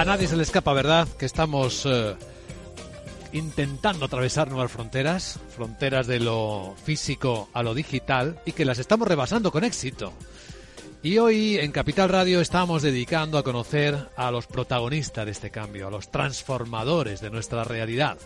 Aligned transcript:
A 0.00 0.04
nadie 0.06 0.26
se 0.26 0.34
le 0.34 0.44
escapa, 0.44 0.72
¿verdad? 0.72 1.06
Que 1.18 1.26
estamos 1.26 1.84
eh, 1.84 2.16
intentando 3.32 4.06
atravesar 4.06 4.50
nuevas 4.50 4.72
fronteras, 4.72 5.38
fronteras 5.54 6.06
de 6.06 6.20
lo 6.20 6.74
físico 6.82 7.50
a 7.52 7.62
lo 7.62 7.74
digital, 7.74 8.40
y 8.46 8.52
que 8.52 8.64
las 8.64 8.78
estamos 8.78 9.06
rebasando 9.06 9.52
con 9.52 9.62
éxito. 9.62 10.14
Y 11.02 11.18
hoy 11.18 11.58
en 11.58 11.70
Capital 11.70 12.08
Radio 12.08 12.40
estamos 12.40 12.80
dedicando 12.80 13.36
a 13.36 13.42
conocer 13.42 14.08
a 14.16 14.30
los 14.30 14.46
protagonistas 14.46 15.26
de 15.26 15.32
este 15.32 15.50
cambio, 15.50 15.88
a 15.88 15.90
los 15.90 16.10
transformadores 16.10 17.20
de 17.20 17.28
nuestra 17.28 17.64
realidad. 17.64 18.16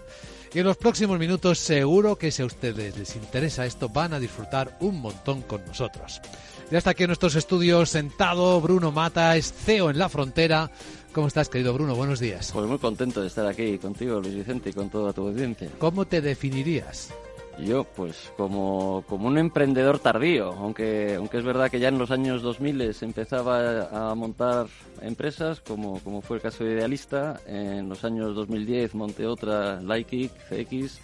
Y 0.54 0.60
en 0.60 0.66
los 0.66 0.76
próximos 0.76 1.18
minutos 1.18 1.58
seguro 1.58 2.14
que 2.14 2.30
si 2.30 2.42
a 2.42 2.46
ustedes 2.46 2.96
les 2.96 3.16
interesa 3.16 3.66
esto 3.66 3.88
van 3.88 4.14
a 4.14 4.20
disfrutar 4.20 4.76
un 4.78 5.00
montón 5.00 5.42
con 5.42 5.64
nosotros. 5.64 6.20
Ya 6.70 6.78
está 6.78 6.90
aquí 6.90 7.02
en 7.02 7.08
nuestros 7.08 7.34
estudios 7.34 7.90
sentado 7.90 8.60
Bruno 8.60 8.90
Mata, 8.90 9.36
es 9.36 9.52
CEO 9.52 9.90
en 9.90 9.98
la 9.98 10.08
frontera. 10.08 10.70
¿Cómo 11.14 11.28
estás, 11.28 11.48
querido 11.48 11.72
Bruno? 11.72 11.94
Buenos 11.94 12.18
días. 12.18 12.50
Pues 12.52 12.66
muy 12.66 12.78
contento 12.78 13.20
de 13.20 13.28
estar 13.28 13.46
aquí 13.46 13.78
contigo, 13.78 14.20
Luis 14.20 14.34
Vicente, 14.34 14.70
y 14.70 14.72
con 14.72 14.90
toda 14.90 15.12
tu 15.12 15.28
audiencia. 15.28 15.70
¿Cómo 15.78 16.04
te 16.04 16.20
definirías? 16.20 17.14
Yo, 17.56 17.84
pues, 17.84 18.32
como, 18.36 19.04
como 19.08 19.28
un 19.28 19.38
emprendedor 19.38 20.00
tardío, 20.00 20.50
aunque, 20.50 21.14
aunque 21.14 21.38
es 21.38 21.44
verdad 21.44 21.70
que 21.70 21.78
ya 21.78 21.86
en 21.86 21.98
los 21.98 22.10
años 22.10 22.42
2000 22.42 22.92
se 22.94 23.04
empezaba 23.04 24.10
a 24.10 24.12
montar 24.16 24.66
empresas, 25.02 25.60
como, 25.60 26.00
como 26.00 26.20
fue 26.20 26.38
el 26.38 26.42
caso 26.42 26.64
de 26.64 26.72
Idealista. 26.72 27.40
En 27.46 27.88
los 27.88 28.04
años 28.04 28.34
2010 28.34 28.96
monté 28.96 29.24
otra, 29.24 29.80
Likeik, 29.80 30.32
CX, 30.48 30.98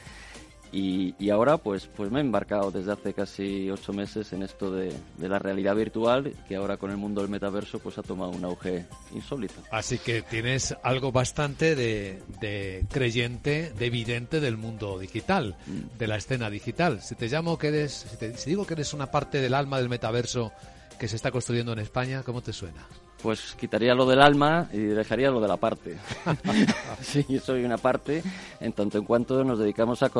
y, 0.72 1.30
ahora 1.30 1.56
pues, 1.58 1.86
pues 1.86 2.10
me 2.10 2.20
he 2.20 2.22
embarcado 2.22 2.70
desde 2.70 2.92
hace 2.92 3.12
casi 3.12 3.70
ocho 3.70 3.92
meses 3.92 4.32
en 4.32 4.42
esto 4.42 4.70
de, 4.72 4.92
la 5.18 5.38
realidad 5.38 5.74
virtual, 5.74 6.34
que 6.48 6.56
ahora 6.56 6.77
con 6.77 6.90
el 6.90 6.96
mundo 6.96 7.20
del 7.20 7.30
metaverso 7.30 7.78
pues 7.78 7.98
ha 7.98 8.02
tomado 8.02 8.30
un 8.30 8.44
auge 8.44 8.86
insólito. 9.12 9.54
Así 9.70 9.98
que 9.98 10.22
tienes 10.22 10.77
algo 10.82 11.12
bastante 11.12 11.74
de, 11.74 12.84
creyente, 12.90 13.72
de 13.77 13.86
evidente 13.86 14.40
del 14.40 14.56
mundo 14.56 14.98
digital, 14.98 15.56
mm. 15.66 15.98
de 15.98 16.06
la 16.06 16.16
escena 16.16 16.50
digital. 16.50 17.02
Si 17.02 17.14
te 17.14 17.28
llamo 17.28 17.58
que 17.58 17.68
eres, 17.68 18.06
si 18.36 18.50
digo 18.50 18.66
que 18.66 18.74
eres 18.74 18.94
una 18.94 19.10
parte 19.10 19.40
del 19.40 19.55
alma 19.55 19.78
del 19.78 19.88
metaverso 19.88 20.52
que 20.98 21.08
se 21.08 21.16
está 21.16 21.30
construyendo 21.30 21.72
en 21.72 21.78
España, 21.78 22.22
¿cómo 22.22 22.42
te 22.42 22.52
suena? 22.52 22.86
Pues 23.22 23.54
quitaría 23.58 23.94
lo 23.94 24.06
del 24.06 24.20
alma 24.20 24.68
y 24.72 24.78
dejaría 24.78 25.30
lo 25.30 25.40
de 25.40 25.48
la 25.48 25.56
parte. 25.56 25.96
sí, 27.02 27.24
soy 27.44 27.64
una 27.64 27.78
parte, 27.78 28.22
en 28.60 28.72
tanto 28.72 28.98
en 28.98 29.04
cuanto 29.04 29.42
nos 29.44 29.58
dedicamos 29.58 30.02
a, 30.02 30.10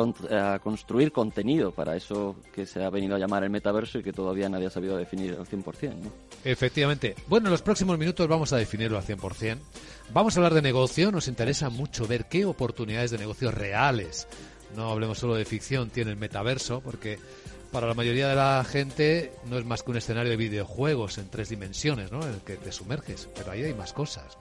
construir 0.59 1.11
contenido 1.11 1.71
para 1.71 1.95
eso 1.95 2.35
que 2.53 2.65
se 2.65 2.83
ha 2.83 2.89
venido 2.89 3.15
a 3.15 3.19
llamar 3.19 3.43
el 3.43 3.49
metaverso 3.49 3.99
y 3.99 4.03
que 4.03 4.13
todavía 4.13 4.49
nadie 4.49 4.67
ha 4.67 4.71
sabido 4.71 4.97
definir 4.97 5.35
al 5.39 5.45
100%. 5.45 5.95
¿no? 5.95 6.11
Efectivamente. 6.43 7.15
Bueno, 7.27 7.47
en 7.47 7.51
los 7.51 7.61
próximos 7.61 7.97
minutos 7.97 8.27
vamos 8.27 8.53
a 8.53 8.57
definirlo 8.57 8.97
al 8.97 9.03
100%. 9.03 9.57
Vamos 10.13 10.35
a 10.35 10.39
hablar 10.39 10.53
de 10.53 10.61
negocio. 10.61 11.11
Nos 11.11 11.27
interesa 11.27 11.69
mucho 11.69 12.07
ver 12.07 12.25
qué 12.25 12.45
oportunidades 12.45 13.11
de 13.11 13.17
negocio 13.17 13.51
reales, 13.51 14.27
no 14.75 14.89
hablemos 14.89 15.19
solo 15.19 15.35
de 15.35 15.45
ficción, 15.45 15.89
tiene 15.89 16.11
el 16.11 16.17
metaverso, 16.17 16.81
porque 16.81 17.19
para 17.71 17.87
la 17.87 17.93
mayoría 17.93 18.27
de 18.27 18.35
la 18.35 18.63
gente 18.63 19.31
no 19.49 19.57
es 19.57 19.65
más 19.65 19.83
que 19.83 19.91
un 19.91 19.97
escenario 19.97 20.31
de 20.31 20.37
videojuegos 20.37 21.17
en 21.17 21.29
tres 21.29 21.49
dimensiones, 21.49 22.11
¿no? 22.11 22.21
En 22.21 22.33
el 22.33 22.41
que 22.41 22.57
te 22.57 22.71
sumerges, 22.71 23.29
pero 23.35 23.51
ahí 23.51 23.63
hay 23.63 23.73
más 23.73 23.93
cosas. 23.93 24.37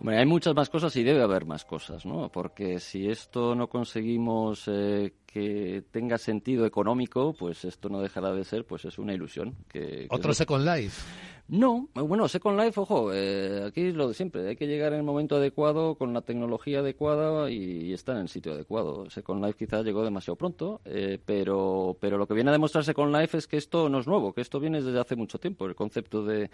Hombre, 0.00 0.18
hay 0.18 0.26
muchas 0.26 0.52
más 0.56 0.68
cosas 0.68 0.96
y 0.96 1.04
debe 1.04 1.22
haber 1.22 1.46
más 1.46 1.64
cosas, 1.64 2.04
¿no? 2.04 2.28
Porque 2.28 2.80
si 2.80 3.08
esto 3.08 3.54
no 3.54 3.68
conseguimos 3.68 4.64
eh, 4.66 5.12
que 5.26 5.84
tenga 5.92 6.18
sentido 6.18 6.66
económico, 6.66 7.34
pues 7.38 7.64
esto 7.64 7.88
no 7.88 8.00
dejará 8.00 8.32
de 8.32 8.42
ser, 8.42 8.66
pues 8.66 8.84
es 8.84 8.98
una 8.98 9.14
ilusión. 9.14 9.54
Que, 9.68 10.08
¿Otro 10.10 10.34
Second 10.34 10.66
Life? 10.66 11.00
No, 11.48 11.88
bueno, 11.94 12.28
Second 12.28 12.58
Life, 12.58 12.80
ojo, 12.80 13.12
eh, 13.12 13.64
aquí 13.66 13.82
es 13.88 13.94
lo 13.94 14.08
de 14.08 14.14
siempre, 14.14 14.48
hay 14.48 14.56
que 14.56 14.66
llegar 14.66 14.92
en 14.92 15.00
el 15.00 15.04
momento 15.04 15.36
adecuado, 15.36 15.96
con 15.96 16.14
la 16.14 16.22
tecnología 16.22 16.78
adecuada 16.78 17.50
y, 17.50 17.92
estar 17.92 18.16
en 18.16 18.22
el 18.22 18.28
sitio 18.28 18.52
adecuado. 18.52 19.10
Second 19.10 19.44
Life 19.44 19.58
quizás 19.58 19.84
llegó 19.84 20.02
demasiado 20.02 20.36
pronto, 20.36 20.80
eh, 20.86 21.18
pero, 21.24 21.96
pero 22.00 22.16
lo 22.16 22.26
que 22.26 22.34
viene 22.34 22.50
a 22.50 22.52
demostrar 22.52 22.84
Second 22.84 23.14
Life 23.14 23.36
es 23.36 23.46
que 23.46 23.58
esto 23.58 23.88
no 23.90 23.98
es 23.98 24.06
nuevo, 24.06 24.32
que 24.32 24.40
esto 24.40 24.60
viene 24.60 24.80
desde 24.80 24.98
hace 24.98 25.14
mucho 25.14 25.38
tiempo, 25.38 25.66
el 25.66 25.74
concepto 25.74 26.24
de, 26.24 26.48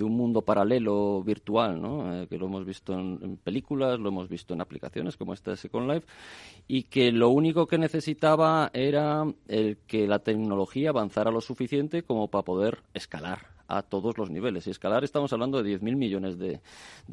un 0.00 0.16
mundo 0.16 0.42
paralelo 0.42 1.22
virtual, 1.22 1.82
¿no? 1.82 2.22
Eh, 2.22 2.26
que 2.28 2.38
lo 2.38 2.46
hemos 2.46 2.64
visto 2.64 2.94
en, 2.94 3.36
películas, 3.36 3.98
lo 3.98 4.08
hemos 4.08 4.28
visto 4.28 4.54
en 4.54 4.62
aplicaciones 4.62 5.18
como 5.18 5.34
esta 5.34 5.50
de 5.50 5.58
Second 5.58 5.90
Life, 5.90 6.06
y 6.66 6.84
que 6.84 7.12
lo 7.12 7.28
único 7.28 7.66
que 7.66 7.76
necesitaba 7.76 8.70
era 8.72 9.26
el 9.48 9.76
que 9.86 10.06
la 10.06 10.20
tecnología 10.20 10.90
avanzara 10.90 11.30
lo 11.30 11.42
suficiente 11.42 12.04
como 12.04 12.28
para 12.28 12.44
poder 12.44 12.82
escalar 12.94 13.49
a 13.70 13.82
todos 13.82 14.18
los 14.18 14.30
niveles. 14.30 14.66
Y 14.66 14.70
escalar 14.70 15.04
estamos 15.04 15.32
hablando 15.32 15.62
de 15.62 15.78
10.000 15.78 15.96
millones 15.96 16.38
de, 16.38 16.60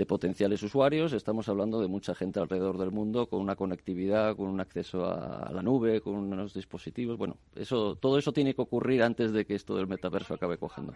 potenciales 0.06 0.64
usuarios, 0.64 1.14
estamos 1.14 1.48
hablando 1.50 1.80
de 1.80 1.88
mucha 1.88 2.16
gente 2.16 2.40
alrededor 2.40 2.78
del 2.78 2.92
mundo 2.92 3.28
con 3.28 3.42
una 3.42 3.56
conectividad, 3.56 4.36
con 4.36 4.48
un 4.48 4.60
acceso 4.60 5.06
a, 5.06 5.52
la 5.52 5.62
nube, 5.62 6.02
con 6.02 6.16
unos 6.16 6.54
dispositivos. 6.54 7.18
Bueno, 7.18 7.38
eso, 7.56 7.96
todo 7.96 8.18
eso 8.18 8.32
tiene 8.32 8.54
que 8.54 8.62
ocurrir 8.62 9.04
antes 9.04 9.32
de 9.32 9.46
que 9.46 9.56
esto 9.56 9.76
del 9.76 9.88
metaverso 9.88 10.34
acabe 10.34 10.58
cogiendo. 10.58 10.94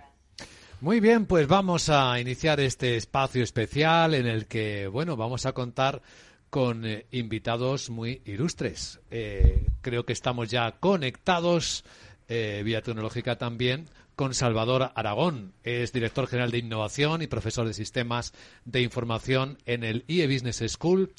Muy 0.82 1.00
bien, 1.00 1.28
pues 1.28 1.48
vamos 1.48 1.90
a 1.90 2.20
iniciar 2.20 2.60
este 2.60 2.96
espacio 2.96 3.44
especial 3.44 4.16
en 4.16 4.26
el 4.26 4.48
que, 4.48 4.88
bueno, 4.88 5.16
vamos 5.16 5.46
a 5.46 5.54
contar 5.54 6.02
con 6.50 6.86
eh, 6.86 7.06
invitados 7.12 7.90
muy 7.90 8.22
ilustres. 8.26 9.00
Eh, 9.12 9.68
creo 9.82 10.06
que 10.06 10.14
estamos 10.14 10.50
ya 10.50 10.72
conectados 10.80 11.86
eh, 12.28 12.62
vía 12.64 12.82
tecnológica 12.82 13.38
también 13.38 13.90
con 14.22 14.36
Salvador 14.36 14.92
Aragón. 14.94 15.54
Es 15.64 15.94
director 15.94 16.28
general 16.28 16.52
de 16.52 16.60
innovación 16.60 17.24
y 17.24 17.28
profesor 17.28 17.66
de 17.66 17.74
sistemas 17.74 18.36
de 18.66 18.84
información 18.84 19.58
en 19.66 19.84
el 19.84 20.06
IE 20.08 20.28
Business 20.28 20.64
School. 20.68 21.12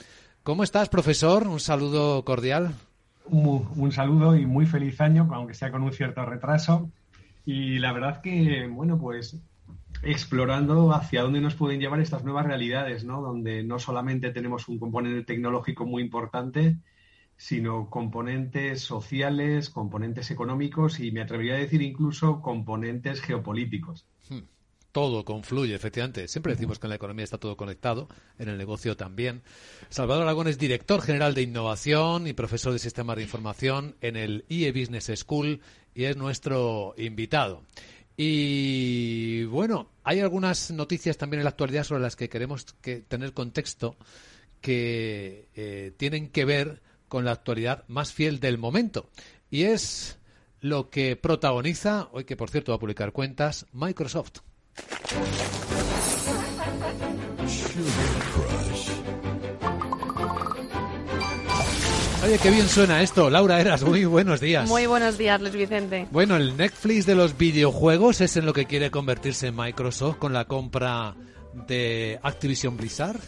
¿Cómo 0.44 0.62
estás, 0.62 0.88
profesor? 0.88 1.48
Un 1.48 1.58
saludo 1.58 2.24
cordial. 2.24 2.76
Un, 3.24 3.90
saludo 3.90 4.36
y 4.36 4.46
muy 4.46 4.66
feliz 4.66 5.00
año, 5.00 5.28
aunque 5.32 5.54
sea 5.54 5.72
con 5.72 5.82
un 5.82 5.92
cierto 5.92 6.24
retraso. 6.24 6.92
Y 7.44 7.80
la 7.80 7.92
verdad 7.92 8.20
que, 8.20 8.68
bueno, 8.68 8.96
pues 9.00 9.36
explorando 10.04 10.92
hacia 10.92 11.22
dónde 11.22 11.40
nos 11.40 11.56
pueden 11.56 11.80
llevar 11.80 11.98
estas 11.98 12.22
nuevas 12.22 12.46
realidades, 12.46 13.02
¿no? 13.04 13.20
Donde 13.20 13.64
no 13.64 13.80
solamente 13.80 14.30
tenemos 14.30 14.68
un 14.68 14.78
componente 14.78 15.24
tecnológico 15.24 15.86
muy 15.86 16.04
importante, 16.04 16.76
sino 17.42 17.90
componentes 17.90 18.82
sociales, 18.82 19.68
componentes 19.68 20.30
económicos 20.30 21.00
y 21.00 21.10
me 21.10 21.22
atrevería 21.22 21.54
a 21.54 21.58
decir 21.58 21.82
incluso 21.82 22.40
componentes 22.40 23.20
geopolíticos. 23.20 24.06
Hmm. 24.28 24.42
Todo 24.92 25.24
confluye, 25.24 25.74
efectivamente. 25.74 26.28
Siempre 26.28 26.52
decimos 26.52 26.78
que 26.78 26.86
en 26.86 26.90
la 26.90 26.96
economía 26.96 27.24
está 27.24 27.38
todo 27.38 27.56
conectado, 27.56 28.06
en 28.38 28.48
el 28.48 28.58
negocio 28.58 28.96
también. 28.96 29.42
Salvador 29.88 30.22
Aragón 30.22 30.46
es 30.46 30.56
director 30.56 31.02
general 31.02 31.34
de 31.34 31.42
innovación 31.42 32.28
y 32.28 32.32
profesor 32.32 32.74
de 32.74 32.78
sistemas 32.78 33.16
de 33.16 33.22
información 33.22 33.96
en 34.02 34.14
el 34.14 34.44
IE 34.48 34.70
Business 34.70 35.10
School 35.16 35.62
y 35.96 36.04
es 36.04 36.16
nuestro 36.16 36.94
invitado. 36.96 37.64
Y 38.16 39.46
bueno, 39.46 39.90
hay 40.04 40.20
algunas 40.20 40.70
noticias 40.70 41.18
también 41.18 41.40
en 41.40 41.44
la 41.44 41.50
actualidad 41.50 41.82
sobre 41.82 42.02
las 42.02 42.14
que 42.14 42.28
queremos 42.28 42.66
que 42.80 43.00
tener 43.00 43.32
contexto 43.32 43.96
que 44.60 45.48
eh, 45.56 45.92
tienen 45.96 46.28
que 46.28 46.44
ver 46.44 46.91
con 47.12 47.26
la 47.26 47.32
actualidad 47.32 47.84
más 47.88 48.14
fiel 48.14 48.40
del 48.40 48.56
momento. 48.56 49.10
Y 49.50 49.64
es 49.64 50.18
lo 50.60 50.88
que 50.88 51.14
protagoniza, 51.14 52.08
hoy 52.12 52.24
que 52.24 52.38
por 52.38 52.48
cierto 52.48 52.72
va 52.72 52.76
a 52.76 52.78
publicar 52.78 53.12
cuentas, 53.12 53.66
Microsoft. 53.74 54.38
Oye, 62.24 62.38
qué 62.42 62.50
bien 62.50 62.66
suena 62.66 63.02
esto. 63.02 63.28
Laura 63.28 63.60
Eras, 63.60 63.82
muy 63.82 64.06
buenos 64.06 64.40
días. 64.40 64.66
Muy 64.66 64.86
buenos 64.86 65.18
días, 65.18 65.38
Luis 65.38 65.52
Vicente. 65.52 66.08
Bueno, 66.12 66.36
el 66.36 66.56
Netflix 66.56 67.04
de 67.04 67.14
los 67.14 67.36
videojuegos 67.36 68.22
es 68.22 68.38
en 68.38 68.46
lo 68.46 68.54
que 68.54 68.64
quiere 68.64 68.90
convertirse 68.90 69.52
Microsoft 69.52 70.16
con 70.16 70.32
la 70.32 70.46
compra 70.46 71.14
de 71.68 72.18
Activision 72.22 72.78
Blizzard. 72.78 73.20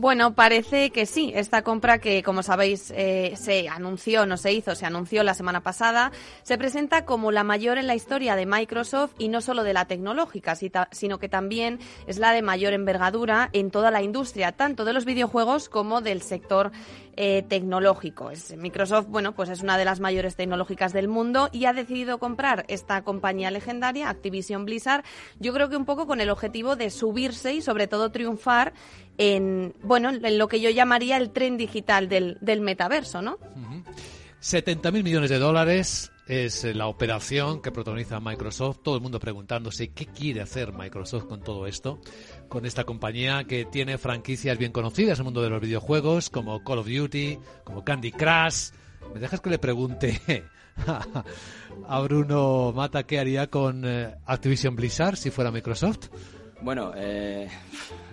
Bueno, 0.00 0.34
parece 0.34 0.88
que 0.88 1.04
sí. 1.04 1.30
Esta 1.34 1.60
compra 1.60 1.98
que, 1.98 2.22
como 2.22 2.42
sabéis, 2.42 2.90
eh, 2.96 3.34
se 3.36 3.68
anunció, 3.68 4.24
no 4.24 4.38
se 4.38 4.50
hizo, 4.50 4.74
se 4.74 4.86
anunció 4.86 5.22
la 5.22 5.34
semana 5.34 5.60
pasada, 5.60 6.10
se 6.42 6.56
presenta 6.56 7.04
como 7.04 7.30
la 7.32 7.44
mayor 7.44 7.76
en 7.76 7.86
la 7.86 7.94
historia 7.94 8.34
de 8.34 8.46
Microsoft 8.46 9.12
y 9.18 9.28
no 9.28 9.42
solo 9.42 9.62
de 9.62 9.74
la 9.74 9.84
tecnológica, 9.84 10.54
sino 10.56 11.18
que 11.18 11.28
también 11.28 11.80
es 12.06 12.16
la 12.16 12.32
de 12.32 12.40
mayor 12.40 12.72
envergadura 12.72 13.50
en 13.52 13.70
toda 13.70 13.90
la 13.90 14.00
industria, 14.00 14.52
tanto 14.52 14.86
de 14.86 14.94
los 14.94 15.04
videojuegos 15.04 15.68
como 15.68 16.00
del 16.00 16.22
sector 16.22 16.72
eh, 17.16 17.44
tecnológico. 17.48 18.30
Microsoft, 18.56 19.06
bueno, 19.08 19.34
pues 19.34 19.48
es 19.48 19.62
una 19.62 19.76
de 19.78 19.84
las 19.84 20.00
mayores 20.00 20.36
tecnológicas 20.36 20.92
del 20.92 21.08
mundo 21.08 21.48
y 21.52 21.64
ha 21.64 21.72
decidido 21.72 22.18
comprar 22.18 22.64
esta 22.68 23.02
compañía 23.02 23.50
legendaria, 23.50 24.08
Activision 24.08 24.64
Blizzard, 24.64 25.04
yo 25.38 25.52
creo 25.52 25.68
que 25.68 25.76
un 25.76 25.84
poco 25.84 26.06
con 26.06 26.20
el 26.20 26.30
objetivo 26.30 26.76
de 26.76 26.90
subirse 26.90 27.54
y 27.54 27.62
sobre 27.62 27.86
todo 27.86 28.10
triunfar 28.10 28.72
en, 29.18 29.74
bueno, 29.82 30.10
en 30.10 30.38
lo 30.38 30.48
que 30.48 30.60
yo 30.60 30.70
llamaría 30.70 31.16
el 31.16 31.30
tren 31.30 31.56
digital 31.56 32.08
del, 32.08 32.38
del 32.40 32.60
metaverso, 32.60 33.22
¿no? 33.22 33.38
70.000 34.40 35.02
millones 35.02 35.30
de 35.30 35.38
dólares 35.38 36.10
es 36.30 36.62
la 36.76 36.86
operación 36.86 37.60
que 37.60 37.72
protagoniza 37.72 38.20
Microsoft. 38.20 38.78
Todo 38.84 38.94
el 38.94 39.00
mundo 39.00 39.18
preguntándose 39.18 39.88
qué 39.88 40.06
quiere 40.06 40.40
hacer 40.40 40.72
Microsoft 40.72 41.24
con 41.24 41.42
todo 41.42 41.66
esto, 41.66 41.98
con 42.48 42.64
esta 42.66 42.84
compañía 42.84 43.42
que 43.48 43.64
tiene 43.64 43.98
franquicias 43.98 44.56
bien 44.56 44.70
conocidas 44.70 45.18
en 45.18 45.22
el 45.22 45.24
mundo 45.24 45.42
de 45.42 45.50
los 45.50 45.60
videojuegos, 45.60 46.30
como 46.30 46.62
Call 46.62 46.78
of 46.78 46.86
Duty, 46.86 47.36
como 47.64 47.84
Candy 47.84 48.12
Crush. 48.12 48.70
¿Me 49.12 49.18
dejas 49.18 49.40
que 49.40 49.50
le 49.50 49.58
pregunte 49.58 50.20
a 51.88 52.00
Bruno 52.00 52.72
Mata 52.76 53.02
qué 53.02 53.18
haría 53.18 53.48
con 53.48 53.84
eh, 53.84 54.14
Activision 54.24 54.76
Blizzard 54.76 55.16
si 55.16 55.30
fuera 55.30 55.50
Microsoft? 55.50 56.10
Bueno, 56.62 56.92
eh, 56.94 57.48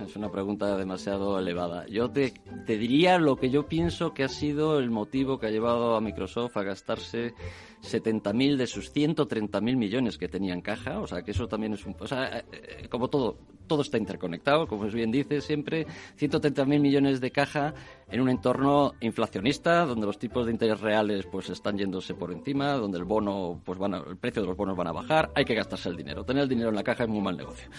es 0.03 0.15
una 0.15 0.31
pregunta 0.31 0.77
demasiado 0.77 1.37
elevada. 1.37 1.85
Yo 1.87 2.09
te, 2.09 2.33
te, 2.65 2.77
diría 2.77 3.17
lo 3.19 3.35
que 3.35 3.49
yo 3.49 3.67
pienso 3.67 4.13
que 4.13 4.23
ha 4.23 4.29
sido 4.29 4.79
el 4.79 4.89
motivo 4.89 5.37
que 5.37 5.47
ha 5.47 5.51
llevado 5.51 5.95
a 5.95 6.01
Microsoft 6.01 6.55
a 6.55 6.63
gastarse 6.63 7.33
70.000 7.81 8.57
de 8.57 8.67
sus 8.67 8.93
130.000 8.93 9.61
millones 9.75 10.17
que 10.17 10.27
tenía 10.27 10.53
en 10.53 10.61
caja. 10.61 10.99
O 10.99 11.07
sea, 11.07 11.21
que 11.21 11.31
eso 11.31 11.47
también 11.47 11.73
es 11.73 11.85
un... 11.85 11.95
O 11.99 12.07
sea, 12.07 12.39
eh, 12.51 12.87
como 12.89 13.09
todo, 13.09 13.37
todo 13.67 13.81
está 13.81 13.97
interconectado, 13.97 14.67
como 14.67 14.85
bien 14.87 15.11
dice 15.11 15.41
siempre. 15.41 15.85
130.000 16.19 16.79
millones 16.79 17.21
de 17.21 17.31
caja 17.31 17.73
en 18.09 18.21
un 18.21 18.29
entorno 18.29 18.93
inflacionista, 19.01 19.85
donde 19.85 20.05
los 20.05 20.17
tipos 20.17 20.45
de 20.45 20.53
interés 20.53 20.79
reales 20.79 21.25
pues 21.25 21.49
están 21.49 21.77
yéndose 21.77 22.13
por 22.13 22.31
encima, 22.31 22.73
donde 22.73 22.97
el 22.97 23.03
bono, 23.03 23.61
pues 23.63 23.77
van 23.77 23.93
el 23.95 24.17
precio 24.17 24.41
de 24.41 24.47
los 24.47 24.57
bonos 24.57 24.77
van 24.77 24.87
a 24.87 24.91
bajar. 24.91 25.31
Hay 25.35 25.45
que 25.45 25.53
gastarse 25.53 25.89
el 25.89 25.97
dinero. 25.97 26.23
Tener 26.23 26.43
el 26.43 26.49
dinero 26.49 26.69
en 26.69 26.75
la 26.75 26.83
caja 26.83 27.03
es 27.03 27.09
muy 27.09 27.21
mal 27.21 27.35
negocio. 27.35 27.69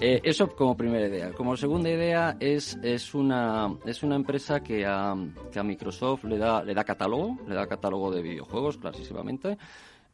Eh, 0.00 0.20
eso 0.22 0.48
como 0.48 0.76
primera 0.76 1.06
idea. 1.06 1.32
Como 1.32 1.56
segunda 1.56 1.90
idea 1.90 2.36
es, 2.40 2.78
es, 2.82 3.14
una, 3.14 3.76
es 3.84 4.02
una 4.02 4.16
empresa 4.16 4.60
que 4.60 4.86
a, 4.86 5.14
que 5.52 5.58
a 5.58 5.62
Microsoft 5.62 6.24
le 6.24 6.38
da, 6.38 6.62
le 6.62 6.74
da 6.74 6.84
catálogo, 6.84 7.38
le 7.46 7.54
da 7.54 7.66
catálogo 7.66 8.10
de 8.12 8.22
videojuegos, 8.22 8.78
clarísimamente. 8.78 9.33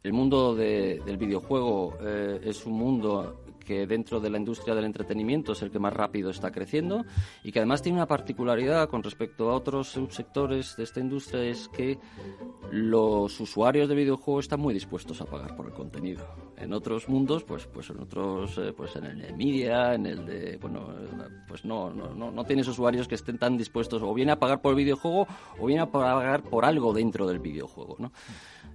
El 0.02 0.14
mundo 0.14 0.55
del 0.55 1.17
videojuego 1.19 1.99
eh, 2.00 2.40
es 2.44 2.64
un 2.64 2.72
mundo 2.72 3.43
que 3.70 3.87
dentro 3.87 4.19
de 4.19 4.31
la 4.31 4.38
industria 4.38 4.75
del 4.75 4.84
entretenimiento 4.84 5.52
es 5.52 5.62
el 5.62 5.70
que 5.70 5.78
más 5.78 5.93
rápido 5.93 6.31
está 6.31 6.50
creciendo 6.50 7.05
y 7.44 7.52
que 7.52 7.61
además 7.61 7.82
tiene 7.82 7.99
una 7.99 8.06
particularidad 8.06 8.88
con 8.88 9.02
respecto 9.02 9.50
a 9.50 9.55
otros 9.55 9.88
subsectores 9.88 10.75
de 10.76 10.84
esta 10.84 11.00
industria 11.00 11.44
es 11.44 11.69
que 11.69 11.99
los 12.72 13.38
usuarios 13.38 13.88
de 13.88 13.94
videojuegos 13.94 14.46
están 14.46 14.61
muy 14.61 14.75
dispuestos 14.75 15.20
a 15.20 15.26
pagar 15.26 15.55
por 15.55 15.66
el 15.66 15.73
contenido. 15.73 16.26
En 16.56 16.73
otros 16.73 17.08
mundos, 17.08 17.44
pues, 17.44 17.66
pues 17.66 17.90
en 17.90 18.00
otros, 18.00 18.58
eh, 18.58 18.73
pues 18.76 18.96
en 18.96 19.05
el 19.05 19.20
de 19.20 19.32
media, 19.34 19.94
en 19.94 20.06
el 20.06 20.26
de, 20.26 20.56
bueno, 20.56 20.88
pues 21.46 21.64
no, 21.64 21.90
no, 21.90 22.14
no, 22.14 22.31
no 22.31 22.44
tienes 22.44 22.66
usuarios 22.69 23.06
que 23.06 23.14
estén 23.14 23.38
tan 23.38 23.56
dispuestos 23.56 24.02
o 24.02 24.12
bien 24.14 24.31
a 24.31 24.38
pagar 24.38 24.61
por 24.61 24.70
el 24.70 24.76
videojuego 24.76 25.28
o 25.58 25.66
bien 25.66 25.81
a 25.81 25.90
pagar 25.90 26.43
por 26.43 26.64
algo 26.64 26.93
dentro 26.93 27.26
del 27.26 27.38
videojuego, 27.38 27.96
¿no? 27.99 28.12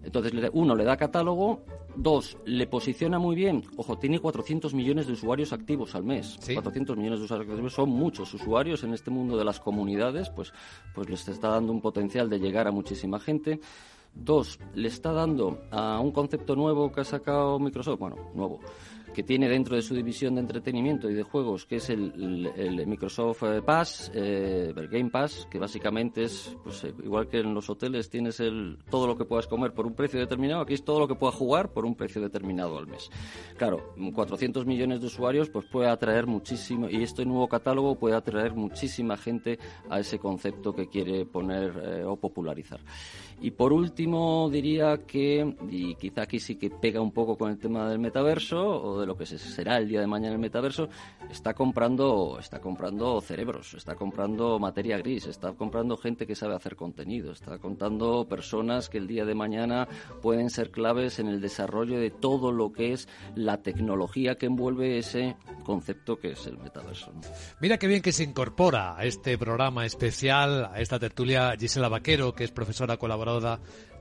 Entonces, 0.06 0.32
uno, 0.54 0.76
le 0.76 0.84
da 0.84 0.96
catálogo. 0.96 1.64
Dos, 1.96 2.38
le 2.46 2.68
posiciona 2.68 3.18
muy 3.18 3.36
bien. 3.36 3.64
Ojo, 3.78 3.98
tiene 3.98 4.20
400 4.20 4.74
millones 4.74 5.08
de 5.08 5.14
usuarios 5.14 5.52
activos 5.52 5.96
al 5.96 6.04
mes. 6.04 6.38
400 6.54 6.96
millones 6.96 7.20
de 7.20 7.26
usuarios 7.26 7.50
activos 7.50 7.74
son 7.74 7.90
muchos 7.90 8.34
usuarios 8.34 8.84
en 8.84 8.94
este 8.94 9.10
mundo 9.10 9.38
de 9.38 9.44
las 9.44 9.60
comunidades, 9.60 10.30
pues, 10.30 10.54
pues 10.94 11.10
les 11.10 11.28
está 11.28 11.50
dando 11.50 11.72
un 11.72 11.82
potencial 11.82 12.30
de 12.30 12.40
llegar 12.40 12.68
a 12.68 12.72
muchísima 12.72 13.20
gente. 13.20 13.60
Dos, 14.14 14.60
le 14.76 14.88
está 14.88 15.12
dando 15.12 15.60
a 15.72 16.00
un 16.00 16.12
concepto 16.12 16.56
nuevo 16.56 16.92
que 16.92 17.02
ha 17.02 17.04
sacado 17.04 17.60
Microsoft, 17.60 18.00
bueno, 18.00 18.16
nuevo, 18.34 18.62
que 19.16 19.24
tiene 19.24 19.48
dentro 19.48 19.78
de 19.78 19.82
su 19.82 19.96
división 19.96 20.36
de 20.36 20.42
entretenimiento 20.42 21.10
y 21.10 21.14
de 21.14 21.24
juegos, 21.24 21.66
que 21.66 21.78
es 21.78 21.90
el, 21.90 22.86
Microsoft 22.86 23.44
eh, 23.44 23.62
Pass, 23.62 24.12
eh, 24.14 24.74
el 24.76 24.88
Game 24.90 25.10
Pass, 25.10 25.48
que 25.50 25.58
básicamente 25.58 26.24
es, 26.24 26.54
pues 26.62 26.84
eh, 26.84 26.94
igual 27.02 27.30
que 27.30 27.40
en 27.40 27.54
los 27.54 27.70
hoteles 27.70 28.10
tienes 28.10 28.42
el, 28.42 28.78
todo 28.90 29.08
lo 29.08 29.18
que 29.18 29.24
puedas 29.24 29.48
comer 29.48 29.72
por 29.72 29.88
un 29.88 29.94
precio 29.96 30.20
determinado, 30.20 30.62
aquí 30.62 30.74
es 30.74 30.84
todo 30.84 31.00
lo 31.00 31.08
que 31.08 31.16
puedas 31.16 31.34
jugar 31.34 31.72
por 31.72 31.86
un 31.86 31.96
precio 31.96 32.22
determinado 32.22 32.78
al 32.78 32.88
mes. 32.88 33.10
Claro, 33.58 33.94
400 34.14 34.66
millones 34.66 35.00
de 35.00 35.08
usuarios 35.08 35.50
pues 35.50 35.66
puede 35.66 35.88
atraer 35.88 36.28
muchísimo, 36.28 36.90
y 36.90 37.02
este 37.02 37.26
nuevo 37.26 37.48
catálogo 37.48 37.96
puede 37.96 38.18
atraer 38.18 38.54
muchísima 38.54 39.16
gente 39.16 39.58
a 39.90 40.02
ese 40.02 40.20
concepto 40.20 40.76
que 40.76 40.90
quiere 40.90 41.26
poner 41.26 42.04
o 42.06 42.18
popularizar. 42.18 42.82
Y 43.42 43.52
por 43.52 43.74
último 43.74 44.50
diría 44.50 45.06
que, 45.06 45.56
y 45.70 45.96
quizá 45.96 46.24
aquí 46.24 46.40
sí 46.40 46.56
que 46.56 46.70
pega 46.70 47.02
un 47.02 47.12
poco 47.12 47.38
con 47.38 47.52
el 47.52 47.58
tema 47.58 47.90
del 47.90 48.00
metaverso, 48.00 48.66
o 48.66 49.00
de 49.00 49.06
lo 49.06 49.18
que 49.18 49.26
será 49.26 49.78
el 49.78 49.88
día 49.88 50.00
de 50.00 50.08
mañana 50.08 50.34
el 50.34 50.40
metaverso, 50.40 50.88
está 51.30 51.54
comprando, 51.54 52.38
está 52.40 52.60
comprando 52.60 53.20
cerebros, 53.22 53.74
está 53.74 53.96
comprando 53.96 54.58
materia 54.58 54.98
gris, 54.98 55.26
está 55.26 55.52
comprando 55.54 55.98
gente 55.98 56.26
que 56.26 56.36
sabe 56.36 56.56
hacer 56.56 56.76
contenido, 56.76 57.34
está 57.34 57.58
contando 57.58 58.26
personas 58.28 58.90
que 58.90 58.98
el 58.98 59.08
día 59.08 59.26
de 59.26 59.36
mañana 59.36 59.88
pueden 60.22 60.50
ser 60.50 60.72
claves 60.72 61.20
en 61.20 61.28
el 61.28 61.42
desarrollo 61.42 62.00
de 62.00 62.12
todo 62.12 62.52
lo 62.52 62.72
que 62.72 62.94
es 62.94 63.10
la 63.36 63.62
tecnología 63.62 64.38
que 64.38 64.46
envuelve 64.46 64.98
ese 64.98 65.36
concepto 65.66 66.18
que 66.18 66.32
es 66.32 66.48
el 66.48 66.58
metaverso. 66.58 67.12
Mira 67.60 67.78
qué 67.78 67.88
bien 67.88 68.02
que 68.02 68.14
se 68.14 68.24
incorpora 68.24 68.98
a 68.98 69.04
este 69.04 69.38
programa 69.38 69.86
especial, 69.86 70.66
a 70.66 70.80
esta 70.80 71.00
tertulia, 71.00 71.54
Gisela 71.60 71.90
Vaquero, 71.90 72.34
que 72.34 72.46
es 72.46 72.52
profesora 72.52 72.98
colaboradora 72.98 73.25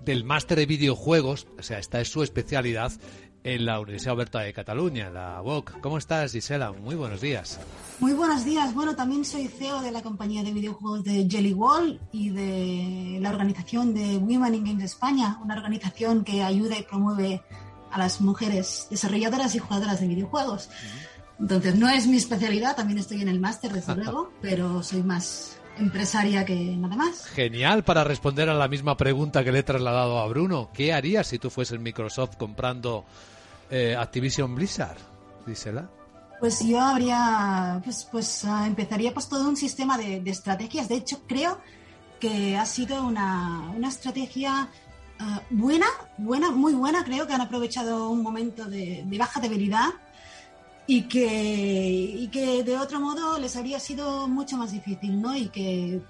del 0.05 0.25
máster 0.25 0.59
de 0.59 0.67
videojuegos, 0.67 1.47
o 1.59 1.63
sea, 1.63 1.79
esta 1.79 2.01
es 2.01 2.09
su 2.09 2.23
especialidad 2.23 2.93
en 3.45 3.67
la 3.67 3.79
Universidad 3.79 4.15
Oberta 4.15 4.41
de 4.41 4.53
Cataluña, 4.55 5.11
la 5.11 5.43
UOC. 5.43 5.81
¿Cómo 5.81 5.99
estás, 5.99 6.33
Gisela? 6.33 6.73
Muy 6.73 6.95
buenos 6.95 7.21
días. 7.21 7.61
Muy 8.01 8.15
buenos 8.15 8.45
días. 8.45 8.75
Bueno, 8.75 8.97
también 8.97 9.25
soy 9.25 9.49
CEO 9.49 9.83
de 9.83 9.93
la 9.93 10.03
compañía 10.03 10.43
de 10.43 10.53
videojuegos 10.53 11.05
de 11.05 11.29
Jelly 11.31 11.53
Wall 11.53 12.01
y 12.11 12.31
de 12.31 13.19
la 13.21 13.31
organización 13.31 13.93
de 13.93 14.17
Women 14.17 14.55
in 14.55 14.65
Games 14.65 14.85
España, 14.85 15.39
una 15.43 15.55
organización 15.57 16.25
que 16.25 16.43
ayuda 16.43 16.79
y 16.79 16.83
promueve 16.83 17.43
a 17.91 17.99
las 17.99 18.23
mujeres 18.23 18.89
desarrolladoras 18.91 19.55
y 19.55 19.59
jugadoras 19.59 20.01
de 20.01 20.09
videojuegos. 20.09 20.71
Entonces, 21.39 21.75
no 21.75 21.89
es 21.91 22.07
mi 22.07 22.17
especialidad, 22.17 22.77
también 22.77 22.99
estoy 22.99 23.21
en 23.21 23.29
el 23.29 23.41
máster, 23.41 23.73
desde 23.73 23.95
luego, 24.03 24.33
pero 24.41 24.83
soy 24.83 25.03
más 25.03 25.54
empresaria 25.79 26.45
que 26.45 26.55
nada 26.55 26.97
más. 26.97 27.27
Genial 27.27 27.85
para 27.85 28.05
responder 28.05 28.49
a 28.49 28.55
la 28.55 28.69
misma 28.69 28.97
pregunta 28.97 29.45
que 29.45 29.53
le 29.53 29.61
he 29.61 29.63
trasladado 29.63 30.19
a 30.19 30.27
Bruno. 30.27 30.71
¿Qué 30.73 30.93
harías 30.93 31.27
si 31.27 31.39
tú 31.39 31.51
fueses 31.51 31.81
Microsoft 31.81 32.37
comprando 32.37 33.05
eh, 33.71 33.97
Activision 33.97 34.55
Blizzard, 34.55 34.99
dísela. 35.47 35.91
Pues 36.41 36.61
yo 36.61 36.81
habría, 36.81 37.81
pues, 37.85 38.07
pues 38.11 38.45
ah, 38.45 38.67
empezaría 38.67 39.13
pues 39.15 39.29
todo 39.29 39.49
un 39.49 39.57
sistema 39.57 39.97
de, 39.97 40.23
estrategias. 40.27 40.89
De 40.89 40.97
hecho, 40.97 41.23
creo 41.27 41.59
que 42.21 42.57
ha 42.57 42.67
sido 42.67 43.03
una, 43.05 43.73
una 43.75 43.89
estrategia 43.89 44.69
ah, 45.19 45.43
buena, 45.51 45.87
buena, 46.19 46.51
muy 46.51 46.75
buena. 46.75 47.05
Creo 47.05 47.27
que 47.27 47.33
han 47.33 47.41
aprovechado 47.41 48.11
un 48.11 48.23
momento 48.23 48.67
de, 48.67 49.05
baja 49.19 49.41
debilidad 49.41 49.89
y 50.87 51.03
que, 51.03 51.27
y 51.27 52.29
que 52.29 52.63
de 52.63 52.77
otro 52.79 53.01
modo 53.01 53.39
les 53.39 53.57
habría 53.57 53.81
sido 53.81 54.29
mucho 54.29 54.57
más 54.57 54.73
difícil, 54.73 55.21
¿no? 55.21 55.35
Y 55.35 55.49
que, 55.49 56.03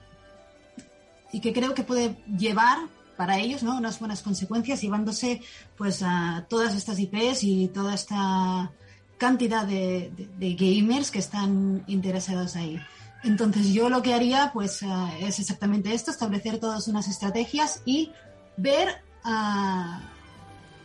y 1.33 1.41
que 1.41 1.53
creo 1.53 1.75
que 1.75 1.85
puede 1.85 2.17
llevar 2.27 2.89
para 3.17 3.39
ellos, 3.39 3.63
¿no? 3.63 3.77
Unas 3.77 4.01
buenas 4.01 4.23
consecuencias 4.23 4.81
llevándose 4.81 5.41
pues 5.77 6.03
a 6.03 6.47
todas 6.49 6.75
estas 6.75 6.99
IPs 6.99 7.45
y 7.45 7.69
toda 7.69 7.95
esta 7.95 8.73
cantidad 9.17 9.65
de, 9.65 10.11
gamers 10.59 11.11
que 11.11 11.21
están 11.21 11.85
interesados 11.87 12.57
ahí. 12.57 12.79
Entonces 13.23 13.73
yo 13.73 13.89
lo 13.89 14.03
que 14.03 14.13
haría 14.13 14.51
pues 14.53 14.81
es 15.21 15.39
exactamente 15.39 15.95
esto, 15.95 16.11
establecer 16.11 16.59
todas 16.59 16.89
unas 16.89 17.09
estrategias 17.09 17.81
y 17.87 18.11
ver, 18.57 19.03
uh, 19.25 19.99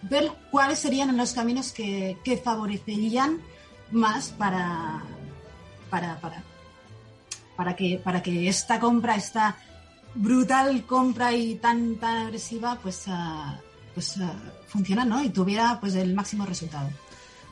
ver 0.04 0.32
cuáles 0.52 0.80
serían 0.80 1.18
los 1.18 1.34
caminos 1.34 1.74
que, 1.74 2.18
que 2.24 2.38
favorecerían 2.38 3.42
más 3.92 4.30
para, 4.30 5.04
para, 5.90 6.20
para, 6.20 6.44
para, 7.56 7.76
que, 7.76 8.02
para 8.04 8.22
que 8.22 8.48
esta 8.48 8.80
compra, 8.80 9.16
esta 9.16 9.58
brutal 10.16 10.84
compra 10.86 11.34
y 11.34 11.56
tan, 11.56 11.96
tan 11.98 12.28
agresiva, 12.28 12.78
pues, 12.82 13.08
uh, 13.08 13.54
pues 13.94 14.18
uh, 14.18 14.30
funciona, 14.68 15.06
¿no? 15.06 15.24
Y 15.24 15.30
tuviera 15.30 15.80
pues 15.80 15.96
el 15.96 16.14
máximo 16.14 16.46
resultado. 16.46 16.90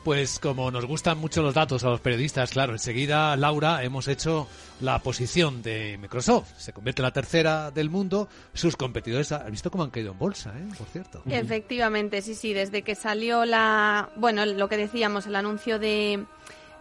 Pues 0.07 0.39
como 0.39 0.71
nos 0.71 0.85
gustan 0.85 1.17
mucho 1.17 1.41
los 1.41 1.53
datos 1.53 1.83
a 1.83 1.89
los 1.89 1.99
periodistas, 1.99 2.51
claro, 2.51 2.71
enseguida, 2.71 3.35
Laura, 3.35 3.83
hemos 3.83 4.07
hecho 4.07 4.47
la 4.79 4.99
posición 4.99 5.61
de 5.61 5.97
Microsoft. 5.97 6.47
Se 6.55 6.71
convierte 6.71 7.01
en 7.01 7.03
la 7.03 7.11
tercera 7.11 7.71
del 7.71 7.89
mundo. 7.89 8.29
Sus 8.53 8.77
competidores, 8.77 9.33
¿has 9.33 9.51
visto 9.51 9.69
cómo 9.69 9.83
han 9.83 9.89
caído 9.89 10.13
en 10.13 10.17
bolsa, 10.17 10.53
eh? 10.57 10.65
por 10.77 10.87
cierto? 10.87 11.21
Efectivamente, 11.29 12.21
sí, 12.21 12.35
sí. 12.35 12.53
Desde 12.53 12.83
que 12.83 12.95
salió 12.95 13.43
la, 13.43 14.07
bueno, 14.15 14.45
lo 14.45 14.69
que 14.69 14.77
decíamos, 14.77 15.27
el 15.27 15.35
anuncio 15.35 15.77
de 15.77 16.23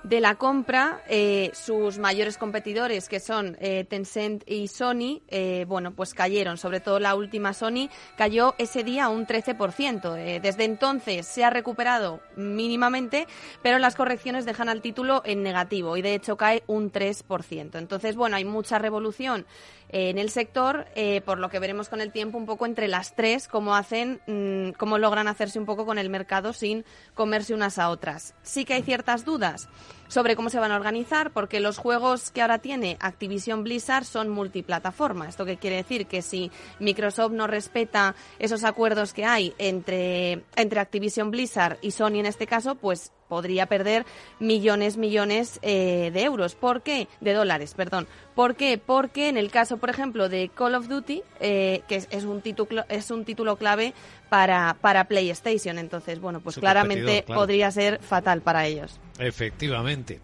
de 0.03 0.21
la 0.21 0.37
compra, 0.37 1.03
eh, 1.09 1.51
sus 1.55 1.99
mayores 1.99 2.39
competidores, 2.39 3.09
que 3.09 3.21
son 3.21 3.57
eh, 3.61 3.85
Tencent 3.89 4.43
y 4.47 4.69
Sony, 4.69 5.23
eh, 5.29 5.65
bueno, 5.69 5.93
pues 5.93 6.15
cayeron. 6.15 6.59
Sobre 6.59 6.81
todo 6.81 6.99
la 7.01 7.15
última 7.15 7.53
Sony 7.53 7.89
cayó 8.17 8.55
ese 8.59 8.85
día 8.85 9.09
un 9.09 9.27
13%. 9.27 10.41
desde 10.41 10.65
entonces 10.65 11.27
se 11.27 11.45
ha 11.45 11.51
recuperado 11.51 12.21
mínimamente, 12.37 13.27
pero 13.63 13.79
las 13.79 13.95
correcciones 13.95 14.45
dejan 14.45 14.69
al 14.69 14.83
título 14.83 15.23
en 15.25 15.43
negativo 15.43 15.97
y 15.97 16.03
de 16.03 16.15
hecho 16.15 16.37
cae 16.37 16.63
un 16.67 16.93
3%. 16.93 17.79
Entonces, 17.79 18.17
bueno, 18.17 18.37
hay 18.37 18.45
mucha 18.45 18.79
revolución 18.79 19.47
en 19.97 20.19
el 20.19 20.31
sector, 20.31 20.87
por 21.25 21.39
lo 21.39 21.49
que 21.49 21.59
veremos 21.59 21.89
con 21.89 22.01
el 22.01 22.13
tiempo 22.13 22.37
un 22.37 22.47
poco 22.47 22.67
entre 22.67 22.87
las 22.87 23.15
tres 23.15 23.49
cómo 23.49 23.75
hacen, 23.75 24.21
mm, 24.27 24.77
cómo 24.77 24.99
logran 24.99 25.27
hacerse 25.27 25.59
un 25.59 25.65
poco 25.65 25.87
con 25.87 25.99
el 25.99 26.11
mercado 26.11 26.53
sin 26.53 26.85
comerse 27.15 27.55
unas 27.55 27.79
a 27.79 27.89
otras. 27.89 28.35
Sí 28.43 28.65
que 28.65 28.75
hay 28.75 28.83
ciertas 28.83 29.25
dudas 29.25 29.69
sobre 30.09 30.37
cómo 30.37 30.51
se 30.51 30.59
van 30.59 30.73
a 30.73 30.77
organizar, 30.77 31.33
porque 31.33 31.61
los 31.61 31.79
juegos 31.79 32.31
que 32.31 32.43
ahora 32.43 32.59
tiene 32.59 32.97
Activision 33.01 33.65
Blizzard 33.65 34.05
son 34.05 34.29
multiplataforma. 34.29 35.29
Esto 35.29 35.45
que 35.45 35.57
quiere 35.57 35.77
decir 35.77 36.07
que 36.07 36.23
si 36.23 36.51
Microsoft 36.79 37.33
no 37.33 37.47
respeta 37.47 38.15
esos 38.39 38.65
acuerdos 38.65 39.13
que 39.13 39.25
hay 39.25 39.55
entre, 39.59 40.45
entre 40.55 40.81
Activision 40.81 41.31
Blizzard 41.31 41.79
y 41.81 41.91
Sony 41.91 42.21
en 42.21 42.27
este 42.27 42.47
caso, 42.47 42.77
pues 42.77 43.13
podría 43.29 43.67
perder 43.67 44.05
millones, 44.39 44.97
millones 44.97 45.59
eh, 45.63 46.11
de 46.13 46.23
euros. 46.23 46.55
¿Por 46.55 46.83
qué? 46.83 47.09
De 47.21 47.33
dólares, 47.33 47.75
perdón. 47.75 48.07
¿Por 48.35 48.55
qué? 48.55 48.79
Porque 48.79 49.29
en 49.29 49.37
el 49.37 49.51
caso, 49.51 49.79
por 49.79 49.91
ejemplo, 49.91 50.29
de 50.29 50.51
Call 50.55 50.75
of 50.75 50.89
Duty, 50.89 51.23
eh, 51.41 51.83
que 51.89 52.07
es, 52.11 52.25
un 52.25 52.41
título, 52.41 52.85
es 52.89 53.11
un 53.11 53.25
título 53.25 53.57
clave 53.57 53.95
para, 54.29 54.77
para 54.81 55.05
PlayStation, 55.05 55.79
entonces, 55.79 56.21
bueno, 56.21 56.41
pues 56.41 56.57
claramente 56.57 57.25
podría 57.27 57.71
ser 57.71 58.01
fatal 58.01 58.43
para 58.43 58.67
ellos. 58.67 58.99
Efectivamente. 59.19 60.21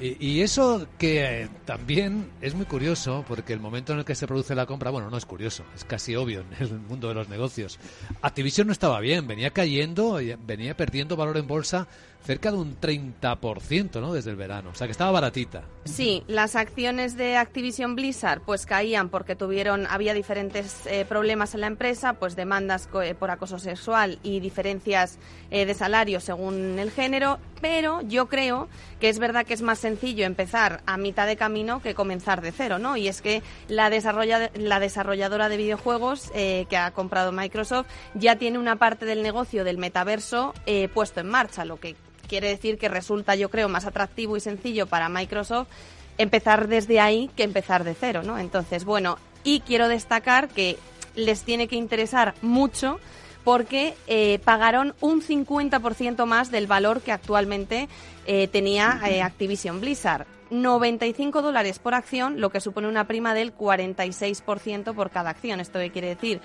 Y, 0.00 0.40
eso 0.40 0.88
que 0.98 1.42
eh, 1.42 1.48
también 1.64 2.28
es 2.40 2.54
muy 2.54 2.66
curioso, 2.66 3.24
porque 3.28 3.52
el 3.52 3.60
momento 3.60 3.92
en 3.92 4.00
el 4.00 4.04
que 4.04 4.16
se 4.16 4.26
produce 4.26 4.56
la 4.56 4.66
compra, 4.66 4.90
bueno, 4.90 5.10
no 5.10 5.16
es 5.16 5.24
curioso, 5.24 5.64
es 5.76 5.84
casi 5.84 6.16
obvio 6.16 6.40
en 6.40 6.66
el 6.66 6.80
mundo 6.80 7.06
de 7.06 7.14
los 7.14 7.28
negocios. 7.28 7.78
Activision 8.20 8.66
no 8.66 8.72
estaba 8.72 8.98
bien, 8.98 9.28
venía 9.28 9.50
cayendo, 9.50 10.18
venía 10.44 10.76
perdiendo 10.76 11.14
valor 11.14 11.36
en 11.36 11.46
bolsa 11.46 11.86
cerca 12.24 12.50
de 12.50 12.58
un 12.58 12.80
30%, 12.80 14.00
¿no? 14.00 14.12
Desde 14.12 14.30
el 14.30 14.36
verano. 14.36 14.70
O 14.70 14.74
sea, 14.74 14.86
que 14.86 14.92
estaba 14.92 15.10
baratita. 15.10 15.62
Sí, 15.84 16.22
las 16.28 16.54
acciones 16.54 17.16
de 17.16 17.36
Activision 17.36 17.96
Blizzard 17.96 18.40
pues 18.42 18.66
caían 18.66 19.08
porque 19.08 19.34
tuvieron 19.34 19.86
había 19.88 20.14
diferentes 20.14 20.86
eh, 20.86 21.04
problemas 21.08 21.54
en 21.54 21.62
la 21.62 21.66
empresa, 21.66 22.14
pues 22.14 22.36
demandas 22.36 22.88
eh, 23.02 23.14
por 23.18 23.32
acoso 23.32 23.58
sexual 23.58 24.20
y 24.22 24.38
diferencias 24.38 25.18
eh, 25.50 25.66
de 25.66 25.74
salario 25.74 26.20
según 26.20 26.78
el 26.78 26.92
género, 26.92 27.40
pero 27.60 28.00
yo 28.02 28.28
creo 28.28 28.68
que 29.00 29.08
es 29.08 29.18
verdad 29.18 29.44
que 29.44 29.54
es 29.54 29.62
más 29.62 29.80
sencillo 29.80 30.24
empezar 30.24 30.82
a 30.86 30.96
mitad 30.96 31.26
de 31.26 31.36
camino 31.36 31.82
que 31.82 31.94
comenzar 31.94 32.42
de 32.42 32.52
cero, 32.52 32.78
¿no? 32.78 32.96
Y 32.96 33.08
es 33.08 33.20
que 33.20 33.42
la 33.66 33.90
desarrolla, 33.90 34.52
la 34.54 34.78
desarrolladora 34.78 35.48
de 35.48 35.56
videojuegos 35.56 36.30
que 36.32 36.76
ha 36.76 36.90
comprado 36.92 37.32
Microsoft 37.32 37.86
ya 38.14 38.36
tiene 38.36 38.58
una 38.58 38.76
parte 38.76 39.04
del 39.04 39.22
negocio 39.22 39.64
del 39.64 39.78
metaverso 39.78 40.54
puesto 40.94 41.20
en 41.20 41.28
marcha, 41.28 41.64
lo 41.64 41.78
que 41.78 41.96
quiere 42.32 42.48
decir 42.48 42.78
que 42.78 42.88
resulta, 42.88 43.34
yo 43.34 43.50
creo, 43.50 43.68
más 43.68 43.84
atractivo 43.84 44.38
y 44.38 44.40
sencillo 44.40 44.86
para 44.86 45.10
Microsoft 45.10 45.68
empezar 46.16 46.66
desde 46.66 46.98
ahí 46.98 47.28
que 47.36 47.42
empezar 47.42 47.84
de 47.84 47.94
cero, 47.94 48.22
¿no? 48.24 48.38
Entonces, 48.38 48.86
bueno, 48.86 49.18
y 49.44 49.60
quiero 49.60 49.86
destacar 49.86 50.48
que 50.48 50.78
les 51.14 51.42
tiene 51.42 51.68
que 51.68 51.76
interesar 51.76 52.32
mucho 52.40 52.98
porque 53.44 53.94
eh, 54.06 54.38
pagaron 54.46 54.94
un 55.02 55.20
50% 55.20 56.24
más 56.24 56.50
del 56.50 56.66
valor 56.66 57.02
que 57.02 57.12
actualmente 57.12 57.90
eh, 58.24 58.48
tenía 58.48 58.98
eh, 59.06 59.20
Activision 59.20 59.82
Blizzard. 59.82 60.26
95 60.48 61.42
dólares 61.42 61.78
por 61.78 61.92
acción, 61.94 62.40
lo 62.40 62.50
que 62.50 62.60
supone 62.60 62.88
una 62.88 63.06
prima 63.06 63.34
del 63.34 63.54
46% 63.54 64.94
por 64.94 65.10
cada 65.10 65.30
acción. 65.30 65.60
¿Esto 65.60 65.78
qué 65.78 65.90
quiere 65.90 66.08
decir? 66.08 66.40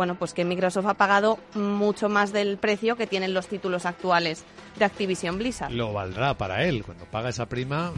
Bueno, 0.00 0.14
pues 0.14 0.32
que 0.32 0.46
Microsoft 0.46 0.86
ha 0.86 0.94
pagado 0.94 1.38
mucho 1.54 2.08
más 2.08 2.32
del 2.32 2.56
precio 2.56 2.96
que 2.96 3.06
tienen 3.06 3.34
los 3.34 3.48
títulos 3.48 3.84
actuales 3.84 4.46
de 4.78 4.86
Activision 4.86 5.36
Blizzard. 5.36 5.70
Lo 5.72 5.92
valdrá 5.92 6.38
para 6.38 6.64
él. 6.64 6.84
Cuando 6.84 7.04
paga 7.04 7.28
esa 7.28 7.50
prima, 7.50 7.92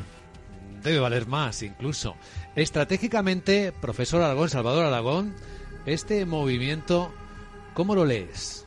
debe 0.83 0.99
valer 0.99 1.29
más 1.29 1.63
incluso. 1.63 2.17
Estratégicamente, 2.57 3.71
profesor 3.71 4.21
Aragón, 4.21 4.49
Salvador 4.49 4.85
Aragón, 4.85 5.33
este 5.87 6.27
movimiento, 6.27 7.13
¿cómo 7.73 7.95
lo 7.95 8.05
lees? 8.05 8.67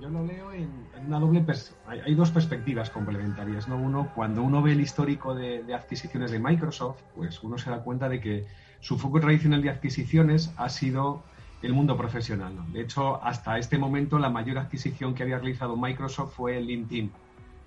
Yo 0.00 0.08
lo 0.08 0.24
leo 0.24 0.50
en, 0.50 0.70
una 1.06 1.20
doble 1.20 1.44
hay, 1.86 2.00
hay, 2.00 2.14
dos 2.14 2.30
perspectivas 2.30 2.88
complementarias. 2.88 3.68
¿no? 3.68 3.76
Uno, 3.76 4.10
cuando 4.14 4.42
uno 4.42 4.62
ve 4.62 4.72
el 4.72 4.80
histórico 4.80 5.34
de, 5.34 5.64
de 5.64 5.74
adquisiciones 5.74 6.30
de 6.30 6.38
Microsoft, 6.38 7.02
pues 7.14 7.42
uno 7.42 7.58
se 7.58 7.68
da 7.68 7.82
cuenta 7.82 8.08
de 8.08 8.22
que 8.22 8.46
su 8.80 8.98
foco 8.98 9.20
tradicional 9.20 9.60
de 9.60 9.68
adquisiciones 9.68 10.50
ha 10.56 10.70
sido 10.70 11.24
el 11.62 11.72
mundo 11.72 11.96
profesional. 11.96 12.54
De 12.72 12.82
hecho, 12.82 13.22
hasta 13.22 13.58
este 13.58 13.78
momento 13.78 14.18
la 14.18 14.30
mayor 14.30 14.58
adquisición 14.58 15.14
que 15.14 15.24
había 15.24 15.38
realizado 15.38 15.76
Microsoft 15.76 16.34
fue 16.34 16.60
LinkedIn, 16.60 17.10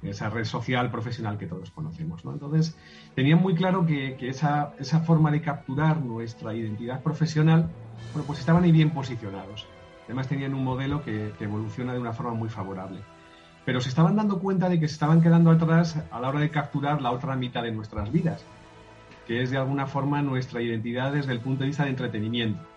esa 0.03 0.29
red 0.29 0.45
social 0.45 0.89
profesional 0.89 1.37
que 1.37 1.45
todos 1.45 1.71
conocemos. 1.71 2.23
Entonces, 2.25 2.75
tenían 3.15 3.39
muy 3.41 3.53
claro 3.53 3.85
que, 3.85 4.17
esa, 4.21 4.73
esa, 4.79 5.01
forma 5.01 5.29
de 5.29 5.41
capturar 5.41 6.01
nuestra 6.01 6.55
identidad 6.55 7.03
profesional, 7.03 7.69
bueno, 8.13 8.25
pues 8.25 8.39
estaban 8.39 8.63
ahí 8.63 8.71
bien 8.71 8.91
posicionados. 8.91 9.67
Además, 10.05 10.27
tenían 10.27 10.53
un 10.53 10.63
modelo 10.63 11.03
que, 11.03 11.33
que 11.37 11.43
evoluciona 11.43 11.93
de 11.93 11.99
una 11.99 12.13
forma 12.13 12.33
muy 12.33 12.49
favorable. 12.49 13.01
Pero 13.63 13.79
se 13.79 13.89
estaban 13.89 14.15
dando 14.15 14.39
cuenta 14.39 14.69
de 14.69 14.79
que 14.79 14.87
se 14.87 14.93
estaban 14.93 15.21
quedando 15.21 15.51
atrás 15.51 16.01
a 16.09 16.19
la 16.19 16.29
hora 16.29 16.39
de 16.39 16.49
capturar 16.49 17.01
la 17.01 17.11
otra 17.11 17.35
mitad 17.35 17.61
de 17.61 17.71
nuestras 17.71 18.11
vidas, 18.11 18.43
que 19.27 19.43
es 19.43 19.51
de 19.51 19.57
alguna 19.57 19.85
forma 19.85 20.23
nuestra 20.23 20.61
identidad 20.61 21.13
desde 21.13 21.33
el 21.33 21.41
punto 21.41 21.61
de 21.61 21.67
vista 21.67 21.83
de 21.83 21.91
entretenimiento 21.91 22.70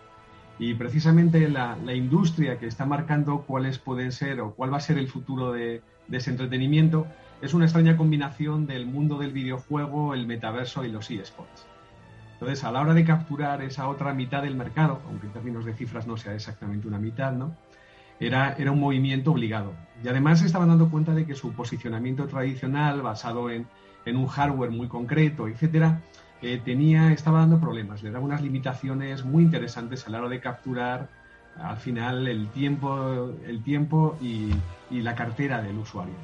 y 0.58 0.74
precisamente 0.74 1.48
la, 1.48 1.76
industria 1.94 2.58
que 2.58 2.66
está 2.66 2.86
marcando 2.86 3.42
cuáles 3.42 3.78
pueden 3.78 4.12
ser 4.12 4.40
o 4.40 4.54
cuál 4.54 4.72
va 4.72 4.76
a 4.76 4.80
ser 4.80 4.98
el 4.98 5.08
futuro 5.08 5.52
de, 5.52 5.82
ese 6.10 6.30
entretenimiento 6.30 7.06
es 7.42 7.54
una 7.54 7.64
extraña 7.64 7.96
combinación 7.96 8.66
del 8.66 8.86
mundo 8.86 9.18
del 9.18 9.32
videojuego, 9.32 10.14
el 10.14 10.26
metaverso 10.26 10.84
y 10.84 10.90
los 10.90 11.10
eSports. 11.10 11.66
Entonces, 12.34 12.64
a 12.64 12.72
la 12.72 12.80
hora 12.80 12.94
de 12.94 13.04
capturar 13.04 13.62
esa 13.62 13.88
otra 13.88 14.12
mitad 14.14 14.42
del 14.42 14.54
mercado, 14.54 15.00
aunque 15.06 15.26
en 15.26 15.32
términos 15.32 15.64
de 15.64 15.74
cifras 15.74 16.06
no 16.06 16.16
sea 16.16 16.34
exactamente 16.34 16.86
una 16.86 16.98
mitad, 16.98 17.32
¿no? 17.32 17.56
Era, 18.20 18.54
era 18.58 18.70
un 18.70 18.80
movimiento 18.80 19.32
obligado. 19.32 19.72
Y 20.02 20.08
además 20.08 20.40
se 20.40 20.46
estaban 20.46 20.68
dando 20.68 20.88
cuenta 20.88 21.14
de 21.14 21.26
que 21.26 21.34
su 21.34 21.52
posicionamiento 21.52 22.26
tradicional, 22.26 23.02
basado 23.02 23.50
en, 23.50 23.66
en 24.04 24.16
un 24.16 24.26
hardware 24.26 24.70
muy 24.70 24.88
concreto, 24.88 25.48
etcétera, 25.48 26.00
tenía, 26.64 27.12
estaba 27.12 27.40
dando 27.40 27.58
problemas, 27.58 28.02
le 28.02 28.10
daba 28.10 28.24
unas 28.24 28.42
limitaciones 28.42 29.24
muy 29.24 29.44
interesantes 29.44 30.06
a 30.06 30.10
la 30.10 30.18
hora 30.18 30.28
de 30.28 30.40
capturar 30.40 31.08
al 31.60 31.76
final 31.76 32.26
el 32.26 32.48
tiempo, 32.48 33.30
el 33.46 33.62
tiempo 33.62 34.16
y, 34.20 34.50
la 34.90 35.14
cartera 35.14 35.60
del 35.60 35.76
usuario 35.78 36.14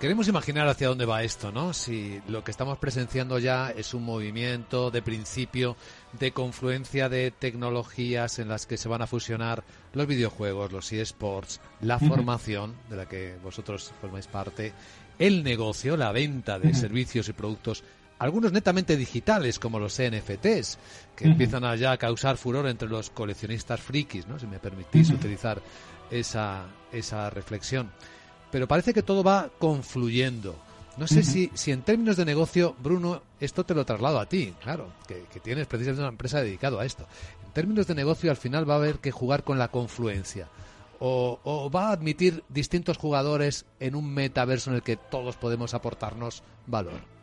Queremos 0.00 0.28
imaginar 0.28 0.68
hacia 0.68 0.88
dónde 0.88 1.04
va 1.04 1.24
esto, 1.24 1.50
¿no? 1.50 1.74
Si 1.74 2.20
lo 2.28 2.44
que 2.44 2.52
estamos 2.52 2.78
presenciando 2.78 3.38
ya 3.38 3.70
es 3.70 3.94
un 3.94 4.04
movimiento 4.04 4.92
de 4.92 5.02
principio 5.02 5.76
de 6.18 6.30
confluencia 6.30 7.08
de 7.08 7.32
tecnologías 7.32 8.38
en 8.38 8.48
las 8.48 8.66
que 8.66 8.76
se 8.76 8.88
van 8.88 9.02
a 9.02 9.08
fusionar 9.08 9.64
los 9.92 10.06
videojuegos, 10.06 10.70
los 10.70 10.92
eSports, 10.92 11.60
la 11.80 11.98
formación, 11.98 12.76
de 12.88 12.96
la 12.96 13.06
que 13.06 13.36
vosotros 13.42 13.92
formáis 14.00 14.28
parte, 14.28 14.72
el 15.18 15.42
negocio, 15.42 15.96
la 15.96 16.12
venta 16.12 16.60
de 16.60 16.74
servicios 16.74 17.28
y 17.28 17.32
productos 17.32 17.82
algunos 18.18 18.52
netamente 18.52 18.96
digitales, 18.96 19.58
como 19.58 19.78
los 19.78 20.00
NFTs, 20.00 20.78
que 21.14 21.24
empiezan 21.24 21.64
a 21.64 21.76
ya 21.76 21.92
a 21.92 21.96
causar 21.98 22.36
furor 22.36 22.66
entre 22.66 22.88
los 22.88 23.10
coleccionistas 23.10 23.80
frikis, 23.80 24.26
¿no? 24.26 24.38
si 24.38 24.46
me 24.46 24.58
permitís 24.58 25.10
utilizar 25.10 25.60
esa, 26.10 26.66
esa 26.92 27.30
reflexión. 27.30 27.90
Pero 28.50 28.66
parece 28.66 28.94
que 28.94 29.02
todo 29.02 29.22
va 29.22 29.50
confluyendo. 29.58 30.56
No 30.96 31.06
sé 31.06 31.22
si, 31.22 31.52
si 31.54 31.70
en 31.70 31.82
términos 31.82 32.16
de 32.16 32.24
negocio, 32.24 32.74
Bruno, 32.82 33.22
esto 33.38 33.64
te 33.64 33.74
lo 33.74 33.84
traslado 33.84 34.18
a 34.18 34.26
ti, 34.26 34.52
claro, 34.60 34.90
que, 35.06 35.26
que 35.32 35.38
tienes 35.38 35.68
precisamente 35.68 36.02
una 36.02 36.10
empresa 36.10 36.40
dedicada 36.40 36.82
a 36.82 36.84
esto. 36.84 37.06
En 37.46 37.52
términos 37.52 37.86
de 37.86 37.94
negocio, 37.94 38.32
al 38.32 38.36
final 38.36 38.68
va 38.68 38.74
a 38.74 38.78
haber 38.78 38.98
que 38.98 39.12
jugar 39.12 39.44
con 39.44 39.58
la 39.58 39.68
confluencia. 39.68 40.48
O, 40.98 41.38
o, 41.44 41.70
va 41.70 41.90
a 41.90 41.92
admitir 41.92 42.42
distintos 42.48 42.96
jugadores 42.96 43.64
en 43.78 43.94
un 43.94 44.12
metaverso 44.12 44.70
en 44.70 44.76
el 44.76 44.82
que 44.82 44.96
todos 44.96 45.36
podemos 45.36 45.72
aportarnos 45.72 46.42
valor? 46.66 47.17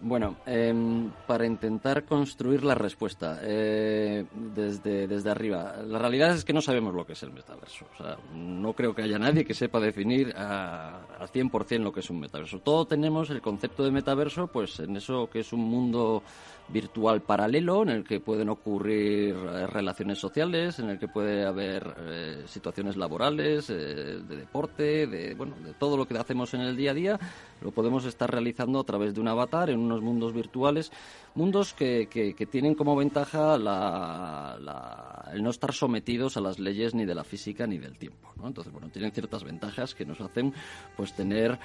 Bueno, 0.00 0.36
em, 0.46 1.10
para 1.26 1.44
intentar 1.44 2.04
construir 2.04 2.62
la 2.62 2.76
respuesta 2.76 3.40
eh, 3.42 4.26
desde, 4.32 5.08
desde 5.08 5.28
arriba, 5.28 5.74
la 5.84 5.98
realidad 5.98 6.30
es 6.30 6.44
que 6.44 6.52
no 6.52 6.60
sabemos 6.60 6.94
lo 6.94 7.04
que 7.04 7.14
es 7.14 7.22
el 7.24 7.32
metaverso. 7.32 7.84
O 7.94 7.96
sea, 7.96 8.16
no 8.32 8.74
creo 8.74 8.94
que 8.94 9.02
haya 9.02 9.18
nadie 9.18 9.44
que 9.44 9.54
sepa 9.54 9.80
definir 9.80 10.32
a, 10.36 11.00
a 11.18 11.26
100% 11.26 11.80
lo 11.80 11.92
que 11.92 12.00
es 12.00 12.10
un 12.10 12.20
metaverso. 12.20 12.60
Todos 12.60 12.86
tenemos 12.86 13.30
el 13.30 13.42
concepto 13.42 13.82
de 13.82 13.90
metaverso 13.90 14.46
pues 14.46 14.78
en 14.78 14.96
eso 14.96 15.28
que 15.28 15.40
es 15.40 15.52
un 15.52 15.64
mundo 15.64 16.22
virtual 16.68 17.22
paralelo 17.22 17.82
en 17.82 17.88
el 17.88 18.04
que 18.04 18.20
pueden 18.20 18.48
ocurrir 18.48 19.34
eh, 19.34 19.66
relaciones 19.66 20.18
sociales, 20.18 20.78
en 20.78 20.90
el 20.90 20.98
que 20.98 21.08
puede 21.08 21.46
haber 21.46 21.94
eh, 22.00 22.42
situaciones 22.46 22.96
laborales, 22.96 23.70
eh, 23.70 23.74
de 23.74 24.36
deporte, 24.36 25.06
de 25.06 25.34
bueno, 25.34 25.54
de 25.64 25.72
todo 25.74 25.96
lo 25.96 26.06
que 26.06 26.18
hacemos 26.18 26.52
en 26.54 26.60
el 26.60 26.76
día 26.76 26.90
a 26.90 26.94
día, 26.94 27.20
lo 27.62 27.70
podemos 27.70 28.04
estar 28.04 28.30
realizando 28.30 28.80
a 28.80 28.84
través 28.84 29.14
de 29.14 29.20
un 29.20 29.28
avatar 29.28 29.70
en 29.70 29.80
unos 29.80 30.02
mundos 30.02 30.32
virtuales, 30.32 30.92
mundos 31.38 31.72
que, 31.72 32.08
que, 32.10 32.46
tienen 32.46 32.74
como 32.74 32.96
ventaja 32.96 33.56
la, 33.56 35.30
el 35.32 35.42
no 35.42 35.50
estar 35.50 35.72
sometidos 35.72 36.36
a 36.36 36.40
las 36.40 36.58
leyes 36.58 36.94
ni 36.94 37.04
de 37.04 37.14
la 37.14 37.22
física 37.22 37.64
ni 37.64 37.78
del 37.78 37.96
tiempo. 37.96 38.32
¿no? 38.36 38.48
Entonces, 38.48 38.72
bueno, 38.72 38.88
tienen 38.88 39.12
ciertas 39.12 39.44
ventajas 39.44 39.94
que 39.94 40.04
nos 40.04 40.20
hacen 40.20 40.52
pues 40.96 41.14
tener 41.14 41.56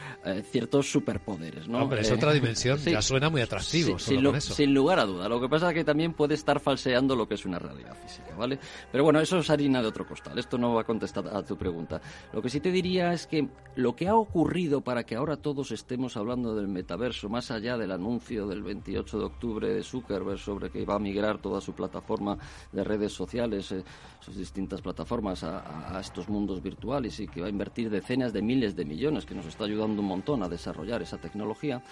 ciertos 0.52 0.92
superpoderes. 0.92 1.68
¿no? 1.68 1.80
Hombre, 1.80 2.02
es 2.02 2.12
otra 2.12 2.32
dimensión, 2.32 2.78
ya 2.78 3.02
suena 3.02 3.32
muy 3.32 3.42
atractivo. 3.42 3.98
sin 3.98 4.74
lugar 4.74 5.00
a 5.00 5.06
duda. 5.06 5.28
Lo 5.28 5.42
que 5.42 5.50
pasa 5.50 5.70
es 5.70 5.74
que 5.74 5.84
también 5.84 6.14
puede 6.14 6.36
estar 6.36 6.60
falseando 6.60 7.16
lo 7.16 7.28
que 7.28 7.34
es 7.34 7.46
una 7.46 7.58
realidad 7.58 7.96
física, 7.96 8.36
¿vale? 8.38 8.60
Pero 8.92 9.04
bueno, 9.04 9.20
eso 9.20 9.40
es 9.40 9.50
harina 9.50 9.82
de 9.82 9.88
otro 9.88 10.06
costal. 10.06 10.38
Esto 10.38 10.60
no 10.60 10.76
va 10.76 10.82
a 10.82 10.86
contestar 10.86 11.28
a 11.28 11.42
tu 11.44 11.58
pregunta. 11.58 12.00
Lo 12.32 12.44
que 12.44 12.50
sí 12.50 12.60
te 12.60 12.72
diría 12.72 13.12
es 13.12 13.26
que 13.26 13.48
lo 13.76 13.96
que 13.96 14.08
ha 14.08 14.16
ocurrido 14.16 14.82
para 14.82 15.04
que 15.04 15.16
ahora 15.16 15.38
todos 15.38 15.72
estemos 15.72 16.16
hablando 16.16 16.54
del 16.54 16.68
metaverso, 16.68 17.28
más 17.28 17.50
allá 17.50 17.76
del 17.76 17.92
anuncio 17.92 18.46
del 18.46 18.62
28 18.62 19.18
de 19.18 19.26
octubre 19.26 19.63
de 19.70 19.84
Zuckerberg 19.84 20.40
sobre 20.40 20.70
que 20.70 20.86
va 20.86 20.96
a 20.96 21.00
migrar 21.00 21.40
toda 21.40 21.62
su 21.62 21.74
plataforma 21.74 22.38
de 22.72 22.84
redes 22.84 23.14
sociales, 23.14 23.72
eh, 23.72 23.84
sus 24.20 24.36
distintas 24.36 24.82
plataformas 24.82 25.44
a, 25.44 25.96
a 25.96 26.00
estos 26.00 26.30
mundos 26.30 26.62
virtuales 26.62 27.20
y 27.20 27.28
que 27.28 27.42
va 27.42 27.48
a 27.48 27.50
invertir 27.50 27.90
decenas 27.90 28.34
de 28.34 28.42
miles 28.42 28.76
de 28.76 28.86
millones, 28.86 29.26
que 29.26 29.36
nos 29.36 29.46
está 29.46 29.66
ayudando 29.66 30.02
un 30.02 30.08
montón 30.08 30.44
a 30.44 30.50
desarrollar 30.50 31.02
esa 31.02 31.18
tecnología, 31.18 31.84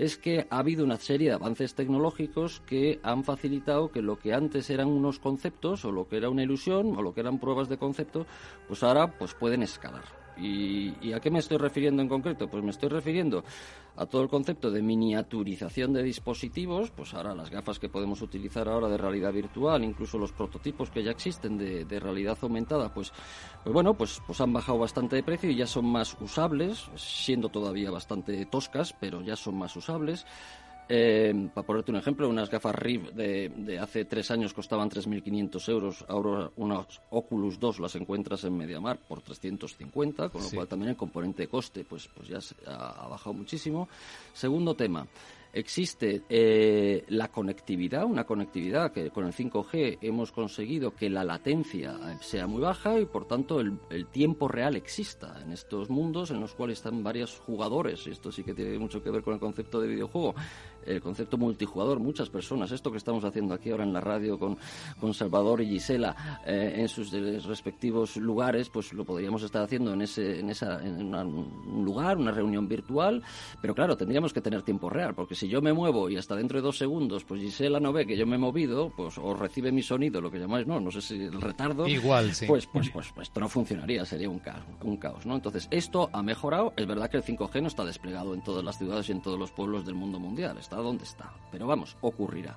es 0.00 0.16
que 0.16 0.46
ha 0.48 0.58
habido 0.58 0.84
una 0.84 0.96
serie 0.96 1.28
de 1.28 1.34
avances 1.34 1.74
tecnológicos 1.74 2.60
que 2.60 3.00
han 3.02 3.24
facilitado 3.24 3.90
que 3.90 4.02
lo 4.02 4.18
que 4.18 4.32
antes 4.32 4.70
eran 4.70 4.88
unos 4.88 5.18
conceptos 5.18 5.84
o 5.84 5.92
lo 5.92 6.08
que 6.08 6.16
era 6.16 6.30
una 6.30 6.42
ilusión 6.42 6.96
o 6.96 7.02
lo 7.02 7.12
que 7.12 7.20
eran 7.20 7.38
pruebas 7.38 7.68
de 7.68 7.76
concepto, 7.76 8.26
pues 8.66 8.82
ahora 8.82 9.18
pues 9.18 9.34
pueden 9.34 9.62
escalar. 9.62 10.19
¿Y, 10.36 11.12
a 11.12 11.20
qué 11.20 11.30
me 11.30 11.38
estoy 11.38 11.58
refiriendo 11.58 12.02
en 12.02 12.08
concreto? 12.08 12.48
Pues 12.48 12.62
me 12.62 12.70
estoy 12.70 12.88
refiriendo 12.88 13.44
a 13.96 14.06
todo 14.06 14.22
el 14.22 14.28
concepto 14.28 14.70
de 14.70 14.80
miniaturización 14.80 15.92
de 15.92 16.02
dispositivos, 16.02 16.90
pues 16.90 17.12
ahora 17.12 17.34
las 17.34 17.50
gafas 17.50 17.78
que 17.78 17.88
podemos 17.88 18.22
utilizar 18.22 18.68
ahora 18.68 18.88
de 18.88 18.96
realidad 18.96 19.32
virtual, 19.32 19.84
incluso 19.84 20.16
los 20.16 20.32
prototipos 20.32 20.90
que 20.90 21.02
ya 21.02 21.10
existen 21.10 21.58
de, 21.58 22.00
realidad 22.00 22.38
aumentada, 22.40 22.94
pues, 22.94 23.12
pues 23.62 23.72
bueno, 23.72 23.94
pues, 23.94 24.22
pues 24.26 24.40
han 24.40 24.52
bajado 24.52 24.78
bastante 24.78 25.16
de 25.16 25.22
precio 25.22 25.50
y 25.50 25.56
ya 25.56 25.66
son 25.66 25.86
más 25.86 26.16
usables, 26.20 26.90
siendo 26.96 27.48
todavía 27.50 27.90
bastante 27.90 28.46
toscas, 28.46 28.94
pero 28.98 29.20
ya 29.20 29.36
son 29.36 29.56
más 29.56 29.76
usables. 29.76 30.24
Eh, 30.92 31.48
para 31.54 31.64
ponerte 31.64 31.92
un 31.92 31.98
ejemplo, 31.98 32.28
unas 32.28 32.50
gafas 32.50 32.74
RIV 32.74 33.12
de, 33.12 33.78
hace 33.78 34.06
tres 34.06 34.28
años 34.32 34.52
costaban 34.52 34.90
3.500 34.90 35.68
euros, 35.68 36.04
ahora 36.08 36.50
unas 36.56 37.00
Oculus 37.10 37.60
2 37.60 37.78
las 37.78 37.94
encuentras 37.94 38.42
en 38.42 38.56
MediaMar 38.56 38.98
por 38.98 39.22
350, 39.22 40.30
con 40.30 40.42
lo 40.42 40.50
cual 40.50 40.66
también 40.66 40.90
el 40.90 40.96
componente 40.96 41.42
de 41.42 41.48
coste 41.48 41.84
pues, 41.84 42.08
pues 42.08 42.26
ya 42.26 42.40
ha 42.66 43.06
bajado 43.06 43.34
muchísimo. 43.34 43.88
Segundo 44.32 44.74
tema, 44.74 45.06
existe 45.52 46.22
eh, 46.28 47.04
la 47.08 47.28
conectividad, 47.28 48.04
una 48.04 48.24
conectividad 48.24 48.92
que 48.92 49.10
con 49.10 49.26
el 49.26 49.32
5G 49.32 49.98
hemos 50.00 50.32
conseguido 50.32 50.94
que 50.94 51.10
la 51.10 51.24
latencia 51.24 52.18
sea 52.20 52.46
muy 52.46 52.60
baja 52.60 52.98
y 52.98 53.06
por 53.06 53.26
tanto 53.26 53.60
el, 53.60 53.78
el, 53.90 54.06
tiempo 54.06 54.48
real 54.48 54.76
exista 54.76 55.40
en 55.42 55.52
estos 55.52 55.90
mundos 55.90 56.30
en 56.30 56.40
los 56.40 56.54
cuales 56.54 56.78
están 56.78 57.02
varios 57.02 57.38
jugadores. 57.38 58.06
Y 58.06 58.10
esto 58.10 58.30
sí 58.30 58.42
que 58.42 58.54
tiene 58.54 58.78
mucho 58.78 59.02
que 59.02 59.10
ver 59.10 59.22
con 59.22 59.34
el 59.34 59.40
concepto 59.40 59.80
de 59.80 59.88
videojuego 59.88 60.34
el 60.86 61.00
concepto 61.00 61.36
multijugador, 61.36 61.98
muchas 62.00 62.28
personas, 62.28 62.72
esto 62.72 62.90
que 62.90 62.98
estamos 62.98 63.24
haciendo 63.24 63.54
aquí 63.54 63.70
ahora 63.70 63.84
en 63.84 63.92
la 63.92 64.00
radio 64.00 64.38
con, 64.38 64.58
con 65.00 65.14
Salvador 65.14 65.60
y 65.60 65.68
Gisela 65.68 66.40
eh, 66.46 66.74
en 66.76 66.88
sus 66.88 67.10
respectivos 67.44 68.16
lugares, 68.16 68.68
pues 68.68 68.92
lo 68.92 69.04
podríamos 69.04 69.42
estar 69.42 69.62
haciendo 69.62 69.92
en, 69.92 70.02
ese, 70.02 70.40
en, 70.40 70.50
esa, 70.50 70.84
en 70.84 71.14
un 71.14 71.84
lugar, 71.84 72.18
una 72.18 72.32
reunión 72.32 72.68
virtual, 72.68 73.22
pero 73.60 73.74
claro, 73.74 73.96
tendríamos 73.96 74.32
que 74.32 74.40
tener 74.40 74.62
tiempo 74.62 74.90
real, 74.90 75.14
porque 75.14 75.34
si 75.34 75.48
yo 75.48 75.60
me 75.62 75.72
muevo 75.72 76.08
y 76.08 76.16
hasta 76.16 76.34
dentro 76.36 76.58
de 76.58 76.62
dos 76.62 76.78
segundos, 76.78 77.24
pues 77.24 77.40
Gisela 77.40 77.80
no 77.80 77.92
ve 77.92 78.06
que 78.06 78.16
yo 78.16 78.26
me 78.26 78.36
he 78.36 78.38
movido, 78.38 78.92
pues 78.96 79.18
o 79.18 79.34
recibe 79.34 79.72
mi 79.72 79.82
sonido, 79.82 80.20
lo 80.20 80.30
que 80.30 80.38
llamáis, 80.38 80.66
no, 80.66 80.80
no 80.80 80.90
sé 80.90 81.00
si 81.00 81.14
el 81.22 81.40
retardo, 81.40 81.86
Igual, 81.86 82.26
pues, 82.46 82.66
pues, 82.66 82.88
pues, 82.90 83.12
pues, 83.14 83.28
esto 83.28 83.40
no 83.40 83.48
funcionaría, 83.48 84.04
sería 84.04 84.28
un 84.28 84.38
caos, 84.38 84.64
un 84.82 84.96
caos, 84.96 85.26
¿no? 85.26 85.34
Entonces, 85.34 85.68
esto 85.70 86.10
ha 86.12 86.22
mejorado, 86.22 86.72
es 86.76 86.86
verdad 86.86 87.10
que 87.10 87.16
el 87.16 87.24
5G 87.24 87.62
no 87.62 87.68
está 87.68 87.84
desplegado 87.84 88.34
en 88.34 88.42
todas 88.42 88.64
las 88.64 88.78
ciudades 88.78 89.08
y 89.08 89.12
en 89.12 89.22
todos 89.22 89.38
los 89.38 89.50
pueblos 89.50 89.84
del 89.84 89.94
mundo 89.94 90.18
mundial, 90.18 90.56
está 90.70 90.76
donde 90.76 91.02
está. 91.02 91.32
Pero 91.50 91.66
vamos, 91.66 91.96
ocurrirá 92.00 92.54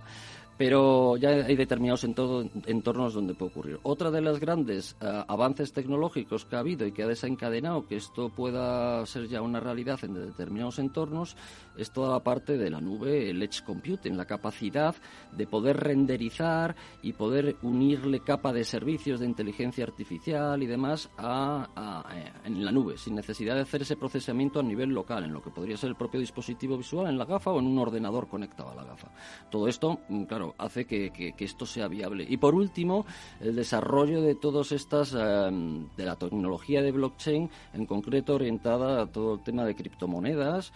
pero 0.58 1.18
ya 1.18 1.30
hay 1.30 1.56
determinados 1.56 2.04
entornos 2.04 3.14
donde 3.14 3.34
puede 3.34 3.52
ocurrir. 3.52 3.80
Otra 3.84 4.12
de 4.12 4.22
las 4.22 4.40
grandes 4.40 4.96
eh, 5.02 5.24
avances 5.28 5.74
tecnológicos 5.74 6.46
que 6.46 6.56
ha 6.56 6.60
habido 6.60 6.86
y 6.86 6.92
que 6.92 7.04
ha 7.04 7.08
desencadenado 7.08 7.88
que 7.88 7.96
esto 7.96 8.30
pueda 8.30 9.06
ser 9.06 9.28
ya 9.28 9.42
una 9.42 9.60
realidad 9.60 10.00
en 10.04 10.14
determinados 10.14 10.80
entornos 10.80 11.36
es 11.78 11.92
toda 11.92 12.12
la 12.12 12.24
parte 12.24 12.58
de 12.58 12.70
la 12.70 12.80
nube, 12.80 13.30
el 13.30 13.42
edge 13.42 13.64
computing, 13.64 14.16
la 14.16 14.26
capacidad 14.26 14.96
de 15.32 15.48
poder 15.48 15.78
renderizar 15.78 16.76
y 17.02 17.14
poder 17.14 17.58
unirle 17.62 18.20
capa 18.20 18.54
de 18.54 18.64
servicios 18.64 19.20
de 19.20 19.26
inteligencia 19.26 19.84
artificial 19.84 20.62
y 20.62 20.68
demás 20.68 21.10
a, 21.18 22.04
eh, 22.14 22.32
en 22.46 22.64
la 22.64 22.72
nube, 22.72 22.98
sin 22.98 23.16
necesidad 23.16 23.56
de 23.56 23.62
hacer 23.62 23.82
ese 23.82 23.96
procesamiento 23.96 24.60
a 24.60 24.64
nivel 24.64 24.90
local, 24.90 25.24
en 25.24 25.34
lo 25.34 25.42
que 25.42 25.50
podría 25.50 25.78
ser 25.78 25.90
el 25.90 25.96
propio 25.96 26.20
dispositivo 26.20 26.78
visual, 26.78 27.08
en 27.08 27.18
la 27.18 27.26
gafa 27.26 27.52
o 27.52 27.60
en 27.60 27.68
un 27.68 27.80
ordenador 27.80 28.28
conectado 28.28 28.72
a 28.72 28.76
la 28.76 28.84
gafa. 28.84 29.12
Todo 29.50 29.68
esto, 29.68 30.00
mm, 30.10 30.24
hace 30.58 30.86
que, 30.86 31.34
esto 31.38 31.66
sea 31.66 31.88
viable. 31.88 32.26
Y 32.28 32.38
por 32.38 32.56
último, 32.56 33.06
el 33.42 33.56
desarrollo 33.56 34.22
de 34.22 34.36
todas 34.36 34.72
estas, 34.72 35.14
em, 35.14 35.88
de 35.98 36.06
la 36.06 36.16
tecnología 36.16 36.82
de 36.82 36.92
blockchain, 36.92 37.50
en 37.74 37.86
concreto 37.86 38.36
orientada 38.36 39.02
a 39.02 39.06
todo 39.08 39.36
el 39.36 39.44
tema 39.44 39.66
de 39.66 39.76
criptomonedas, 39.76 40.72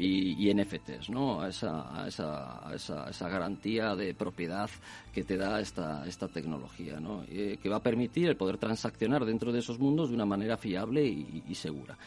y, 0.00 0.50
NFTs, 0.54 1.10
¿no? 1.10 1.42
A 1.42 1.48
esa, 1.48 2.06
esa, 2.06 2.62
esa, 2.74 3.28
garantía 3.28 3.94
de 3.94 4.14
propiedad 4.14 4.70
que 5.12 5.24
te 5.24 5.36
da 5.36 5.60
esta, 5.60 6.06
esta 6.06 6.28
tecnología, 6.28 6.98
¿no? 7.00 7.24
que 7.26 7.68
va 7.68 7.76
a 7.76 7.82
permitir 7.82 8.28
el 8.28 8.36
poder 8.36 8.56
transaccionar 8.56 9.24
dentro 9.24 9.52
de 9.52 9.58
esos 9.58 9.78
mundos 9.78 10.08
de 10.08 10.14
una 10.14 10.24
manera 10.24 10.56
fiable 10.56 11.04
y, 11.04 11.54
segura. 11.54 11.98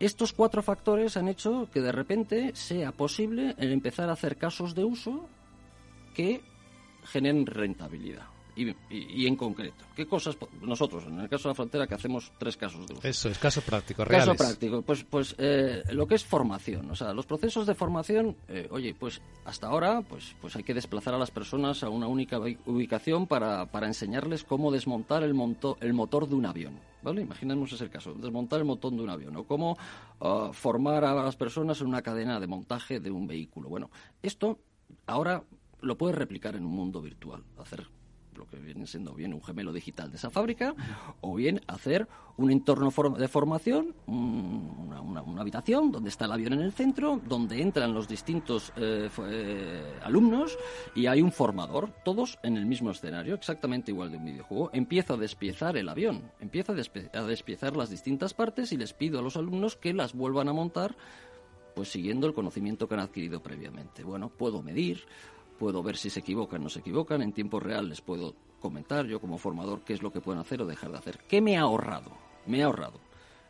Estos 0.00 0.32
cuatro 0.32 0.62
factores 0.62 1.16
han 1.16 1.28
hecho 1.28 1.68
que 1.72 1.80
de 1.80 1.92
repente 1.92 2.54
sea 2.54 2.92
posible 2.92 3.54
el 3.58 3.72
empezar 3.72 4.08
a 4.08 4.12
hacer 4.12 4.36
casos 4.36 4.74
de 4.74 4.84
uso 4.84 5.28
que 6.18 6.40
generen 7.04 7.46
rentabilidad. 7.46 8.26
Y, 8.56 9.24
en 9.24 9.36
concreto, 9.36 9.84
¿qué 9.94 10.04
cosas 10.04 10.36
nosotros, 10.62 11.04
en 11.06 11.20
el 11.20 11.28
caso 11.28 11.44
de 11.44 11.50
la 11.50 11.54
frontera, 11.54 11.86
que 11.86 11.94
hacemos 11.94 12.32
tres 12.38 12.56
casos 12.56 12.88
de 12.88 12.94
uso? 12.94 13.06
Eso, 13.06 13.28
es 13.28 13.38
caso 13.38 13.60
práctico, 13.60 14.04
reales. 14.04 14.26
Caso 14.26 14.36
práctico, 14.36 14.82
pues, 14.82 15.04
pues 15.04 15.36
eh, 15.38 15.84
lo 15.92 16.08
que 16.08 16.16
es 16.16 16.24
formación, 16.24 16.90
o 16.90 16.96
sea, 16.96 17.12
los 17.12 17.24
procesos 17.24 17.68
de 17.68 17.76
formación, 17.76 18.36
eh, 18.48 18.66
oye, 18.72 18.96
pues 18.98 19.22
hasta 19.44 19.68
ahora, 19.68 20.02
pues, 20.02 20.34
pues 20.40 20.56
hay 20.56 20.64
que 20.64 20.74
desplazar 20.74 21.14
a 21.14 21.18
las 21.18 21.30
personas 21.30 21.84
a 21.84 21.88
una 21.88 22.08
única 22.08 22.40
ubicación 22.66 23.28
para, 23.28 23.66
para 23.66 23.86
enseñarles 23.86 24.42
cómo 24.42 24.72
desmontar 24.72 25.22
el, 25.22 25.34
monto, 25.34 25.78
el 25.80 25.92
motor 25.92 26.28
de 26.28 26.34
un 26.34 26.46
avión. 26.46 26.80
¿Vale? 27.00 27.22
Imaginemos 27.22 27.72
ese 27.72 27.88
caso, 27.88 28.12
desmontar 28.14 28.58
el 28.58 28.64
motor 28.64 28.92
de 28.92 29.02
un 29.02 29.10
avión 29.10 29.36
o 29.36 29.44
cómo 29.44 29.78
ah, 30.20 30.50
formar 30.52 31.04
a 31.04 31.14
las 31.14 31.36
personas 31.36 31.80
en 31.80 31.86
una 31.86 32.02
cadena 32.02 32.40
de 32.40 32.48
montaje 32.48 32.98
de 32.98 33.12
un 33.12 33.28
vehículo. 33.28 33.68
Bueno, 33.68 33.88
esto 34.20 34.58
ahora 35.06 35.44
lo 35.80 35.96
puedes 35.96 36.16
replicar 36.16 36.56
en 36.56 36.64
un 36.64 36.72
mundo 36.72 37.00
virtual, 37.00 37.44
hacer 37.58 37.86
lo 38.38 38.46
que 38.46 38.56
viene 38.56 38.86
siendo 38.86 39.12
bien 39.14 39.34
un 39.34 39.42
gemelo 39.42 39.72
digital 39.72 40.10
de 40.10 40.16
esa 40.16 40.30
fábrica, 40.30 40.74
o 41.20 41.34
bien 41.34 41.60
hacer 41.66 42.08
un 42.36 42.52
entorno 42.52 42.90
de 43.18 43.28
formación, 43.28 43.94
una, 44.06 45.40
habitación 45.40 45.90
donde 45.92 46.08
está 46.08 46.24
el 46.24 46.32
avión 46.32 46.52
en 46.54 46.60
el 46.60 46.72
centro, 46.72 47.20
donde 47.26 47.60
entran 47.60 47.92
los 47.92 48.08
distintos 48.08 48.72
eh, 48.76 49.08
eh, 49.28 49.98
alumnos 50.02 50.56
y 50.94 51.06
hay 51.06 51.20
un 51.20 51.32
formador, 51.32 51.90
todos 52.04 52.38
en 52.42 52.56
el 52.56 52.66
mismo 52.66 52.90
escenario, 52.90 53.34
exactamente 53.34 53.90
igual 53.90 54.10
de 54.10 54.18
un 54.18 54.24
videojuego. 54.24 54.70
Empiezo 54.72 55.14
a 55.14 55.16
despiezar 55.16 55.76
el 55.76 55.88
avión, 55.88 56.30
empiezo 56.40 56.72
a, 56.72 56.76
a 57.18 57.22
despiezar 57.22 57.76
las 57.76 57.90
distintas 57.90 58.34
partes 58.34 58.72
y 58.72 58.76
les 58.76 58.92
pido 58.92 59.18
a 59.18 59.22
los 59.22 59.36
alumnos 59.36 59.76
que 59.76 59.92
las 59.92 60.14
vuelvan 60.14 60.48
a 60.48 60.52
montar 60.52 60.96
pues 61.74 61.90
siguiendo 61.90 62.26
el 62.26 62.34
conocimiento 62.34 62.88
que 62.88 62.94
han 62.94 63.00
adquirido 63.00 63.40
previamente. 63.40 64.02
Bueno, 64.02 64.30
puedo 64.30 64.64
medir, 64.64 65.04
puedo 65.58 65.82
ver 65.82 65.96
si 65.96 66.10
se 66.10 66.20
equivocan 66.20 66.60
o 66.60 66.64
no 66.64 66.70
se 66.70 66.80
equivocan, 66.80 67.22
en 67.22 67.32
tiempo 67.32 67.60
real 67.60 67.88
les 67.88 68.00
puedo 68.00 68.34
comentar 68.60 69.06
yo 69.06 69.20
como 69.20 69.38
formador 69.38 69.82
qué 69.82 69.92
es 69.92 70.02
lo 70.02 70.12
que 70.12 70.20
pueden 70.20 70.40
hacer 70.40 70.62
o 70.62 70.66
dejar 70.66 70.90
de 70.92 70.98
hacer. 70.98 71.18
¿Qué 71.28 71.40
me 71.40 71.58
ha 71.58 71.62
ahorrado? 71.62 72.12
Me 72.46 72.62
ha 72.62 72.66
ahorrado 72.66 73.00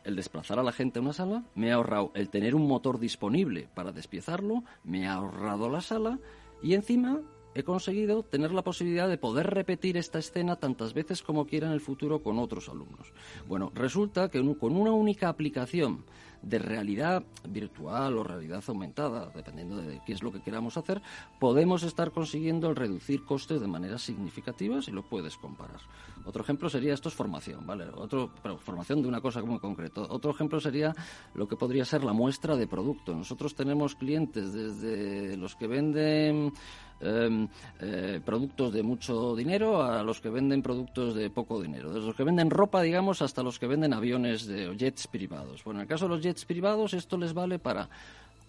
el 0.03 0.15
desplazar 0.15 0.59
a 0.59 0.63
la 0.63 0.71
gente 0.71 0.99
a 0.99 1.01
una 1.01 1.13
sala, 1.13 1.43
me 1.55 1.71
ha 1.71 1.75
ahorrado 1.75 2.11
el 2.15 2.29
tener 2.29 2.55
un 2.55 2.67
motor 2.67 2.99
disponible 2.99 3.67
para 3.73 3.91
despiezarlo, 3.91 4.63
me 4.83 5.07
ha 5.07 5.13
ahorrado 5.13 5.69
la 5.69 5.81
sala 5.81 6.19
y 6.61 6.73
encima 6.73 7.21
he 7.55 7.63
conseguido 7.63 8.23
tener 8.23 8.51
la 8.51 8.63
posibilidad 8.63 9.09
de 9.09 9.17
poder 9.17 9.47
repetir 9.47 9.97
esta 9.97 10.19
escena 10.19 10.55
tantas 10.55 10.93
veces 10.93 11.21
como 11.21 11.45
quiera 11.45 11.67
en 11.67 11.73
el 11.73 11.81
futuro 11.81 12.21
con 12.21 12.39
otros 12.39 12.69
alumnos. 12.69 13.11
Bueno, 13.47 13.71
resulta 13.73 14.29
que 14.29 14.39
con 14.55 14.75
una 14.75 14.91
única 14.91 15.29
aplicación 15.29 16.03
de 16.41 16.59
realidad 16.59 17.23
virtual 17.49 18.17
o 18.17 18.23
realidad 18.23 18.63
aumentada, 18.67 19.31
dependiendo 19.35 19.77
de 19.77 20.01
qué 20.05 20.13
es 20.13 20.23
lo 20.23 20.31
que 20.31 20.41
queramos 20.41 20.77
hacer, 20.77 21.01
podemos 21.39 21.83
estar 21.83 22.11
consiguiendo 22.11 22.69
el 22.69 22.75
reducir 22.75 23.25
costes 23.25 23.59
de 23.59 23.67
manera 23.67 23.97
significativa 23.97 24.81
si 24.81 24.91
lo 24.91 25.03
puedes 25.03 25.35
comparar. 25.37 25.81
Otro 26.29 26.43
ejemplo 26.43 26.69
sería 26.69 26.93
esto 26.93 27.09
es 27.09 27.15
formación, 27.15 27.65
¿vale? 27.65 27.85
Otro, 27.95 28.29
formación 28.59 29.01
de 29.01 29.07
una 29.07 29.19
cosa 29.19 29.41
muy 29.41 29.59
concreta. 29.59 30.01
Otro 30.01 30.31
ejemplo 30.31 30.59
sería 30.59 30.95
lo 31.33 31.47
que 31.47 31.55
podría 31.55 31.83
ser 31.83 32.03
la 32.03 32.13
muestra 32.13 32.55
de 32.55 32.67
producto. 32.67 33.13
Nosotros 33.13 33.55
tenemos 33.55 33.95
clientes 33.95 34.53
desde 34.53 35.35
los 35.35 35.55
que 35.55 35.67
venden 35.67 36.53
Em, 37.01 37.47
eh, 37.79 38.19
productos 38.25 38.73
de 38.73 38.83
mucho 38.83 39.33
dinero 39.33 39.81
a 39.81 40.03
los 40.03 40.19
que 40.19 40.29
venden 40.29 40.61
productos 40.61 41.15
de 41.15 41.29
poco 41.29 41.61
dinero. 41.61 41.93
Desde 41.93 42.07
los 42.07 42.15
que 42.15 42.25
venden 42.25 42.49
ropa, 42.49 42.81
digamos, 42.81 43.21
hasta 43.21 43.41
los 43.41 43.57
que 43.57 43.67
venden 43.67 43.93
aviones 43.93 44.45
de 44.45 44.75
jets 44.75 45.07
privados. 45.07 45.63
Bueno, 45.63 45.79
en 45.79 45.83
el 45.83 45.87
caso 45.87 46.05
de 46.05 46.15
los 46.15 46.21
jets 46.21 46.43
privados, 46.43 46.93
esto 46.93 47.17
les 47.17 47.33
vale 47.33 47.57
para 47.57 47.89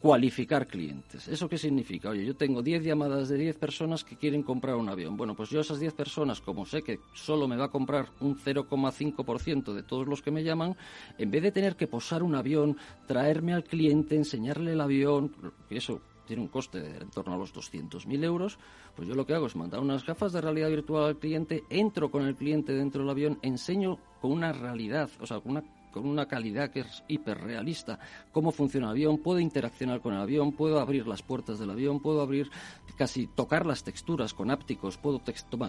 cualificar 0.01 0.67
clientes. 0.67 1.29
¿Eso 1.29 1.49
qué 1.49 1.59
significa? 1.59 2.09
Oye, 2.09 2.25
yo 2.25 2.35
tengo 2.35 2.63
10 2.63 2.83
llamadas 2.83 3.29
de 3.29 3.37
10 3.37 3.57
personas 3.57 4.03
que 4.03 4.17
quieren 4.17 4.43
comprar 4.43 4.77
un 4.77 4.89
avión. 4.89 5.17
Bueno, 5.17 5.37
pues 5.37 5.51
yo 5.51 5.59
a 5.59 5.63
esas 5.63 5.79
10 5.79 5.93
personas, 5.93 6.41
como 6.41 6.65
sé 6.65 6.83
que 6.83 7.01
solo 7.13 7.47
me 7.47 7.57
va 7.57 7.67
a 7.67 7.71
comprar 7.71 8.09
un 8.21 8.37
0,5% 8.37 9.75
de 9.75 9.83
todos 9.83 10.09
los 10.09 10.23
que 10.23 10.31
me 10.31 10.43
llaman, 10.43 10.75
en 11.19 11.31
vez 11.31 11.43
de 11.43 11.53
tener 11.53 11.77
que 11.77 11.87
posar 11.87 12.23
un 12.23 12.35
avión, 12.35 12.79
traerme 13.07 13.53
al 13.53 13.65
cliente, 13.65 14.17
enseñarle 14.17 14.73
el 14.73 14.81
avión, 14.81 15.35
eso 15.69 16.01
tiene 16.27 16.43
un 16.43 16.49
coste 16.49 16.81
de 16.81 16.97
en 16.97 17.11
torno 17.11 17.35
a 17.35 17.37
los 17.37 17.53
200.000 17.53 18.25
euros, 18.25 18.59
pues 18.95 19.07
yo 19.07 19.15
lo 19.15 19.27
que 19.27 19.35
hago 19.35 19.47
es 19.47 19.57
mandar 19.57 19.81
unas 19.81 20.07
gafas 20.07 20.33
de 20.33 20.41
realidad 20.41 20.71
virtual 20.71 21.05
al 21.05 21.19
cliente, 21.19 21.65
entro 21.69 22.11
con 22.11 22.25
el 22.25 22.37
cliente 22.37 22.73
dentro 22.73 23.03
del 23.03 23.11
avión, 23.11 23.39
enseño 23.43 23.99
con 24.21 24.33
una 24.33 24.53
realidad, 24.53 25.11
o 25.21 25.27
sea, 25.27 25.41
con 25.41 25.53
una 25.53 25.65
con 25.91 26.07
una 26.07 26.27
calidad 26.27 26.71
que 26.71 26.81
es 26.81 27.03
hiperrealista, 27.09 27.99
cómo 28.33 28.53
funciona 28.53 28.87
el 28.87 28.93
avión, 28.93 29.19
puedo 29.19 29.41
interaccionar 29.41 30.01
con 30.01 30.15
el 30.15 30.21
avión, 30.21 30.53
puedo 30.53 30.81
abrir 30.81 31.07
las 31.07 31.23
puertas 31.23 31.59
del 31.59 31.71
avión, 31.71 32.01
puedo 32.01 32.21
abrir 32.21 32.51
casi 32.97 33.27
tocar 33.27 33.67
las 33.67 33.83
texturas 33.83 34.35
con 34.35 34.51
ápticos, 34.51 34.99
puedo 34.99 35.23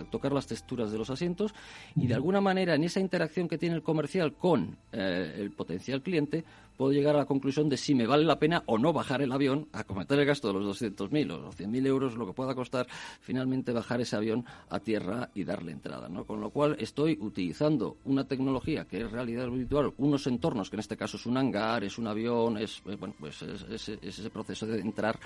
tocar 0.09 0.33
las 0.33 0.47
texturas 0.47 0.91
de 0.91 0.97
los 0.97 1.09
asientos 1.09 1.53
y 1.95 2.07
de 2.07 2.13
alguna 2.13 2.41
manera 2.41 2.75
en 2.75 2.83
esa 2.83 2.99
interacción 2.99 3.47
que 3.47 3.57
tiene 3.57 3.75
el 3.75 3.83
comercial 3.83 4.33
con 4.33 4.77
eh, 4.91 5.35
el 5.37 5.51
potencial 5.51 6.01
cliente, 6.01 6.43
puedo 6.81 6.93
llegar 6.93 7.13
a 7.13 7.19
la 7.19 7.25
conclusión 7.25 7.69
de 7.69 7.77
si 7.77 7.93
me 7.93 8.07
vale 8.07 8.23
la 8.25 8.39
pena 8.39 8.63
o 8.65 8.79
no 8.79 8.91
bajar 8.91 9.21
el 9.21 9.31
avión 9.31 9.67
a 9.71 9.83
cometer 9.83 10.17
el 10.17 10.25
gasto 10.25 10.47
de 10.47 10.55
los 10.55 10.81
200.000 10.81 11.31
o 11.31 11.37
los 11.37 11.55
100.000 11.55 11.85
euros, 11.85 12.15
lo 12.15 12.25
que 12.25 12.33
pueda 12.33 12.55
costar 12.55 12.87
finalmente 13.19 13.71
bajar 13.71 14.01
ese 14.01 14.15
avión 14.15 14.43
a 14.67 14.79
tierra 14.79 15.29
y 15.35 15.43
darle 15.43 15.73
entrada. 15.73 16.09
¿no? 16.09 16.25
Con 16.25 16.41
lo 16.41 16.49
cual 16.49 16.75
estoy 16.79 17.19
utilizando 17.21 17.97
una 18.05 18.27
tecnología 18.27 18.85
que 18.85 19.01
es 19.01 19.11
realidad 19.11 19.47
virtual, 19.49 19.93
unos 19.99 20.25
entornos, 20.25 20.71
que 20.71 20.77
en 20.77 20.79
este 20.79 20.97
caso 20.97 21.17
es 21.17 21.27
un 21.27 21.37
hangar, 21.37 21.83
es 21.83 21.99
un 21.99 22.07
avión, 22.07 22.57
es, 22.57 22.81
eh, 22.87 22.95
bueno, 22.99 23.13
pues 23.19 23.43
es 23.43 23.87
ese 23.87 24.29
proceso 24.31 24.65
de 24.65 24.79
entrar 24.79 25.19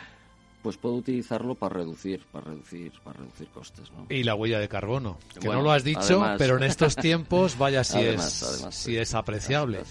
pues 0.65 0.77
puedo 0.77 0.95
utilizarlo 0.95 1.53
para 1.53 1.75
reducir, 1.75 2.23
para 2.31 2.45
reducir, 2.45 2.91
para 3.03 3.19
reducir 3.19 3.47
costes. 3.49 3.91
¿no? 3.91 4.07
Y 4.09 4.23
la 4.23 4.33
huella 4.33 4.57
de 4.57 4.67
carbono, 4.67 5.19
que 5.39 5.47
no 5.47 5.61
lo 5.61 5.71
has 5.71 5.83
dicho, 5.83 6.25
pero 6.39 6.57
en 6.57 6.63
estos 6.63 6.95
tiempos, 6.95 7.55
vaya 7.55 7.83
si 7.83 7.99
es, 7.99 8.67
si 8.71 8.97
es 8.97 9.13
apreciable. 9.13 9.81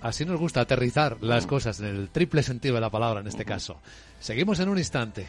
Así, 0.00 0.24
nos 0.24 0.40
gusta 0.40 0.62
aterrizar 0.62 1.18
las 1.22 1.46
mm. 1.46 1.48
cosas 1.48 1.78
en 1.78 1.86
el 1.86 2.08
triple 2.08 2.42
sentido 2.42 2.74
de 2.74 2.80
la 2.80 2.90
palabra 2.90 3.20
en 3.20 3.28
este 3.28 3.44
caso. 3.44 3.76
Seguimos 4.18 4.58
en 4.58 4.70
un 4.70 4.78
instante. 4.78 5.28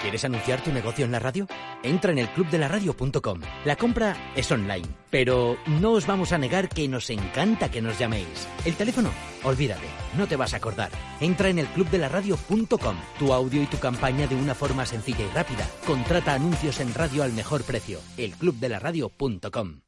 ¿Quieres 0.00 0.24
anunciar 0.24 0.62
tu 0.62 0.72
negocio 0.72 1.04
en 1.04 1.12
la 1.12 1.18
radio? 1.18 1.46
Entra 1.82 2.12
en 2.12 2.18
el 2.18 2.28
clubdelaradio.com. 2.28 3.40
La 3.64 3.76
compra 3.76 4.16
es 4.36 4.50
online, 4.50 4.86
pero 5.10 5.56
no 5.66 5.92
os 5.92 6.06
vamos 6.06 6.32
a 6.32 6.38
negar 6.38 6.68
que 6.68 6.86
nos 6.88 7.10
encanta 7.10 7.70
que 7.70 7.82
nos 7.82 7.98
llaméis. 7.98 8.48
El 8.64 8.74
teléfono, 8.74 9.10
olvídate, 9.42 9.86
no 10.16 10.26
te 10.28 10.36
vas 10.36 10.54
a 10.54 10.58
acordar. 10.58 10.90
Entra 11.20 11.48
en 11.48 11.58
el 11.58 11.66
clubdelaradio.com. 11.66 12.96
Tu 13.18 13.32
audio 13.32 13.62
y 13.62 13.66
tu 13.66 13.78
campaña 13.78 14.26
de 14.26 14.36
una 14.36 14.54
forma 14.54 14.86
sencilla 14.86 15.24
y 15.24 15.34
rápida. 15.34 15.66
Contrata 15.86 16.34
anuncios 16.34 16.80
en 16.80 16.94
radio 16.94 17.24
al 17.24 17.32
mejor 17.32 17.64
precio. 17.64 17.98
elclubdelaradio.com. 18.16 19.80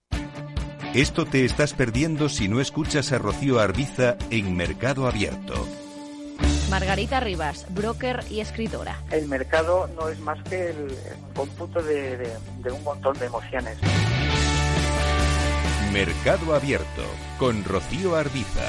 Esto 0.93 1.25
te 1.25 1.45
estás 1.45 1.73
perdiendo 1.73 2.29
si 2.29 2.49
no 2.49 2.61
escuchas 2.61 3.13
a 3.13 3.19
Rocío 3.19 3.61
Arbiza 3.61 4.17
en 4.31 4.57
Mercado 4.57 5.07
Abierto. 5.07 5.69
Margarita 6.71 7.19
Rivas, 7.19 7.67
broker 7.75 8.21
y 8.31 8.39
escritora. 8.39 9.03
El 9.11 9.27
mercado 9.27 9.91
no 9.97 10.09
es 10.09 10.21
más 10.21 10.41
que 10.49 10.71
el 10.71 10.97
cómputo 11.35 11.83
de, 11.83 12.31
un 12.73 12.85
montón 12.85 13.19
de 13.19 13.27
emociones. 13.27 13.77
Mercado 15.93 16.55
Abierto 16.55 17.03
con 17.39 17.65
Rocío 17.65 18.15
Arbiza. 18.15 18.65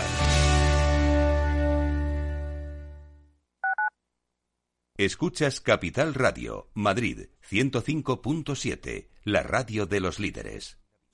Escuchas 4.97 5.61
Capital 5.61 6.15
Radio, 6.15 6.71
Madrid 6.73 7.27
105.7, 7.47 9.09
la 9.23 9.43
radio 9.43 9.85
de 9.85 9.99
los 9.99 10.19
líderes. 10.19 10.80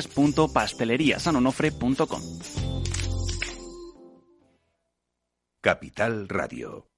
www.pasteleriasanonofre.com. 0.00 2.22
Capital 5.60 6.28
Radio. 6.28 6.88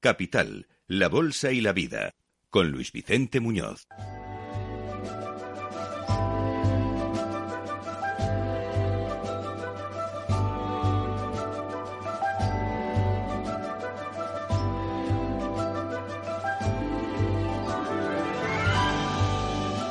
Capital, 0.00 0.66
la 0.88 1.08
Bolsa 1.08 1.52
y 1.52 1.60
la 1.60 1.72
Vida, 1.72 2.16
con 2.50 2.72
Luis 2.72 2.90
Vicente 2.90 3.38
Muñoz. 3.38 3.86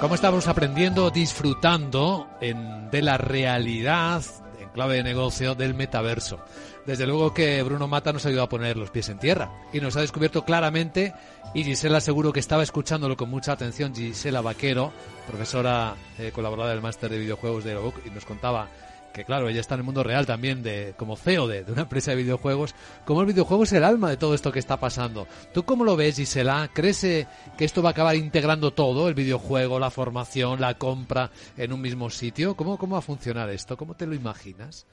¿Cómo 0.02 0.16
estamos 0.16 0.48
aprendiendo, 0.48 1.12
disfrutando 1.12 2.28
en, 2.42 2.90
de 2.90 3.04
la 3.04 3.20
realidad, 3.20 4.24
en 4.60 4.70
clave 4.70 4.96
de 4.96 5.04
negocio, 5.04 5.54
del 5.54 5.76
metaverso? 5.76 6.44
Desde 6.88 7.06
luego 7.06 7.36
que 7.36 7.62
Bruno 7.62 7.88
Mata 7.88 8.12
nos 8.12 8.26
ayudado 8.26 8.46
a 8.46 8.50
poner 8.50 8.78
los 8.78 8.90
pies 8.90 9.10
en 9.10 9.20
tierra 9.20 9.52
y 9.72 9.80
nos 9.80 9.96
ha 9.98 10.02
descubierto 10.02 10.44
claramente, 10.44 11.14
y 11.54 11.64
Gisela 11.64 12.02
seguro 12.02 12.34
que 12.34 12.40
estaba 12.40 12.64
escuchándolo 12.64 13.16
con 13.16 13.30
mucha 13.30 13.52
atención, 13.52 13.94
Gisela 13.94 14.42
Vaquero, 14.42 14.92
profesora 15.28 15.94
eh, 16.18 16.32
colaboradora 16.34 16.74
del 16.74 16.82
máster 16.82 17.12
de 17.12 17.20
videojuegos 17.20 17.64
de 17.64 17.74
Eurobook, 17.74 18.04
y 18.04 18.10
nos 18.10 18.26
contaba 18.26 18.70
que 19.14 19.26
claro, 19.26 19.50
ella 19.50 19.62
está 19.62 19.76
en 19.76 19.82
el 19.82 19.86
mundo 19.86 20.04
real 20.04 20.26
también 20.26 20.64
de 20.64 20.94
como 20.98 21.16
CEO 21.16 21.48
de, 21.48 21.64
una 21.72 21.84
empresa 21.84 22.12
de 22.12 22.18
videojuegos, 22.18 22.76
como 23.06 23.22
el 23.22 23.28
videojuego 23.28 23.64
es 23.64 23.74
el 23.74 23.84
alma 23.84 24.10
de 24.10 24.18
todo 24.18 24.34
esto 24.34 24.52
que 24.52 24.60
está 24.60 24.80
pasando. 24.80 25.28
¿Tú 25.54 25.64
cómo 25.64 25.84
lo 25.84 25.96
ves, 25.96 26.18
Gisela? 26.18 26.70
¿Crees 26.74 27.04
eh, 27.04 27.28
que 27.58 27.66
esto 27.66 27.82
va 27.82 27.90
a 27.90 27.92
acabar 27.92 28.16
integrando 28.16 28.72
todo, 28.72 29.08
el 29.08 29.14
videojuego, 29.14 29.80
la 29.80 29.92
formación, 29.92 30.62
la 30.62 30.78
compra 30.78 31.32
en 31.58 31.74
un 31.74 31.82
mismo 31.82 32.10
sitio? 32.10 32.56
¿Cómo, 32.56 32.78
cómo 32.78 32.94
va 32.94 33.00
a 33.00 33.04
funcionar 33.04 33.50
esto? 33.50 33.78
¿Cómo 33.78 33.96
te 33.96 34.08
lo 34.08 34.16
imaginas? 34.16 34.86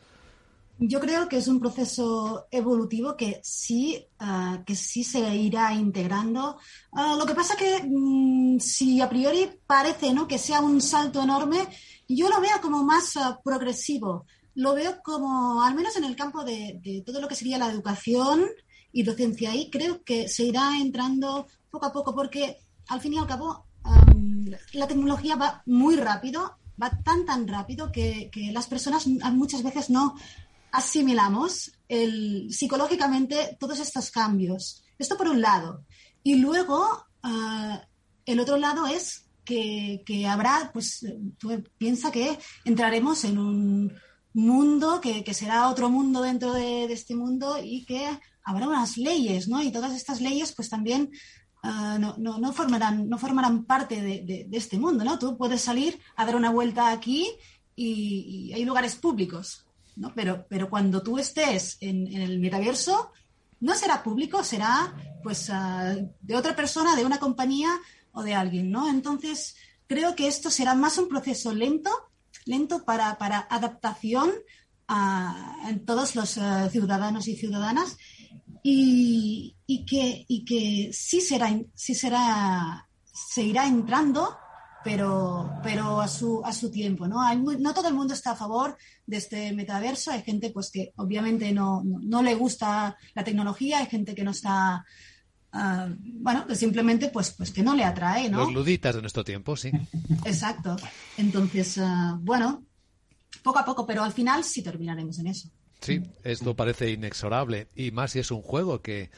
Yo 0.81 1.01
creo 1.01 1.29
que 1.29 1.39
es 1.39 1.49
un 1.49 1.59
proceso 1.59 2.47
evolutivo 2.53 3.17
que 3.17 3.41
sí, 3.43 4.07
uh, 4.21 4.63
que 4.65 4.77
sí 4.77 5.03
se 5.03 5.19
irá 5.35 5.75
integrando. 5.75 6.57
Uh, 6.93 7.19
lo 7.19 7.27
que 7.27 7.35
pasa 7.35 7.57
que 7.57 7.83
um, 7.85 8.61
si 8.61 9.01
a 9.01 9.09
priori 9.09 9.51
parece 9.67 10.15
¿no? 10.15 10.29
que 10.29 10.39
sea 10.39 10.61
un 10.61 10.81
salto 10.81 11.21
enorme, 11.21 11.67
yo 12.17 12.29
lo 12.29 12.41
veo 12.41 12.61
como 12.61 12.83
más 12.83 13.17
uh, 13.17 13.43
progresivo. 13.45 14.27
Lo 14.55 14.75
veo 14.75 15.01
como, 15.03 15.63
al 15.63 15.75
menos 15.75 15.97
en 15.97 16.05
el 16.05 16.17
campo 16.17 16.45
de, 16.45 17.03
todo 17.07 17.21
lo 17.21 17.29
que 17.29 17.37
sería 17.37 17.59
la 17.59 17.71
educación 17.71 18.47
y 18.93 19.03
docencia, 19.03 19.53
ahí 19.53 19.71
creo 19.71 20.03
que 20.03 20.29
se 20.29 20.45
irá 20.45 20.79
entrando 20.81 21.47
poco 21.71 21.87
a 21.87 21.93
poco, 21.93 22.15
porque 22.15 22.57
al 22.89 23.01
fin 23.01 23.15
y 23.15 23.19
al 23.19 23.27
cabo 23.27 23.67
la 24.73 24.89
tecnología 24.89 25.37
va 25.37 25.63
muy 25.67 25.97
rápido, 25.97 26.59
va 26.83 26.91
tan, 27.05 27.25
tan 27.25 27.47
rápido 27.47 27.93
que, 27.93 28.31
que 28.33 28.51
las 28.51 28.67
personas 28.67 29.07
muchas 29.07 29.63
veces 29.63 29.91
no 29.91 30.17
asimilamos 30.73 31.73
el, 31.89 32.49
psicológicamente 32.51 33.57
todos 33.61 33.79
estos 33.81 34.11
cambios. 34.11 34.83
Esto 34.99 35.17
por 35.17 35.29
un 35.29 35.41
lado. 35.41 35.85
Y 36.23 36.37
luego, 36.37 37.07
uh, 37.23 37.79
el 38.27 38.41
otro 38.41 38.57
lado 38.57 38.87
es 38.87 39.28
que, 39.49 40.27
habrá, 40.27 40.71
pues, 40.73 41.07
tú 41.39 41.63
piensa 41.79 42.11
que 42.11 42.39
entraremos 42.65 43.25
en 43.25 43.39
un 43.39 43.93
mundo 44.35 45.01
que, 45.01 45.25
será 45.33 45.69
otro 45.69 45.89
mundo 45.89 46.23
dentro 46.23 46.53
de, 46.53 46.85
este 46.85 47.15
mundo 47.15 47.57
y 47.63 47.85
que 47.85 48.09
habrá 48.45 48.69
unas 48.69 48.97
leyes, 48.97 49.49
¿no? 49.49 49.63
Y 49.63 49.73
todas 49.73 49.95
estas 49.95 50.21
leyes, 50.21 50.53
pues 50.53 50.69
también 50.69 51.11
uh, 51.65 51.99
no, 51.99 52.15
no, 52.19 52.39
no, 52.39 52.53
formarán, 52.53 53.09
no 53.09 53.19
formarán 53.19 53.65
parte 53.65 54.01
de, 54.03 54.49
este 54.53 54.79
mundo, 54.79 55.05
¿no? 55.05 55.19
Tú 55.19 55.37
puedes 55.37 55.63
salir 55.63 55.99
a 56.17 56.27
dar 56.27 56.37
una 56.37 56.51
vuelta 56.51 56.91
aquí 56.91 57.27
y, 57.75 58.51
y 58.51 58.53
hay 58.53 58.65
lugares 58.65 58.97
públicos, 58.97 59.67
¿no? 59.97 60.13
Pero, 60.15 60.47
pero 60.49 60.69
cuando 60.69 61.03
tú 61.03 61.19
estés 61.19 61.79
en, 61.81 62.07
en, 62.09 62.23
el 62.23 62.39
metaverso, 62.39 63.13
no 63.61 63.75
será 63.75 64.03
público, 64.03 64.45
será 64.45 64.95
pues 65.23 65.49
uh, 65.49 66.09
de 66.21 66.37
otra 66.37 66.55
persona, 66.55 66.95
de 66.95 67.05
una 67.05 67.19
compañía 67.19 67.71
o 68.19 68.23
de 68.25 68.35
alguien, 68.35 68.71
¿no? 68.71 68.91
Entonces, 68.91 69.55
creo 69.87 70.17
que 70.17 70.27
esto 70.27 70.51
será 70.51 70.75
más 70.75 70.99
un 70.99 71.09
proceso 71.09 71.55
lento, 71.55 71.91
lento 72.45 72.85
para, 72.85 73.17
para 73.17 73.47
adaptación 73.49 74.33
a, 74.89 75.71
todos 75.87 76.17
los 76.17 76.37
uh, 76.37 76.69
ciudadanos 76.71 77.29
y 77.29 77.37
ciudadanas 77.37 77.97
y, 78.65 79.55
que, 79.89 80.25
y 80.27 80.45
que 80.45 80.91
sí 80.93 81.21
será, 81.21 81.49
sí 81.75 81.95
será, 81.95 82.89
se 83.13 83.43
irá 83.43 83.67
entrando 83.67 84.37
pero, 84.83 85.53
pero 85.63 86.01
a, 86.01 86.09
su, 86.09 86.43
a 86.45 86.53
su 86.53 86.71
tiempo. 86.71 87.07
¿no? 87.07 87.21
No 87.35 87.75
todo 87.75 87.89
el 87.89 87.95
mundo 87.95 88.15
está 88.15 88.33
a 88.33 88.37
favor 88.37 88.77
de 89.07 89.19
este 89.19 89.53
metaverso. 89.53 90.11
Hay 90.11 90.23
gente 90.23 90.51
pues, 90.51 90.71
que 90.71 90.93
obviamente 90.97 91.53
no, 91.53 91.83
no 91.85 92.23
le 92.23 92.35
gusta 92.35 92.97
la 93.15 93.25
tecnología, 93.25 93.79
hay 93.79 93.87
gente 93.87 94.15
que 94.15 94.25
no 94.25 94.33
está. 94.33 94.85
Uh, 95.53 95.95
bueno, 95.99 96.47
que 96.47 96.55
simplemente 96.55 97.09
pues, 97.09 97.31
pues 97.31 97.51
que 97.51 97.63
no 97.63 97.75
le 97.75 97.85
atrae, 97.85 98.29
¿no? 98.29 98.45
Los 98.45 98.53
luditas 98.53 98.95
de 98.95 99.01
nuestro 99.01 99.25
tiempo, 99.25 99.57
sí. 99.57 99.71
Exacto. 100.25 100.77
Entonces, 101.17 101.79
uh, 101.79 102.19
bueno, 102.21 102.65
poco 103.43 103.59
a 103.59 103.65
poco, 103.65 103.87
pero 103.87 104.03
al 104.03 104.13
final 104.13 104.45
sí 104.45 104.63
terminaremos 104.63 105.19
en 105.19 105.29
eso. 105.29 105.49
Sí, 105.81 106.03
esto 106.25 106.55
parece 106.57 106.91
inexorable. 106.91 107.69
Y 107.75 107.93
más 107.93 108.13
si 108.13 108.19
es 108.19 108.31
un 108.31 108.43
juego 108.43 108.83
que 108.83 109.11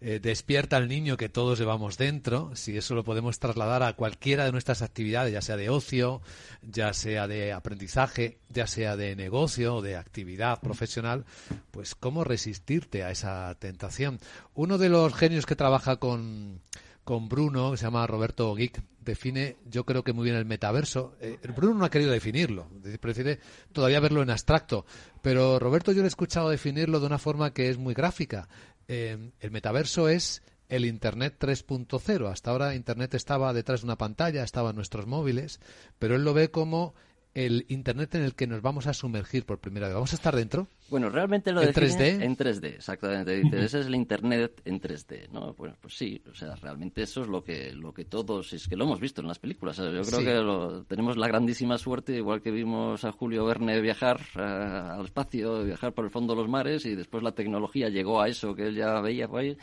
eh, 0.00 0.20
despierta 0.20 0.76
al 0.76 0.88
niño 0.88 1.16
que 1.16 1.30
todos 1.30 1.58
llevamos 1.58 1.96
dentro, 1.96 2.54
si 2.54 2.76
eso 2.76 2.94
lo 2.94 3.02
podemos 3.02 3.38
trasladar 3.38 3.82
a 3.82 3.94
cualquiera 3.94 4.44
de 4.44 4.52
nuestras 4.52 4.82
actividades, 4.82 5.32
ya 5.32 5.40
sea 5.40 5.56
de 5.56 5.70
ocio, 5.70 6.20
ya 6.62 6.92
sea 6.92 7.26
de 7.26 7.54
aprendizaje, 7.54 8.38
ya 8.50 8.66
sea 8.66 8.96
de 8.96 9.16
negocio 9.16 9.76
o 9.76 9.82
de 9.82 9.96
actividad 9.96 10.60
profesional, 10.60 11.24
pues 11.70 11.94
cómo 11.94 12.24
resistirte 12.24 13.04
a 13.04 13.10
esa 13.10 13.54
tentación. 13.58 14.20
Uno 14.54 14.76
de 14.76 14.90
los 14.90 15.14
genios 15.14 15.46
que 15.46 15.56
trabaja 15.56 15.96
con, 15.96 16.60
con 17.04 17.30
Bruno, 17.30 17.70
que 17.70 17.78
se 17.78 17.84
llama 17.84 18.06
Roberto 18.06 18.54
Geek, 18.54 18.82
define, 19.06 19.56
yo 19.70 19.86
creo 19.86 20.04
que 20.04 20.12
muy 20.12 20.24
bien 20.24 20.36
el 20.36 20.44
metaverso. 20.44 21.16
Eh, 21.20 21.38
Bruno 21.56 21.74
no 21.74 21.84
ha 21.86 21.90
querido 21.90 22.10
definirlo, 22.10 22.68
prefiere 23.00 23.38
todavía 23.72 24.00
verlo 24.00 24.20
en 24.22 24.30
abstracto, 24.30 24.84
pero 25.22 25.58
Roberto 25.58 25.92
yo 25.92 26.02
le 26.02 26.04
he 26.04 26.08
escuchado 26.08 26.50
definirlo 26.50 27.00
de 27.00 27.06
una 27.06 27.18
forma 27.18 27.54
que 27.54 27.70
es 27.70 27.78
muy 27.78 27.94
gráfica 27.94 28.48
eh, 28.88 29.30
el 29.40 29.50
metaverso 29.50 30.08
es 30.08 30.42
el 30.68 30.84
Internet 30.84 31.36
3.0. 31.38 32.30
Hasta 32.30 32.50
ahora 32.50 32.74
Internet 32.74 33.14
estaba 33.14 33.52
detrás 33.52 33.80
de 33.80 33.86
una 33.86 33.98
pantalla, 33.98 34.42
estaba 34.42 34.70
en 34.70 34.76
nuestros 34.76 35.06
móviles, 35.06 35.60
pero 35.98 36.16
él 36.16 36.24
lo 36.24 36.34
ve 36.34 36.50
como 36.50 36.94
el 37.34 37.66
Internet 37.68 38.14
en 38.14 38.22
el 38.22 38.34
que 38.34 38.46
nos 38.46 38.62
vamos 38.62 38.86
a 38.86 38.94
sumergir 38.94 39.44
por 39.44 39.58
primera 39.58 39.88
vez. 39.88 39.94
¿Vamos 39.94 40.12
a 40.12 40.16
estar 40.16 40.34
dentro? 40.34 40.68
Bueno, 40.88 41.10
realmente 41.10 41.50
lo 41.50 41.62
¿En 41.62 41.72
3D? 41.72 42.22
En 42.22 42.36
3D, 42.36 42.64
exactamente. 42.76 43.36
Dice, 43.36 43.64
ese 43.64 43.80
es 43.80 43.86
el 43.86 43.94
Internet 43.96 44.62
en 44.64 44.80
3D, 44.80 45.28
¿no? 45.30 45.52
Bueno, 45.54 45.76
pues 45.80 45.94
sí, 45.94 46.22
o 46.30 46.34
sea, 46.34 46.54
realmente 46.54 47.02
eso 47.02 47.22
es 47.22 47.26
lo 47.26 47.42
que, 47.42 47.72
lo 47.72 47.92
que 47.92 48.04
todos, 48.04 48.52
es 48.52 48.68
que 48.68 48.76
lo 48.76 48.84
hemos 48.84 49.00
visto 49.00 49.20
en 49.20 49.26
las 49.26 49.40
películas. 49.40 49.76
Yo 49.78 49.90
creo 49.90 50.04
sí. 50.04 50.24
que 50.24 50.34
lo, 50.34 50.84
tenemos 50.84 51.16
la 51.16 51.26
grandísima 51.26 51.76
suerte, 51.76 52.16
igual 52.16 52.40
que 52.40 52.52
vimos 52.52 53.04
a 53.04 53.10
Julio 53.10 53.44
Verne 53.44 53.80
viajar 53.80 54.20
uh, 54.36 54.98
al 55.00 55.04
espacio, 55.04 55.64
viajar 55.64 55.92
por 55.92 56.04
el 56.04 56.10
fondo 56.10 56.34
de 56.34 56.42
los 56.42 56.48
mares, 56.48 56.86
y 56.86 56.94
después 56.94 57.22
la 57.22 57.32
tecnología 57.32 57.88
llegó 57.88 58.20
a 58.20 58.28
eso 58.28 58.54
que 58.54 58.68
él 58.68 58.76
ya 58.76 59.00
veía 59.00 59.28
ahí, 59.32 59.56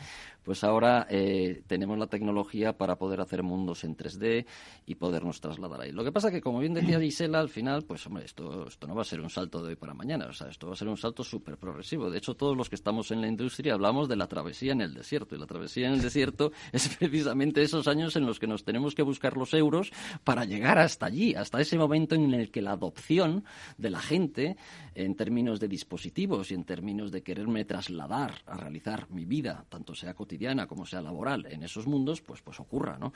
pues 0.44 0.62
ahora 0.62 1.06
eh, 1.08 1.62
tenemos 1.66 1.98
la 1.98 2.06
tecnología 2.06 2.76
para 2.76 2.96
poder 2.96 3.20
hacer 3.20 3.42
mundos 3.42 3.82
en 3.84 3.96
3D 3.96 4.44
y 4.84 4.94
podernos 4.96 5.40
trasladar 5.40 5.80
ahí. 5.80 5.92
Lo 5.92 6.04
que 6.04 6.12
pasa 6.12 6.30
que, 6.30 6.42
como 6.42 6.60
bien 6.60 6.74
decía 6.74 7.00
Gisela, 7.00 7.40
al 7.40 7.48
final, 7.48 7.84
pues 7.84 8.06
hombre, 8.06 8.26
esto, 8.26 8.68
esto 8.68 8.86
no 8.86 8.94
va 8.94 9.02
a 9.02 9.06
ser 9.06 9.22
un 9.22 9.30
salto 9.30 9.62
de 9.62 9.70
hoy 9.70 9.76
para 9.76 9.94
mañana, 9.94 10.26
o 10.26 10.32
sea, 10.32 10.48
esto 10.48 10.66
va 10.66 10.74
a 10.74 10.76
ser 10.76 10.88
un 10.88 10.98
salto 10.98 11.13
súper 11.22 11.56
progresivo. 11.56 12.10
De 12.10 12.18
hecho, 12.18 12.34
todos 12.34 12.56
los 12.56 12.68
que 12.68 12.74
estamos 12.74 13.10
en 13.10 13.20
la 13.20 13.28
industria 13.28 13.74
hablamos 13.74 14.08
de 14.08 14.16
la 14.16 14.26
travesía 14.26 14.72
en 14.72 14.80
el 14.80 14.94
desierto. 14.94 15.36
Y 15.36 15.38
la 15.38 15.46
travesía 15.46 15.88
en 15.88 15.94
el 15.94 16.02
desierto 16.02 16.52
es 16.72 16.88
precisamente 16.96 17.62
esos 17.62 17.86
años 17.86 18.16
en 18.16 18.26
los 18.26 18.40
que 18.40 18.46
nos 18.46 18.64
tenemos 18.64 18.94
que 18.94 19.02
buscar 19.02 19.36
los 19.36 19.54
euros 19.54 19.92
para 20.24 20.44
llegar 20.44 20.78
hasta 20.78 21.06
allí, 21.06 21.34
hasta 21.34 21.60
ese 21.60 21.78
momento 21.78 22.14
en 22.14 22.32
el 22.34 22.50
que 22.50 22.62
la 22.62 22.72
adopción 22.72 23.44
de 23.78 23.90
la 23.90 24.00
gente 24.00 24.56
en 24.94 25.14
términos 25.14 25.60
de 25.60 25.68
dispositivos 25.68 26.50
y 26.50 26.54
en 26.54 26.64
términos 26.64 27.12
de 27.12 27.22
quererme 27.22 27.64
trasladar 27.64 28.42
a 28.46 28.56
realizar 28.56 29.10
mi 29.10 29.24
vida, 29.24 29.64
tanto 29.68 29.94
sea 29.94 30.14
cotidiana 30.14 30.66
como 30.66 30.86
sea 30.86 31.02
laboral, 31.02 31.46
en 31.46 31.62
esos 31.62 31.86
mundos, 31.86 32.22
pues, 32.22 32.40
pues 32.42 32.60
ocurra, 32.60 32.96
¿no? 32.98 33.12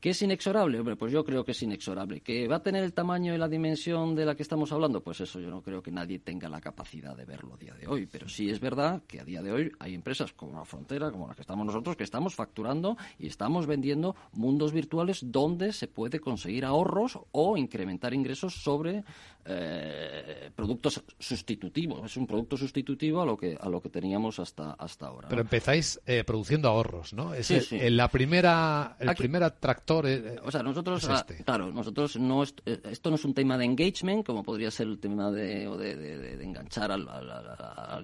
¿Qué 0.00 0.10
es 0.10 0.22
inexorable? 0.22 0.78
Hombre, 0.78 0.96
pues 0.96 1.12
yo 1.12 1.24
creo 1.24 1.44
que 1.44 1.52
es 1.52 1.62
inexorable. 1.62 2.20
¿Que 2.20 2.48
va 2.48 2.56
a 2.56 2.62
tener 2.62 2.82
el 2.82 2.92
tamaño 2.92 3.34
y 3.34 3.38
la 3.38 3.48
dimensión 3.48 4.14
de 4.14 4.24
la 4.24 4.34
que 4.34 4.42
estamos 4.42 4.72
hablando? 4.72 5.02
Pues 5.02 5.20
eso 5.20 5.40
yo 5.40 5.50
no 5.50 5.62
creo 5.62 5.82
que 5.82 5.90
nadie 5.90 6.18
tenga 6.18 6.48
la 6.48 6.60
capacidad 6.60 7.16
de 7.16 7.24
verlo 7.38 7.54
a 7.54 7.56
día 7.56 7.74
de 7.74 7.86
hoy. 7.86 8.06
Pero 8.06 8.28
sí 8.28 8.50
es 8.50 8.60
verdad 8.60 9.02
que 9.06 9.20
a 9.20 9.24
día 9.24 9.42
de 9.42 9.52
hoy 9.52 9.72
hay 9.78 9.94
empresas 9.94 10.32
como 10.32 10.58
la 10.58 10.64
Frontera, 10.64 11.10
como 11.10 11.26
las 11.26 11.36
que 11.36 11.42
estamos 11.42 11.66
nosotros, 11.66 11.96
que 11.96 12.04
estamos 12.04 12.34
facturando 12.34 12.96
y 13.18 13.26
estamos 13.26 13.66
vendiendo 13.66 14.16
mundos 14.32 14.72
virtuales 14.72 15.20
donde 15.22 15.72
se 15.72 15.86
puede 15.86 16.20
conseguir 16.20 16.64
ahorros 16.64 17.18
o 17.32 17.56
incrementar 17.56 18.12
ingresos 18.14 18.54
sobre 18.54 19.04
eh, 19.44 20.50
productos 20.54 21.02
sustitutivos. 21.18 22.04
Es 22.04 22.16
un 22.16 22.26
producto 22.26 22.56
sustitutivo 22.56 23.22
a 23.22 23.26
lo 23.26 23.36
que 23.36 23.56
a 23.58 23.68
lo 23.68 23.80
que 23.80 23.88
teníamos 23.88 24.38
hasta 24.38 24.72
hasta 24.72 25.06
ahora. 25.06 25.28
Pero 25.28 25.40
empezáis 25.40 26.00
eh, 26.06 26.24
produciendo 26.24 26.68
ahorros, 26.68 27.14
¿no? 27.14 27.32
Es 27.34 27.50
el, 27.50 27.96
la 27.96 28.08
primera 28.08 28.96
el 28.98 29.14
primer 29.14 29.42
atractor. 29.44 30.06
Eh, 30.06 30.36
o 30.42 30.50
sea, 30.50 30.62
nosotros 30.62 31.08
ah, 31.08 31.24
este. 31.26 31.44
claro, 31.44 31.72
nosotros 31.72 32.18
no 32.18 32.42
esto 32.42 33.10
no 33.10 33.16
es 33.16 33.24
un 33.24 33.34
tema 33.34 33.56
de 33.56 33.64
engagement 33.64 34.26
como 34.26 34.42
podría 34.42 34.70
ser 34.70 34.88
el 34.88 34.98
tema 34.98 35.30
de, 35.30 35.68
de, 35.76 36.44
enganchar 36.44 36.92
al, 36.92 37.27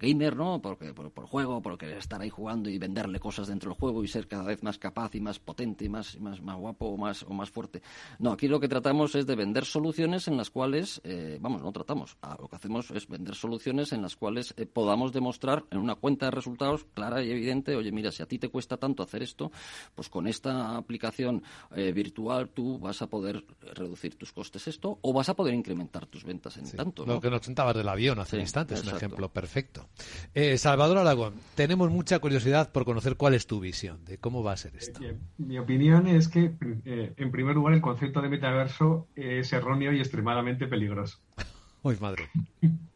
gamer, 0.01 0.37
¿no? 0.37 0.61
Porque 0.61 0.93
por, 0.93 1.11
por, 1.11 1.27
juego, 1.27 1.61
por 1.63 1.79
querer 1.79 1.99
estar 1.99 2.21
ahí 2.21 2.31
jugando 2.31 2.69
y 2.69 2.79
venderle 2.79 3.19
cosas 3.19 3.49
dentro 3.49 3.71
del 3.71 3.79
juego 3.79 4.05
y 4.05 4.09
ser 4.09 4.27
cada 4.27 4.45
vez 4.45 4.63
más 4.63 4.79
capaz 4.79 5.15
y 5.15 5.21
más 5.21 5.39
potente 5.39 5.85
y 5.85 5.89
más 5.89 6.19
más 6.21 6.41
más 6.41 6.57
guapo 6.57 6.87
o 6.87 6.97
más 6.97 7.23
o 7.23 7.31
más 7.31 7.51
fuerte. 7.51 7.83
No, 8.19 8.33
aquí 8.33 8.49
lo 8.49 8.61
que 8.61 8.69
tratamos 8.69 9.15
es 9.15 9.27
de 9.27 9.37
vender 9.37 9.65
soluciones 9.65 10.29
en 10.29 10.37
las 10.37 10.51
cuales 10.51 11.01
vamos, 11.41 11.63
no 11.63 11.73
tratamos. 11.73 12.17
Ah, 12.23 12.37
lo 12.41 12.49
que 12.49 12.57
hacemos 12.57 12.91
es 12.91 13.09
vender 13.09 13.35
soluciones 13.35 13.93
en 13.93 14.03
las 14.03 14.17
cuales 14.17 14.55
eh, 14.57 14.67
podamos 14.67 15.13
demostrar 15.13 15.65
en 15.71 15.79
una 15.79 15.95
cuenta 15.95 16.27
de 16.27 16.31
resultados 16.31 16.85
clara 16.95 17.23
y 17.23 17.31
evidente, 17.31 17.77
oye, 17.77 17.93
mira, 17.93 18.11
si 18.11 18.23
a 18.23 18.27
ti 18.27 18.39
te 18.39 18.49
cuesta 18.49 18.77
tanto 18.77 19.03
hacer 19.03 19.23
esto, 19.23 19.51
pues 19.95 20.09
con 20.09 20.27
esta 20.27 20.77
aplicación 20.77 21.43
eh, 21.75 21.93
virtual 21.93 22.49
tú 22.49 22.79
vas 22.79 23.03
a 23.03 23.07
poder 23.07 23.45
reducir 23.75 24.17
tus 24.17 24.33
costes 24.33 24.67
esto 24.69 24.99
o 25.03 25.13
vas 25.13 25.29
a 25.29 25.35
poder 25.35 25.55
incrementar 25.55 26.07
tus 26.07 26.25
ventas 26.25 26.57
en 26.57 26.71
tanto. 26.71 27.05
Lo 27.07 27.21
que 27.21 27.31
nos 27.31 27.43
sentabas 27.43 27.77
del 27.77 27.89
avión 27.89 28.19
hace 28.19 28.39
instantes, 28.39 28.83
un 28.83 28.97
ejemplo 28.97 29.14
perfecto. 29.33 29.89
Eh, 30.35 30.59
Salvador 30.59 30.99
Aragón, 30.99 31.35
tenemos 31.55 31.91
mucha 31.91 32.19
curiosidad 32.19 32.71
por 32.73 32.85
conocer 32.85 33.17
cuál 33.17 33.35
es 33.35 33.47
tu 33.47 33.61
visión 33.61 34.05
de 34.05 34.19
cómo 34.19 34.43
va 34.43 34.53
a 34.53 34.57
ser 34.57 34.77
esto. 34.77 35.01
Mi 35.39 35.59
opinión 35.59 36.07
es 36.07 36.29
que, 36.29 36.53
en 36.85 37.31
primer 37.31 37.55
lugar, 37.55 37.75
el 37.75 37.81
concepto 37.81 38.21
de 38.23 38.29
metaverso 38.29 39.09
es 39.17 39.53
erróneo 39.53 39.93
y 39.93 39.99
extremadamente 39.99 40.67
peligroso. 40.67 41.19
Uy, 41.83 41.97
madre. 42.01 42.29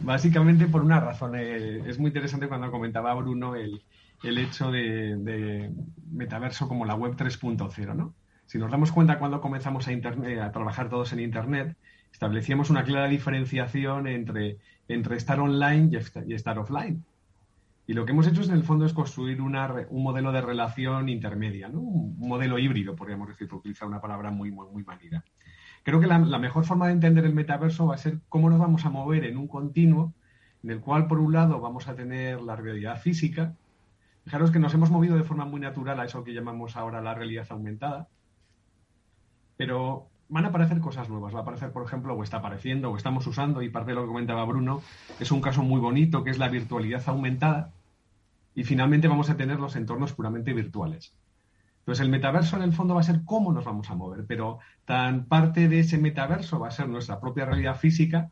Básicamente 0.00 0.66
por 0.66 0.82
una 0.82 1.00
razón. 1.00 1.34
Eh, 1.36 1.82
es 1.86 1.98
muy 1.98 2.08
interesante 2.08 2.48
cuando 2.48 2.70
comentaba 2.70 3.14
Bruno 3.14 3.54
el, 3.54 3.82
hecho 4.22 4.70
de, 4.70 5.70
metaverso 6.10 6.68
como 6.68 6.84
la 6.84 6.94
web 6.94 7.14
3.0, 7.16 7.94
¿no? 7.94 8.14
Si 8.46 8.58
nos 8.58 8.70
damos 8.70 8.92
cuenta 8.92 9.18
cuando 9.18 9.40
comenzamos 9.40 9.88
a, 9.88 9.92
internet, 9.92 10.40
a 10.40 10.52
trabajar 10.52 10.88
todos 10.88 11.12
en 11.12 11.20
Internet, 11.20 11.76
establecíamos 12.14 12.70
una 12.70 12.84
clara 12.84 13.08
diferenciación 13.08 14.06
entre, 14.06 14.58
entre 14.86 15.16
estar 15.16 15.40
online 15.40 15.90
y 16.28 16.32
estar, 16.32 16.58
offline. 16.60 17.04
Y 17.88 17.92
lo 17.92 18.06
que 18.06 18.12
hemos 18.12 18.28
hecho 18.28 18.40
es, 18.40 18.48
en 18.48 18.54
el 18.54 18.62
fondo, 18.62 18.86
es 18.86 18.92
construir 18.92 19.42
una, 19.42 19.66
un 19.90 20.04
modelo 20.04 20.30
de 20.30 20.40
relación 20.40 21.08
intermedia, 21.08 21.68
¿no? 21.68 21.80
un 21.80 22.16
modelo 22.16 22.60
híbrido, 22.60 22.94
podríamos 22.94 23.26
decir, 23.26 23.48
por 23.48 23.58
utilizar 23.58 23.88
una 23.88 24.00
palabra 24.00 24.30
muy, 24.30 24.52
muy, 24.52 24.68
muy 24.68 24.84
manida. 24.84 25.24
Creo 25.82 25.98
que 25.98 26.06
la, 26.06 26.20
mejor 26.38 26.64
forma 26.64 26.86
de 26.86 26.92
entender 26.92 27.24
el 27.24 27.34
metaverso 27.34 27.88
va 27.88 27.96
a 27.96 27.98
ser 27.98 28.20
cómo 28.28 28.48
nos 28.48 28.60
vamos 28.60 28.86
a 28.86 28.90
mover 28.90 29.24
en 29.24 29.36
un 29.36 29.48
continuo 29.48 30.14
en 30.62 30.70
el 30.70 30.80
cual, 30.80 31.08
por 31.08 31.18
un 31.18 31.32
lado, 31.32 31.60
vamos 31.60 31.88
a 31.88 31.96
tener 31.96 32.40
la 32.40 32.54
realidad 32.54 33.00
física. 33.00 33.56
Fijaros 34.22 34.52
que 34.52 34.60
nos 34.60 34.72
hemos 34.72 34.92
movido 34.92 35.16
de 35.16 35.24
forma 35.24 35.46
muy 35.46 35.60
natural 35.60 35.98
a 35.98 36.04
eso 36.04 36.22
que 36.22 36.32
llamamos 36.32 36.76
ahora 36.76 37.02
la 37.02 37.12
realidad 37.12 37.48
aumentada. 37.50 38.06
Pero 39.56 40.08
van 40.28 40.44
a 40.44 40.48
aparecer 40.48 40.80
cosas 40.80 41.08
nuevas. 41.08 41.34
Va 41.34 41.40
a 41.40 41.42
aparecer, 41.42 41.72
por 41.72 41.84
ejemplo, 41.84 42.14
o 42.14 42.22
está 42.22 42.38
apareciendo, 42.38 42.90
o 42.90 42.96
estamos 42.96 43.26
usando, 43.26 43.62
y 43.62 43.68
parte 43.68 43.90
de 43.90 43.96
lo 43.96 44.02
que 44.02 44.08
comentaba 44.08 44.44
Bruno, 44.44 44.82
es 45.20 45.30
un 45.30 45.40
caso 45.40 45.62
muy 45.62 45.80
bonito, 45.80 46.24
que 46.24 46.30
es 46.30 46.38
la 46.38 46.48
virtualidad 46.48 47.02
aumentada. 47.06 47.72
Y 48.54 48.64
finalmente 48.64 49.08
vamos 49.08 49.30
a 49.30 49.36
tener 49.36 49.58
los 49.58 49.76
entornos 49.76 50.12
puramente 50.12 50.52
virtuales. 50.52 51.14
Entonces, 51.80 52.02
el 52.02 52.10
metaverso 52.10 52.56
en 52.56 52.62
el 52.62 52.72
fondo 52.72 52.94
va 52.94 53.00
a 53.00 53.04
ser 53.04 53.24
cómo 53.24 53.52
nos 53.52 53.64
vamos 53.64 53.90
a 53.90 53.94
mover, 53.94 54.24
pero 54.26 54.58
tan 54.86 55.26
parte 55.26 55.68
de 55.68 55.80
ese 55.80 55.98
metaverso 55.98 56.58
va 56.58 56.68
a 56.68 56.70
ser 56.70 56.88
nuestra 56.88 57.20
propia 57.20 57.44
realidad 57.44 57.76
física 57.76 58.30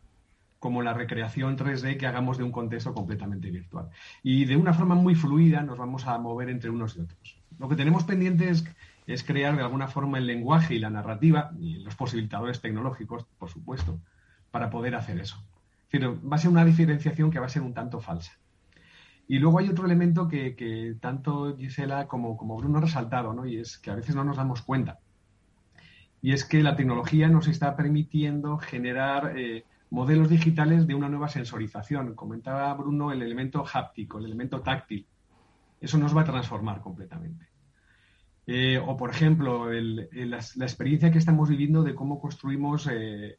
como 0.59 0.81
la 0.81 0.95
recreación 0.95 1.59
3D 1.59 1.99
que 1.99 2.07
hagamos 2.07 2.39
de 2.39 2.45
un 2.45 2.53
contexto 2.53 2.95
completamente 2.95 3.51
virtual. 3.51 3.91
Y 4.23 4.45
de 4.45 4.57
una 4.57 4.73
forma 4.73 4.95
muy 4.95 5.17
fluida 5.17 5.63
nos 5.65 5.77
vamos 5.77 6.07
a 6.07 6.17
mover 6.19 6.49
entre 6.49 6.71
unos 6.71 6.97
y 6.97 7.01
otros. 7.01 7.37
Lo 7.59 7.69
que 7.69 7.77
tenemos 7.77 8.05
pendiente 8.05 8.49
es, 8.49 8.65
crear 9.23 9.55
de 9.57 9.63
alguna 9.63 9.89
forma 9.89 10.19
el 10.19 10.27
lenguaje 10.27 10.75
y 10.75 10.79
la 10.79 10.91
narrativa, 10.91 11.51
y 11.61 11.75
los 11.85 11.95
posibilitadores 11.95 12.61
tecnológicos, 12.61 13.27
por 13.39 13.51
supuesto, 13.51 14.01
para 14.51 14.71
poder 14.71 14.95
hacer 14.95 15.21
eso. 15.21 15.37
va 15.95 16.37
a 16.37 16.39
ser 16.39 16.51
una 16.51 16.65
diferenciación 16.65 17.31
que 17.31 17.39
va 17.39 17.47
a 17.47 17.51
ser 17.51 17.63
un 17.63 17.75
tanto 17.75 18.01
falsa. 18.01 18.33
Y 19.29 19.39
luego 19.39 19.59
hay 19.59 19.69
otro 19.69 19.85
elemento 19.87 20.29
que, 20.29 20.97
tanto 21.01 21.57
Gisela 21.57 22.07
como, 22.07 22.37
como 22.37 22.57
Bruno 22.57 22.79
han 22.79 22.85
resaltado, 22.85 23.33
¿no? 23.33 23.47
y 23.47 23.59
es 23.59 23.79
que 23.79 23.91
a 23.91 23.95
veces 23.95 24.15
no 24.15 24.25
nos 24.25 24.37
damos 24.37 24.63
cuenta. 24.63 25.01
Y 26.21 26.33
es 26.33 26.45
que 26.45 26.63
la 26.63 26.77
tecnología 26.77 27.29
nos 27.29 27.49
está 27.49 27.77
permitiendo 27.77 28.57
generar 28.57 29.37
eh, 29.37 29.65
modelos 29.91 30.29
digitales 30.29 30.87
de 30.87 30.95
una 30.95 31.09
nueva 31.09 31.29
sensorización. 31.29 32.15
Comentaba 32.15 32.73
Bruno 32.75 33.13
el 33.13 33.23
elemento 33.23 33.65
háptico, 33.73 34.19
el 34.19 34.27
elemento 34.27 34.61
táctil. 34.61 35.07
Eso 35.81 35.99
nos 35.99 36.17
va 36.17 36.23
a 36.23 36.27
transformar 36.27 36.81
completamente. 36.81 37.52
Eh, 38.47 38.79
o, 38.79 38.97
por 38.97 39.11
ejemplo, 39.11 39.71
la, 39.71 40.37
experiencia 40.37 41.11
que 41.11 41.19
estamos 41.19 41.49
viviendo 41.49 41.83
de 41.83 41.95
cómo 41.95 42.21
construimos 42.21 42.89
eh, 42.91 43.39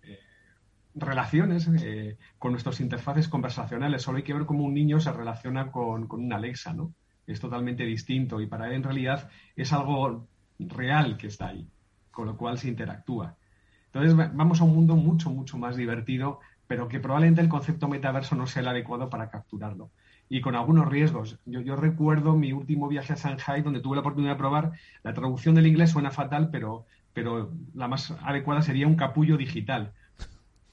relaciones 0.95 1.67
eh, 1.67 2.17
con 2.39 2.51
nuestras 2.51 2.79
interfaces 2.79 3.27
conversacionales. 3.27 4.01
Solo 4.01 4.17
hay 4.17 4.23
que 4.23 4.33
ver 4.33 4.45
cómo 4.45 4.63
un 4.63 4.73
niño 4.73 4.99
se 4.99 5.11
relaciona 5.11 5.71
con, 5.71 6.07
con 6.07 6.23
una 6.23 6.37
Alexa, 6.37 6.73
¿no? 6.73 6.93
Es 7.25 7.39
totalmente 7.39 7.83
distinto 7.83 8.41
y 8.41 8.47
para 8.47 8.67
él 8.67 8.73
en 8.73 8.83
realidad 8.83 9.29
es 9.55 9.71
algo 9.73 10.27
real 10.59 11.17
que 11.17 11.27
está 11.27 11.47
ahí, 11.47 11.67
con 12.11 12.27
lo 12.27 12.37
cual 12.37 12.57
se 12.57 12.67
interactúa. 12.67 13.37
Entonces 13.85 14.15
vamos 14.33 14.59
a 14.59 14.63
un 14.63 14.73
mundo 14.73 14.95
mucho, 14.95 15.29
mucho 15.29 15.57
más 15.57 15.75
divertido, 15.75 16.39
pero 16.67 16.87
que 16.87 16.99
probablemente 16.99 17.41
el 17.41 17.49
concepto 17.49 17.87
metaverso 17.87 18.35
no 18.35 18.47
sea 18.47 18.61
el 18.61 18.67
adecuado 18.67 19.09
para 19.09 19.29
capturarlo. 19.29 19.91
Y 20.29 20.41
con 20.41 20.55
algunos 20.55 20.87
riesgos. 20.87 21.37
Yo, 21.45 21.61
yo 21.61 21.75
recuerdo 21.75 22.35
mi 22.35 22.53
último 22.53 22.87
viaje 22.87 23.13
a 23.13 23.15
Shanghai, 23.15 23.61
donde 23.61 23.81
tuve 23.81 23.95
la 23.95 24.01
oportunidad 24.01 24.33
de 24.33 24.39
probar, 24.39 24.71
la 25.03 25.13
traducción 25.13 25.55
del 25.55 25.67
inglés 25.67 25.91
suena 25.91 26.11
fatal, 26.11 26.49
pero, 26.51 26.85
pero 27.13 27.51
la 27.75 27.87
más 27.87 28.11
adecuada 28.21 28.61
sería 28.61 28.87
un 28.87 28.95
capullo 28.95 29.37
digital 29.37 29.93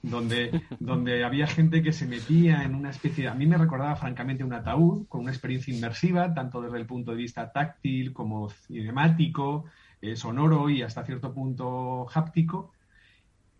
donde, 0.03 0.63
donde 0.81 1.25
había 1.25 1.47
gente 1.47 1.83
que 1.83 1.93
se 1.93 2.07
metía 2.07 2.63
en 2.65 2.75
una 2.75 2.91
especie, 2.91 3.29
a 3.29 3.35
mí 3.35 3.47
me 3.47 3.59
recordaba 3.59 3.97
francamente 3.97 4.45
un 4.45 4.53
ataúd 4.53 5.07
con 5.09 5.23
una 5.23 5.31
experiencia 5.31 5.75
inmersiva, 5.75 6.33
tanto 6.35 6.61
desde 6.63 6.79
el 6.79 6.87
punto 6.87 7.11
de 7.11 7.19
vista 7.19 7.53
táctil 7.53 8.13
como 8.13 8.49
cinemático, 8.51 9.65
eh, 10.01 10.17
sonoro 10.17 10.71
y 10.71 10.83
hasta 10.83 11.05
cierto 11.05 11.35
punto 11.35 12.07
háptico, 12.13 12.73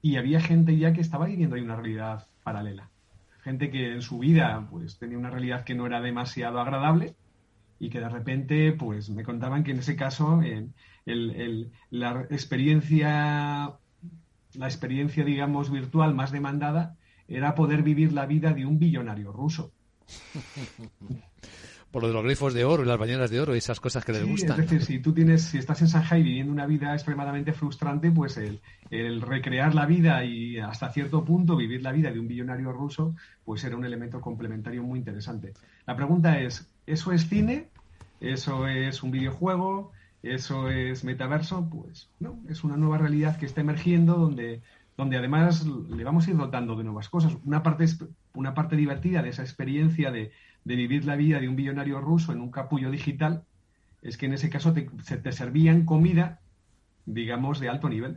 y 0.03 0.17
había 0.17 0.41
gente 0.41 0.77
ya 0.79 0.93
que 0.93 1.01
estaba 1.01 1.27
viviendo 1.27 1.57
ahí 1.57 1.63
una 1.63 1.77
realidad 1.77 2.27
paralela. 2.43 2.90
Gente 3.43 3.71
que 3.71 3.93
en 3.93 4.03
su 4.03 4.19
vida 4.19 4.67
pues 4.71 4.99
tenía 4.99 5.19
una 5.19 5.31
realidad 5.31 5.65
que 5.65 5.75
no 5.75 5.87
era 5.87 6.01
demasiado 6.01 6.61
agradable 6.61 7.15
y 7.79 7.89
que 7.91 8.01
de 8.01 8.09
repente 8.09 8.73
pues 8.73 9.11
me 9.11 9.25
contaban 9.25 9.65
que 9.65 9.71
en 9.71 9.79
ese 9.79 9.97
caso 9.97 10.43
la 11.91 12.21
experiencia 12.31 13.79
la 14.55 14.67
experiencia, 14.67 15.25
digamos, 15.25 15.71
virtual 15.71 16.15
más 16.15 16.33
demandada 16.33 16.97
era 17.29 17.55
poder 17.55 17.83
vivir 17.83 18.13
la 18.13 18.27
vida 18.27 18.53
de 18.53 18.67
un 18.67 18.79
billonario 18.79 19.33
ruso. 19.33 19.73
Por 21.91 22.03
lo 22.03 22.09
de 22.09 22.15
los 22.15 22.23
grifos 22.23 22.55
de 22.55 22.65
oro 22.65 22.85
y 22.85 22.87
las 22.87 22.99
bañeras 22.99 23.31
de 23.31 23.41
oro 23.41 23.55
y 23.55 23.59
esas 23.59 23.81
cosas 23.81 24.05
que 24.05 24.13
les 24.13 24.25
gustan. 24.25 24.61
Es 24.61 24.69
decir, 24.69 24.85
si 24.85 24.99
tú 25.01 25.13
tienes, 25.13 25.43
si 25.43 25.59
estás 25.59 25.83
en 25.83 25.89
Shanghai 25.89 26.23
viviendo 26.23 26.53
una 26.53 26.67
vida 26.67 26.95
extremadamente 26.95 27.53
frustrante, 27.53 28.11
pues 28.11 28.37
el, 28.37 28.61
el, 28.91 29.21
recrear 29.21 29.75
la 29.75 29.87
vida 29.87 30.25
y 30.25 30.59
hasta 30.59 30.93
cierto 30.93 31.25
punto 31.25 31.57
vivir 31.57 31.83
la 31.83 31.91
vida 31.91 32.13
de 32.13 32.21
un 32.21 32.29
billonario 32.29 32.71
ruso, 32.71 33.17
pues 33.45 33.65
era 33.65 33.77
un 33.77 33.85
elemento 33.85 34.21
complementario 34.21 34.83
muy 34.85 35.01
interesante. 35.01 35.53
La 35.87 35.97
pregunta 35.97 36.41
es, 36.41 36.69
¿eso 36.87 37.13
es 37.13 37.29
cine? 37.29 37.69
¿Eso 38.21 38.69
es 38.69 39.03
un 39.03 39.11
videojuego? 39.11 39.93
eso 40.23 40.69
es 40.69 41.05
metaverso, 41.05 41.69
pues 41.71 42.11
no, 42.19 42.39
es 42.49 42.63
una 42.63 42.77
nueva 42.77 42.99
realidad 42.99 43.39
que 43.39 43.47
está 43.47 43.63
emergiendo 43.63 44.17
donde, 44.17 44.61
donde 44.97 45.17
además 45.17 45.65
le 45.65 46.05
vamos 46.05 46.27
a 46.27 46.31
ir 46.31 46.37
dotando 46.37 46.77
de 46.77 46.85
nuevas 46.85 47.09
cosas. 47.09 47.37
Una 47.45 47.63
parte 47.63 47.87
una 48.35 48.55
parte 48.55 48.77
divertida 48.77 49.23
de 49.23 49.31
esa 49.31 49.43
experiencia 49.43 50.11
de, 50.11 50.33
vivir 50.65 51.05
la 51.05 51.17
vida 51.17 51.41
de 51.41 51.49
un 51.49 51.57
billonario 51.57 52.01
ruso 52.01 52.33
en 52.33 52.41
un 52.41 52.51
capullo 52.51 52.91
digital 52.91 53.45
es 54.03 54.17
que 54.17 54.27
en 54.27 54.35
ese 54.35 54.51
caso 54.51 54.73
te, 54.73 54.89
se 55.05 55.17
te 55.17 55.33
servían 55.33 55.85
comida, 55.85 56.41
digamos, 57.07 57.61
de 57.61 57.69
alto 57.69 57.89
nivel. 57.89 58.17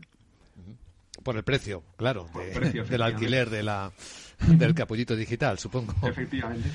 Por 1.23 1.37
el 1.37 1.43
precio, 1.43 1.83
claro, 1.97 2.29
del 2.89 3.01
alquiler 3.01 3.49
de 3.49 3.63
la, 3.63 3.91
del 4.47 4.73
capullito 4.73 5.15
digital, 5.15 5.59
supongo. 5.59 5.93
Efectivamente. 6.07 6.69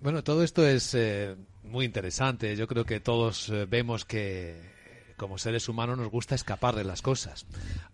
Bueno, 0.00 0.22
todo 0.22 0.42
esto 0.42 0.66
es 0.66 0.94
eh, 0.94 1.34
muy 1.62 1.84
interesante. 1.84 2.56
Yo 2.56 2.66
creo 2.66 2.84
que 2.84 3.00
todos 3.00 3.48
eh, 3.48 3.66
vemos 3.68 4.04
que 4.04 4.74
como 5.16 5.38
seres 5.38 5.68
humanos 5.68 5.96
nos 5.96 6.10
gusta 6.10 6.34
escapar 6.34 6.74
de 6.74 6.84
las 6.84 7.02
cosas. 7.02 7.46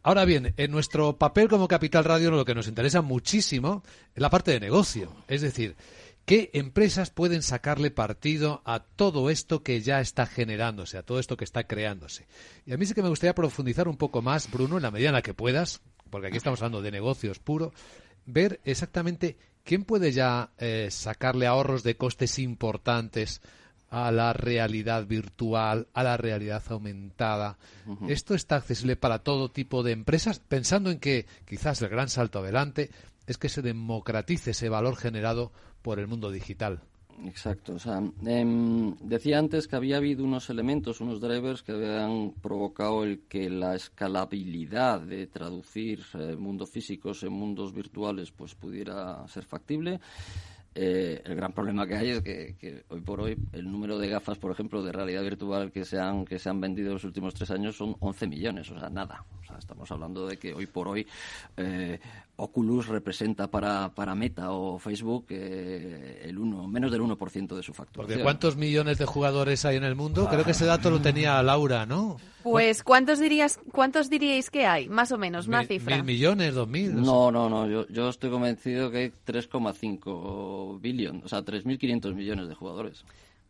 Ahora 0.03 0.25
bien, 0.25 0.55
en 0.57 0.71
nuestro 0.71 1.19
papel 1.19 1.49
como 1.49 1.69
Capital 1.69 2.05
Radio 2.05 2.31
lo 2.31 2.45
que 2.45 2.55
nos 2.55 2.67
interesa 2.67 3.03
muchísimo 3.03 3.83
es 4.15 4.23
la 4.23 4.31
parte 4.31 4.53
de 4.53 4.61
negocio. 4.61 5.15
Es 5.29 5.43
decir, 5.43 5.77
¿qué 6.31 6.49
empresas 6.53 7.11
pueden 7.11 7.43
sacarle 7.43 7.91
partido 7.91 8.63
a 8.65 8.85
todo 8.85 9.31
esto 9.31 9.65
que 9.65 9.81
ya 9.81 10.01
está 10.01 10.27
generándose, 10.27 10.97
a 10.97 11.03
todo 11.03 11.19
esto 11.19 11.37
que 11.37 11.43
está 11.43 11.65
creándose? 11.65 12.29
Y 12.65 12.73
a 12.73 12.77
mí 12.77 12.87
sí 12.87 12.95
que 12.95 13.03
me 13.03 13.09
gustaría 13.09 13.35
profundizar 13.35 13.89
un 13.89 13.97
poco 13.97 14.23
más, 14.23 14.49
Bruno, 14.49 14.77
en 14.77 14.85
la 14.85 14.93
medida 14.93 15.09
en 15.09 15.15
la 15.15 15.23
que 15.23 15.35
puedas, 15.35 15.81
porque 16.09 16.29
aquí 16.29 16.37
estamos 16.37 16.61
hablando 16.61 16.83
de 16.83 16.93
negocios 16.93 17.41
puro, 17.41 17.73
ver 18.27 18.61
exactamente 18.63 19.39
quién 19.65 19.83
puede 19.83 20.13
ya 20.13 20.51
eh, 20.59 20.87
sacarle 20.93 21.49
ahorros 21.49 21.83
de 21.83 21.97
costes 21.97 22.39
importantes 22.39 23.43
a 23.89 24.13
la 24.13 24.33
realidad 24.33 25.07
virtual, 25.07 25.89
a 25.95 26.05
la 26.05 26.17
realidad 26.17 26.63
aumentada. 26.69 27.59
Esto 28.07 28.37
está 28.37 28.55
accesible 28.55 28.95
para 28.95 29.25
todo 29.25 29.51
tipo 29.51 29.83
de 29.83 29.91
empresas, 29.91 30.39
pensando 30.39 30.93
en 30.93 31.01
que 31.01 31.27
quizás 31.45 31.83
el 31.83 31.89
gran 31.89 32.09
salto 32.09 32.39
adelante 32.39 32.91
es 33.27 33.37
que 33.37 33.49
se 33.49 33.63
democratice 33.63 34.53
ese 34.53 34.69
valor 34.69 34.95
generado 34.95 35.51
por 35.83 35.99
el 35.99 36.07
mundo 36.07 36.31
digital. 36.31 36.83
Exacto. 37.27 37.75
O 37.75 37.79
sea, 37.79 38.03
em, 38.25 38.97
decía 39.01 39.39
antes 39.39 39.69
que 39.69 39.77
había 39.77 39.99
habido 39.99 40.25
unos 40.25 40.49
elementos, 40.51 41.01
unos 41.01 41.21
drivers 41.21 41.63
que 41.63 41.73
habían 41.73 42.33
provocado 42.41 43.05
el 43.05 43.21
que 43.29 43.51
la 43.51 43.75
escalabilidad 43.75 45.01
de 45.01 45.27
traducir 45.27 46.03
eh, 46.15 46.37
mundos 46.37 46.71
físicos 46.71 47.23
en 47.23 47.33
mundos 47.33 47.75
virtuales 47.75 48.31
pues 48.31 48.55
pudiera 48.55 49.27
ser 49.29 49.45
factible. 49.45 50.01
Eh, 50.73 51.21
el 51.25 51.35
gran 51.35 51.53
problema 51.53 51.85
que 51.85 51.97
hay 51.97 52.11
es 52.11 52.23
que, 52.23 52.85
hoy 52.89 53.01
por 53.01 53.21
hoy 53.21 53.37
el 53.53 53.71
número 53.71 53.99
de 53.99 54.09
gafas, 54.09 54.39
por 54.39 54.53
ejemplo, 54.53 54.83
de 54.83 54.93
realidad 54.93 55.23
virtual 55.23 55.73
que 55.73 55.85
se 55.85 55.99
han, 55.99 56.25
que 56.25 56.39
se 56.39 56.49
han 56.49 56.61
vendido 56.61 56.89
en 56.89 56.95
los 56.95 57.05
últimos 57.05 57.35
tres 57.35 57.51
años 57.51 57.77
son 57.77 57.97
11 57.99 58.29
millones, 58.29 58.71
o 58.71 58.79
sea, 58.79 58.89
nada. 58.89 59.25
O 59.43 59.45
sea, 59.45 59.59
estamos 59.59 59.91
hablando 59.91 60.29
de 60.29 60.37
que 60.37 60.55
hoy 60.55 60.67
por 60.67 60.87
hoy 60.87 61.05
eh, 61.57 61.99
Oculus 62.41 62.89
representa 62.89 63.51
para, 63.51 63.95
para 63.95 64.15
Meta 64.15 64.53
o 64.53 64.79
Facebook 64.79 65.27
eh, 65.29 66.23
el 66.25 66.39
uno, 66.39 66.67
menos 66.67 66.91
del 66.91 67.03
1% 67.03 67.55
de 67.55 67.63
su 67.63 67.75
facturación. 67.75 68.07
Porque 68.07 68.23
¿cuántos 68.23 68.57
millones 68.57 68.97
de 68.99 69.05
jugadores 69.05 69.65
hay 69.65 69.77
en 69.77 69.85
el 69.85 69.95
mundo? 69.95 70.27
Creo 70.31 70.45
que 70.45 70.53
ese 70.53 70.65
dato 70.65 70.91
lo 70.91 71.01
tenía 71.01 71.43
Laura, 71.43 71.85
¿no? 71.85 72.17
Pues 72.43 72.83
¿cuántos 72.83 73.19
dirías, 73.19 73.61
cuántos 73.73 74.09
diríais 74.09 74.51
que 74.51 74.65
hay? 74.65 74.89
Más 74.89 75.13
o 75.13 75.19
menos, 75.19 75.49
una 75.49 75.67
cifra. 75.67 75.97
¿Mil 75.97 76.05
millones, 76.05 76.55
dos 76.55 76.67
mil? 76.67 76.95
No, 76.95 77.31
no, 77.31 77.51
no. 77.51 77.69
Yo, 77.69 77.87
yo 77.89 78.09
estoy 78.09 78.31
convencido 78.31 78.91
que 78.91 78.97
hay 78.97 79.13
3,5 79.27 80.81
billones, 80.81 81.25
o 81.25 81.29
sea, 81.29 81.45
3.500 81.45 82.15
millones 82.15 82.49
de 82.49 82.55
jugadores. 82.55 83.05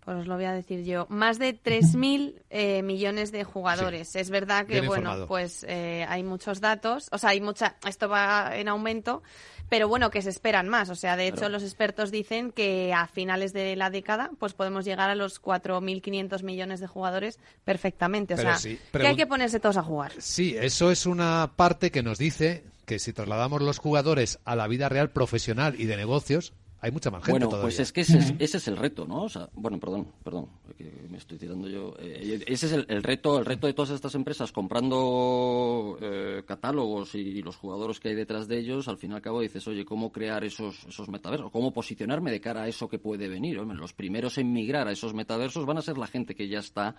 Pues 0.05 0.16
os 0.18 0.26
lo 0.26 0.34
voy 0.34 0.44
a 0.44 0.53
decir 0.53 0.84
yo. 0.84 1.07
Más 1.11 1.38
de 1.38 1.55
3.000 1.55 2.34
eh, 2.51 2.82
millones 2.82 3.32
de 3.32 3.44
jugadores. 3.44 4.16
es 4.16 4.30
verdad 4.30 4.66
que, 4.66 4.80
bueno, 4.80 5.26
pues 5.26 5.64
eh, 5.68 6.07
hay 6.09 6.22
muchos 6.22 6.61
datos. 6.61 7.09
O 7.12 7.18
sea, 7.18 7.30
hay 7.30 7.40
mucha. 7.40 7.76
Esto 7.86 8.09
va 8.09 8.57
en 8.57 8.68
aumento, 8.68 9.22
pero 9.68 9.88
bueno, 9.88 10.11
que 10.11 10.22
se 10.22 10.30
esperan 10.30 10.68
más. 10.68 10.88
O 10.88 10.94
sea, 10.94 11.16
de 11.16 11.28
hecho, 11.28 11.48
los 11.48 11.62
expertos 11.62 12.11
dicen 12.11 12.51
que 12.51 12.92
a 12.94 13.07
finales 13.07 13.53
de 13.53 13.76
la 13.76 13.90
década, 13.90 14.30
pues 14.38 14.55
podemos 14.55 14.84
llegar 14.84 15.11
a 15.11 15.14
los 15.14 15.40
4.500 15.42 16.42
millones 16.42 16.80
de 16.80 16.86
jugadores 16.86 17.38
perfectamente. 17.64 18.34
O 18.34 18.36
sea, 18.38 18.57
que 18.92 19.07
hay 19.07 19.16
que 19.16 19.26
ponerse 19.26 19.61
todos 19.61 19.76
a 19.76 19.82
jugar. 19.82 20.12
Sí, 20.18 20.57
eso 20.59 20.90
es 20.90 21.07
una 21.07 21.53
parte 21.57 21.90
que 21.90 22.03
nos 22.03 22.18
dice 22.18 22.64
que 22.90 22.98
si 22.98 23.12
trasladamos 23.12 23.62
los 23.62 23.78
jugadores 23.78 24.40
a 24.44 24.57
la 24.57 24.66
vida 24.66 24.88
real 24.88 25.11
profesional 25.11 25.76
y 25.78 25.84
de 25.84 25.96
negocios, 25.96 26.53
hay 26.83 26.91
mucha 26.91 27.11
más 27.11 27.22
gente 27.22 27.45
bueno, 27.45 27.61
pues 27.61 27.78
es 27.78 27.93
que 27.93 28.01
ese 28.01 28.35
es, 28.39 28.68
el 28.68 28.76
reto, 28.76 29.07
¿no? 29.07 29.24
O 29.24 29.28
sea, 29.28 29.51
bueno, 29.53 29.78
perdón, 29.78 30.09
perdón, 30.24 30.49
que 30.78 30.91
me 31.11 31.18
estoy 31.18 31.37
tirando 31.37 31.68
yo. 31.68 31.95
Eh, 31.99 32.43
ese 32.47 32.66
es 32.66 32.72
el, 32.72 33.03
reto, 33.03 33.39
el 33.39 33.45
reto 33.45 33.66
de 33.66 33.74
todas 33.74 33.91
estas 33.91 34.14
empresas 34.14 34.51
comprando 34.51 35.99
eh, 36.01 36.43
catálogos 36.47 37.14
y, 37.14 37.43
los 37.43 37.57
jugadores 37.57 38.01
que 38.01 38.09
hay 38.09 38.14
detrás 38.14 38.49
de 38.49 38.59
ellos. 38.59 38.89
Al 38.89 38.97
fin 38.97 39.12
y 39.12 39.14
al 39.14 39.20
cabo 39.20 39.41
dices, 39.41 39.66
oye, 39.68 39.85
¿cómo 39.85 40.11
crear 40.11 40.43
esos, 40.43 40.85
esos 40.89 41.09
metaversos? 41.09 41.51
¿Cómo 41.51 41.72
posicionarme 41.72 42.31
de 42.31 42.41
cara 42.41 42.62
a 42.62 42.68
eso 42.68 42.89
que 42.89 42.99
puede 42.99 43.28
venir? 43.28 43.59
los 43.61 43.93
primeros 43.93 44.39
en 44.39 44.53
migrar 44.53 44.89
a 44.89 44.93
esos 44.93 45.12
metaversos 45.12 45.66
van 45.66 45.78
a 45.78 45.83
ser 45.83 45.99
la 45.99 46.07
gente 46.07 46.35
que 46.35 46.49
ya 46.49 46.61
está 46.61 46.97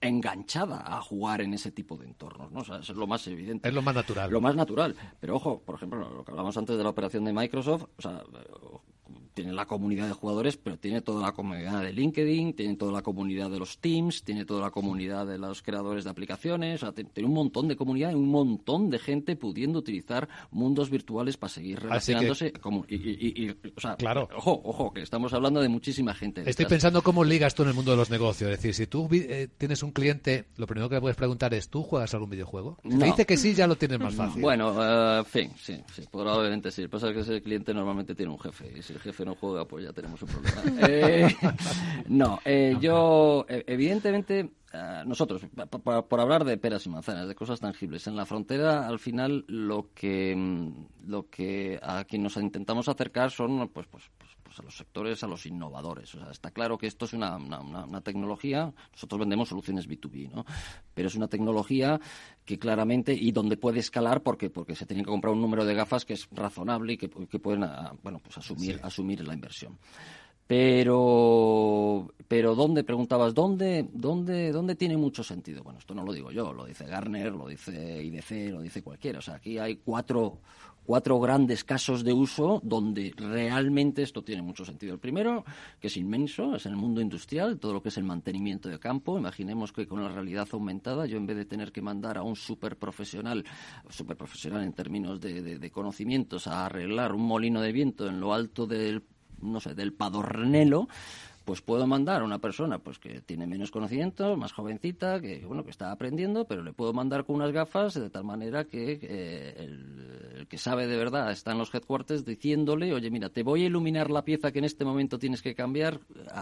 enganchada 0.00 0.84
a 0.86 1.00
jugar 1.00 1.40
en 1.40 1.54
ese 1.54 1.70
tipo 1.70 1.96
de 1.96 2.04
entornos, 2.04 2.52
¿no? 2.52 2.60
O 2.60 2.64
sea, 2.64 2.78
eso 2.78 2.92
es 2.92 2.98
lo 2.98 3.06
más 3.06 3.26
evidente. 3.26 3.66
Es 3.68 3.74
lo 3.74 3.82
más 3.82 3.94
natural. 3.94 4.30
Lo 4.30 4.40
más 4.40 4.54
natural. 4.54 4.94
Pero 5.18 5.36
ojo, 5.36 5.62
por 5.64 5.76
ejemplo, 5.76 6.08
lo 6.10 6.24
que 6.24 6.30
hablamos 6.30 6.56
antes 6.56 6.76
de 6.76 6.82
la 6.82 6.90
operación 6.90 7.24
de 7.24 7.32
Microsoft, 7.32 7.84
o 7.96 8.02
sea, 8.02 8.22
tiene 9.36 9.52
la 9.52 9.66
comunidad 9.66 10.08
de 10.08 10.14
jugadores, 10.14 10.56
pero 10.56 10.78
tiene 10.78 11.02
toda 11.02 11.20
la 11.20 11.32
comunidad 11.32 11.82
de 11.82 11.92
LinkedIn, 11.92 12.54
tiene 12.54 12.74
toda 12.74 12.90
la 12.90 13.02
comunidad 13.02 13.50
de 13.50 13.58
los 13.58 13.76
Teams, 13.78 14.24
tiene 14.24 14.46
toda 14.46 14.62
la 14.62 14.70
comunidad 14.70 15.26
de 15.26 15.36
los 15.36 15.60
creadores 15.60 16.04
de 16.04 16.10
aplicaciones, 16.10 16.80
tiene 17.12 17.28
un 17.28 17.34
montón 17.34 17.68
de 17.68 17.76
comunidad 17.76 18.12
y 18.12 18.14
un 18.14 18.30
montón 18.30 18.88
de 18.88 18.98
gente 18.98 19.36
pudiendo 19.36 19.78
utilizar 19.78 20.26
mundos 20.50 20.88
virtuales 20.88 21.36
para 21.36 21.52
seguir 21.52 21.80
relacionándose. 21.80 22.50
y, 22.88 23.50
o 23.50 23.80
sea, 23.80 23.96
claro. 23.96 24.26
Ojo, 24.38 24.58
ojo, 24.64 24.94
que 24.94 25.02
estamos 25.02 25.34
hablando 25.34 25.60
de 25.60 25.68
muchísima 25.68 26.14
gente. 26.14 26.42
Estoy 26.48 26.64
pensando 26.64 27.02
cómo 27.02 27.22
ligas 27.22 27.54
tú 27.54 27.62
en 27.62 27.68
el 27.68 27.74
mundo 27.74 27.90
de 27.90 27.98
los 27.98 28.08
negocios. 28.08 28.50
Es 28.50 28.56
decir, 28.56 28.72
si 28.72 28.86
tú 28.86 29.06
eh, 29.12 29.48
tienes 29.58 29.82
un 29.82 29.92
cliente, 29.92 30.46
lo 30.56 30.66
primero 30.66 30.88
que 30.88 30.94
le 30.94 31.02
puedes 31.02 31.16
preguntar 31.16 31.52
es, 31.52 31.68
¿tú 31.68 31.82
juegas 31.82 32.14
algún 32.14 32.30
videojuego? 32.30 32.78
Si 32.82 32.96
dice 32.96 33.26
que 33.26 33.36
sí, 33.36 33.52
ya 33.52 33.66
lo 33.66 33.76
tienes 33.76 34.00
más 34.00 34.14
fácil. 34.14 34.40
Bueno, 34.40 34.70
en 34.82 35.20
eh, 35.20 35.24
fin, 35.26 35.50
sí, 35.58 35.78
sí, 35.94 36.04
probablemente 36.10 36.70
sí. 36.70 36.88
Pasa 36.88 37.12
que 37.12 37.20
ese 37.20 37.42
cliente 37.42 37.74
normalmente 37.74 38.14
tiene 38.14 38.32
un 38.32 38.38
jefe 38.38 38.72
y 38.74 38.80
si 38.80 38.94
el 38.94 39.00
jefe 39.00 39.25
no 39.26 39.34
juega, 39.34 39.66
pues 39.66 39.84
ya 39.84 39.92
tenemos 39.92 40.22
un 40.22 40.28
problema. 40.28 40.62
Eh, 40.88 41.36
no, 42.08 42.38
eh, 42.44 42.76
yo, 42.80 43.44
eh, 43.48 43.64
evidentemente, 43.66 44.50
nosotros, 45.06 45.42
por, 45.82 46.20
hablar 46.20 46.44
de 46.44 46.58
peras 46.58 46.86
y 46.86 46.90
manzanas, 46.90 47.26
de 47.26 47.34
cosas 47.34 47.60
tangibles, 47.60 48.06
en 48.06 48.14
la 48.14 48.26
frontera, 48.26 48.86
al 48.86 48.98
final, 48.98 49.44
lo 49.48 49.88
que, 49.94 50.34
mm, 50.36 51.10
lo 51.10 51.28
que 51.28 51.80
a 51.82 52.04
quien 52.04 52.22
nos 52.22 52.36
intentamos 52.36 52.88
acercar 52.88 53.30
son, 53.30 53.68
pues, 53.68 53.86
pues, 53.86 54.04
pues, 54.18 54.35
pues, 54.56 54.60
a 54.60 54.62
los 54.62 54.76
sectores, 54.76 55.22
a 55.22 55.26
los 55.26 55.46
innovadores. 55.46 56.14
O 56.14 56.18
sea, 56.18 56.30
está 56.30 56.50
claro 56.50 56.78
que 56.78 56.86
esto 56.86 57.04
es 57.04 57.12
una, 57.12 57.36
una, 57.36 58.00
tecnología, 58.00 58.72
nosotros 58.92 59.20
vendemos 59.20 59.48
soluciones 59.48 59.88
B2B, 59.88 60.30
¿no? 60.30 60.44
Pero 60.94 61.08
es 61.08 61.14
una 61.14 61.28
tecnología 61.28 62.00
que 62.44 62.58
claramente, 62.58 63.12
y 63.12 63.32
donde 63.32 63.56
puede 63.56 63.80
escalar, 63.80 64.22
porque 64.22 64.48
porque 64.50 64.74
se 64.74 64.86
tiene 64.86 65.02
que 65.02 65.10
comprar 65.10 65.34
un 65.34 65.40
número 65.40 65.64
de 65.64 65.74
gafas 65.74 66.04
que 66.04 66.14
es 66.14 66.28
razonable 66.32 66.94
y 66.94 66.96
que, 66.96 67.08
pueden, 67.08 67.64
ah, 67.64 67.92
bueno, 68.02 68.20
pues 68.20 68.38
asumir, 68.38 68.80
asumir 68.82 69.26
la 69.26 69.34
inversión. 69.34 69.78
Pero, 70.46 72.12
pero 72.28 72.54
¿dónde? 72.54 72.84
Preguntabas, 72.84 73.34
¿dónde, 73.34 73.88
dónde, 73.92 74.52
¿dónde 74.52 74.76
tiene 74.76 74.96
mucho 74.96 75.24
sentido? 75.24 75.64
Bueno, 75.64 75.80
esto 75.80 75.94
no 75.94 76.04
lo 76.04 76.12
digo 76.12 76.30
yo, 76.30 76.52
lo 76.52 76.66
dice 76.66 76.86
Garner, 76.86 77.32
lo 77.32 77.48
dice 77.48 78.02
IDC, 78.04 78.52
lo 78.52 78.60
dice 78.60 78.82
cualquiera. 78.82 79.18
O 79.18 79.22
sea, 79.22 79.34
aquí 79.34 79.58
hay 79.58 79.76
cuatro, 79.76 80.38
cuatro 80.84 81.18
grandes 81.18 81.64
casos 81.64 82.04
de 82.04 82.12
uso 82.12 82.60
donde 82.62 83.12
realmente 83.16 84.02
esto 84.02 84.22
tiene 84.22 84.40
mucho 84.40 84.64
sentido. 84.64 84.94
El 84.94 85.00
primero, 85.00 85.44
que 85.80 85.88
es 85.88 85.96
inmenso, 85.96 86.54
es 86.54 86.64
en 86.66 86.72
el 86.72 86.78
mundo 86.78 87.00
industrial, 87.00 87.58
todo 87.58 87.72
lo 87.72 87.82
que 87.82 87.88
es 87.88 87.96
el 87.96 88.04
mantenimiento 88.04 88.68
de 88.68 88.78
campo. 88.78 89.18
Imaginemos 89.18 89.72
que 89.72 89.88
con 89.88 90.00
la 90.00 90.08
realidad 90.08 90.46
aumentada, 90.52 91.06
yo 91.06 91.16
en 91.16 91.26
vez 91.26 91.38
de 91.38 91.44
tener 91.44 91.72
que 91.72 91.82
mandar 91.82 92.18
a 92.18 92.22
un 92.22 92.36
super 92.36 92.76
profesional, 92.76 93.44
super 93.88 94.16
profesional 94.16 94.62
en 94.62 94.72
términos 94.74 95.20
de, 95.20 95.58
de 95.58 95.70
conocimientos, 95.72 96.46
a 96.46 96.66
arreglar 96.66 97.12
un 97.12 97.22
molino 97.22 97.60
de 97.60 97.72
viento 97.72 98.06
en 98.06 98.20
lo 98.20 98.32
alto 98.32 98.68
del 98.68 99.02
no 99.40 99.60
sé, 99.60 99.74
del 99.74 99.92
padornelo, 99.92 100.88
pues 101.46 101.62
puedo 101.62 101.86
mandar 101.86 102.22
a 102.22 102.24
una 102.24 102.40
persona 102.40 102.80
pues 102.80 102.98
que 102.98 103.20
tiene 103.20 103.46
menos 103.46 103.70
conocimiento, 103.70 104.36
más 104.36 104.52
jovencita, 104.52 105.20
que 105.20 105.46
bueno, 105.46 105.62
que 105.62 105.70
está 105.70 105.92
aprendiendo, 105.92 106.44
pero 106.44 106.64
le 106.64 106.72
puedo 106.72 106.92
mandar 106.92 107.24
con 107.24 107.36
unas 107.36 107.52
gafas 107.52 107.94
de 107.94 108.10
tal 108.10 108.24
manera 108.24 108.64
que 108.64 108.98
eh, 109.00 109.54
el, 109.56 110.48
que 110.48 110.58
sabe 110.58 110.88
de 110.88 110.96
verdad 110.96 111.30
está 111.30 111.52
en 111.52 111.58
los 111.58 111.72
headquarters 111.72 112.24
diciéndole, 112.24 112.92
oye, 112.92 113.12
mira, 113.12 113.28
te 113.28 113.44
voy 113.44 113.62
a 113.62 113.66
iluminar 113.66 114.10
la 114.10 114.24
pieza 114.24 114.50
que 114.50 114.58
en 114.58 114.64
este 114.64 114.84
momento 114.84 115.20
tienes 115.20 115.40
que 115.40 115.54
cambiar, 115.54 116.00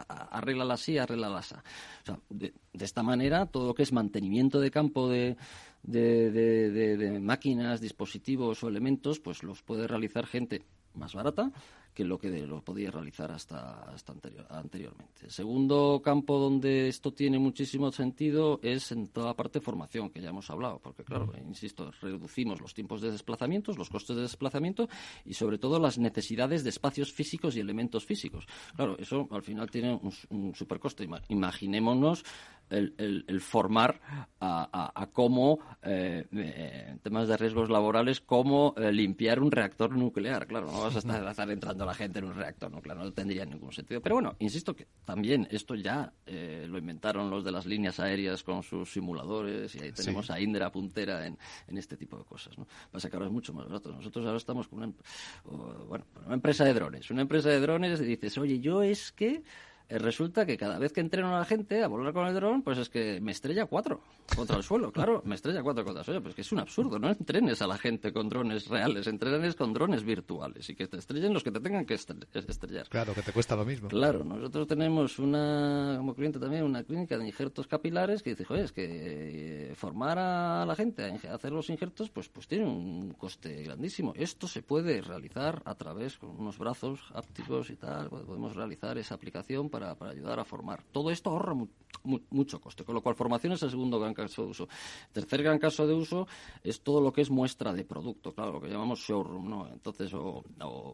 arréglala 0.09 0.72
así, 0.72 0.97
arréglala 0.97 1.36
así. 1.36 1.55
O 1.55 2.07
sea, 2.07 2.18
de, 2.30 2.55
esta 2.72 3.03
manera, 3.03 3.45
todo 3.45 3.68
lo 3.68 3.74
que 3.74 3.82
es 3.82 3.92
mantenimiento 3.92 4.59
de 4.59 4.70
campo 4.70 5.11
de, 5.11 5.36
de, 5.82 6.30
de, 6.30 7.20
máquinas, 7.20 7.82
dispositivos 7.82 8.64
o 8.64 8.68
elementos, 8.68 9.20
pues 9.20 9.42
los 9.42 9.61
puede 9.61 9.86
realizar 9.86 10.26
gente 10.26 10.62
más 10.95 11.14
barata 11.14 11.53
que 11.95 12.05
lo 12.05 12.18
que 12.18 12.28
lo 12.47 12.61
podía 12.62 12.90
realizar 12.90 13.30
hasta, 13.30 13.84
hasta 13.84 14.12
anteriormente. 14.51 15.26
El 15.26 15.30
segundo 15.30 16.03
campo 16.03 16.38
donde 16.38 16.88
esto 16.88 17.12
tiene 17.12 17.38
muchísimo 17.38 17.92
sentido 17.92 18.59
es 18.62 18.90
en 18.90 19.07
toda 19.09 19.28
la 19.28 19.34
parte 19.34 19.61
de 19.61 19.64
formación, 19.64 20.11
que 20.11 20.20
ya 20.20 20.30
hemos 20.30 20.51
hablado, 20.51 20.80
porque, 20.80 21.05
claro, 21.05 21.32
insisto, 21.47 21.92
reducimos 22.01 22.61
los 22.61 22.74
tiempos 22.74 23.01
de 23.01 23.12
desplazamientos, 23.12 23.78
los 23.78 23.88
costes 23.88 24.16
de 24.16 24.22
desplazamiento 24.22 24.88
y, 25.24 25.34
sobre 25.34 25.59
todo, 25.59 25.78
las 25.78 25.97
necesidades 25.99 26.64
de 26.64 26.70
espacios 26.70 27.12
físicos 27.12 27.57
y 27.57 27.61
elementos 27.61 28.05
físicos. 28.05 28.47
Claro, 28.74 28.97
eso 28.99 29.28
al 29.30 29.42
final 29.42 29.70
tiene 29.70 29.99
un, 30.30 30.55
supercoste. 30.55 31.09
Imaginémonos 31.28 32.24
el, 32.71 33.41
formar 33.41 34.01
a, 34.41 35.09
cómo, 35.12 35.59
eh, 35.83 36.27
eh, 36.33 36.87
en 36.91 36.99
temas 36.99 37.29
de 37.29 37.37
riesgos 37.37 37.71
laborales, 37.71 38.21
cómo 38.21 38.75
eh, 38.77 38.93
limpiar 38.93 39.41
un 39.41 39.51
reactor 39.51 39.97
nuclear. 39.97 40.47
Claro, 40.47 40.67
no 40.71 40.83
vas 40.83 40.97
a 40.97 41.31
estar, 41.31 41.51
entrando 41.51 41.87
la 41.87 41.95
gente 41.95 42.19
en 42.19 42.27
un 42.27 42.35
reactor 42.35 42.71
nuclear, 42.71 42.99
no 42.99 43.12
tendría 43.12 43.45
ningún 43.45 43.73
sentido. 43.73 44.01
Pero 44.01 44.17
bueno, 44.17 44.37
insisto 44.39 44.75
que 44.75 44.87
también 45.05 45.49
esto 45.51 45.75
ya 45.75 46.12
lo 46.27 46.79
inventaron 46.79 47.31
los 47.31 47.45
de 47.45 47.53
las 47.53 47.67
líneas 47.67 48.01
aéreas 48.01 48.43
con 48.43 48.62
sus 48.62 48.93
simuladores 48.93 49.75
y 49.75 49.81
ahí 49.81 49.93
tenemos 49.93 50.31
a 50.31 50.41
Indra 50.41 50.71
puntera 50.71 51.27
en, 51.27 51.39
este 51.77 51.97
tipo 51.97 52.17
de 52.19 52.25
cosas. 52.25 52.57
¿no? 52.59 52.67
Pasa 52.91 53.09
que 53.09 53.17
ahora 53.17 53.27
es 53.27 53.33
mucho 53.33 53.53
más 53.53 53.67
barato. 53.67 53.93
Nosotros 53.93 54.25
ahora 54.27 54.39
estamos 54.39 54.69
con 54.69 54.79
una, 54.79 54.93
bueno, 55.87 56.05
una 56.25 56.35
empresa 56.35 56.65
de 56.65 56.75
drones. 56.75 57.11
Una 57.11 57.23
empresa 57.23 57.49
de 57.49 57.61
drones 57.61 58.01
y 58.01 58.05
dices, 58.05 58.37
oye, 58.39 58.61
yo 58.61 58.83
es 58.83 59.12
que 59.12 59.43
resulta 59.89 60.47
que 60.47 60.57
cada 60.57 60.78
vez 60.78 60.93
que 60.93 61.01
entreno 61.01 61.35
a 61.35 61.39
la 61.39 61.45
gente 61.45 61.82
a 61.82 61.89
volar 61.89 62.12
con 62.12 62.26
el 62.26 62.35
dron, 62.35 62.62
pues 62.62 62.78
es 62.78 62.89
que 62.89 63.20
me 63.20 63.32
estrella 63.32 63.66
cuatro 63.66 64.01
contra 64.35 64.57
el 64.57 64.62
suelo, 64.62 64.91
claro, 64.91 65.22
me 65.24 65.35
estrella 65.35 65.62
cuatro 65.62 65.85
contra 65.85 66.01
el 66.01 66.05
suelo, 66.05 66.22
pues 66.22 66.35
que 66.35 66.41
es 66.41 66.53
un 66.53 66.61
absurdo, 66.61 66.99
no 66.99 67.09
entrenes 67.09 67.61
a 67.62 67.66
la 67.66 67.78
gente 67.78 68.12
con 68.12 68.28
drones 68.28 68.68
reales, 68.68 69.07
entrenes 69.07 69.55
con 69.55 69.72
drones 69.72 70.03
virtuales 70.05 70.68
y 70.70 70.74
que 70.74 70.87
te 70.87 70.99
estrellen 70.99 71.32
los 71.32 71.43
que 71.43 71.51
te 71.51 71.61
tengan 71.61 71.85
que 71.85 71.95
estrellar. 71.95 72.89
Claro, 72.89 73.14
que 73.14 73.22
te 73.22 73.32
cuesta 73.32 73.57
lo 73.57 73.64
mismo. 73.64 73.89
Claro, 73.89 74.24
nosotros 74.24 74.66
tenemos 74.66 75.18
una, 75.18 75.95
como 75.99 76.14
cliente 76.14 76.39
también, 76.39 76.64
una 76.64 76.82
clínica 76.85 77.18
de 77.18 77.26
injertos 77.26 77.66
capilares 77.66 78.22
que 78.22 78.30
dice, 78.30 78.45
joder, 78.45 78.64
es 78.64 78.72
que 78.72 79.70
eh, 79.70 79.74
formar 79.74 80.18
a 80.18 80.64
la 80.66 80.74
gente 80.74 81.05
a 81.05 81.35
hacer 81.35 81.53
los 81.53 81.70
injertos, 81.70 82.11
pues, 82.11 82.28
pues 82.28 82.47
tiene 82.47 82.66
un 82.66 83.12
coste 83.12 83.62
grandísimo. 83.62 84.12
Esto 84.16 84.49
se 84.49 84.62
puede 84.62 85.01
realizar 85.01 85.62
a 85.64 85.74
través, 85.74 86.18
con 86.18 86.30
unos 86.30 86.59
brazos 86.59 87.01
ápticos 87.14 87.70
y 87.70 87.76
tal, 87.76 88.09
podemos 88.09 88.57
realizar 88.57 88.97
esa 88.99 89.14
aplicación 89.14 89.68
para, 89.81 90.11
ayudar 90.11 90.39
a 90.39 90.45
formar. 90.45 90.83
Todo 90.93 91.11
esto 91.11 91.31
ahorra 91.31 91.55
mucho 92.31 92.61
coste, 92.61 92.85
con 92.85 92.95
lo 92.95 93.03
cual 93.03 93.14
formación 93.14 93.55
es 93.55 93.62
el 93.62 93.70
segundo 93.70 93.99
gran 93.99 94.14
caso 94.14 94.43
de 94.43 94.51
uso. 94.51 94.68
Tercer 95.12 95.43
gran 95.43 95.59
caso 95.59 95.87
de 95.87 95.95
uso 95.95 96.27
es 96.62 96.83
todo 96.83 97.01
lo 97.01 97.12
que 97.12 97.22
es 97.22 97.31
muestra 97.31 97.72
de 97.72 97.85
producto, 97.85 98.33
claro, 98.33 98.53
lo 98.53 98.61
que 98.61 98.68
llamamos 98.68 99.01
showroom, 99.01 99.49
¿no? 99.49 99.68
Entonces, 99.68 100.12
o, 100.14 100.45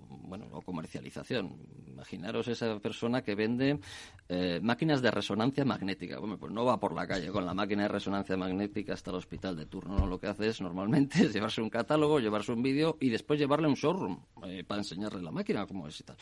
bueno, 0.09 0.47
o 0.53 0.61
comercialización. 0.63 1.57
Imaginaros 1.87 2.49
esa 2.49 2.79
persona 2.79 3.23
que 3.23 3.35
vende 3.35 3.81
eh, 4.29 4.61
máquinas 4.63 5.03
de 5.03 5.11
resonancia 5.11 5.65
magnética. 5.65 6.19
Bueno, 6.19 6.39
pues 6.39 6.53
no 6.53 6.65
va 6.65 6.79
por 6.79 6.95
la 6.95 7.07
calle 7.07 7.31
con 7.31 7.45
la 7.45 7.55
máquina 7.55 7.83
de 7.83 7.89
resonancia 7.89 8.37
magnética 8.37 8.95
hasta 8.95 9.11
el 9.11 9.17
hospital 9.17 9.57
de 9.57 9.67
turno. 9.67 10.07
Lo 10.07 10.19
que 10.19 10.29
hace 10.29 10.49
es 10.49 10.61
normalmente 10.61 11.21
es 11.25 11.33
llevarse 11.33 11.61
un 11.61 11.71
catálogo, 11.71 12.21
llevarse 12.21 12.53
un 12.53 12.63
vídeo 12.63 12.97
y 13.01 13.11
después 13.11 13.39
llevarle 13.39 13.69
un 13.69 13.75
showroom 13.75 14.19
eh, 14.45 14.65
para 14.65 14.81
enseñarle 14.81 15.23
la 15.23 15.31
máquina 15.31 15.67
cómo 15.67 15.89
es 15.89 16.01
y 16.01 16.05
tal. 16.05 16.17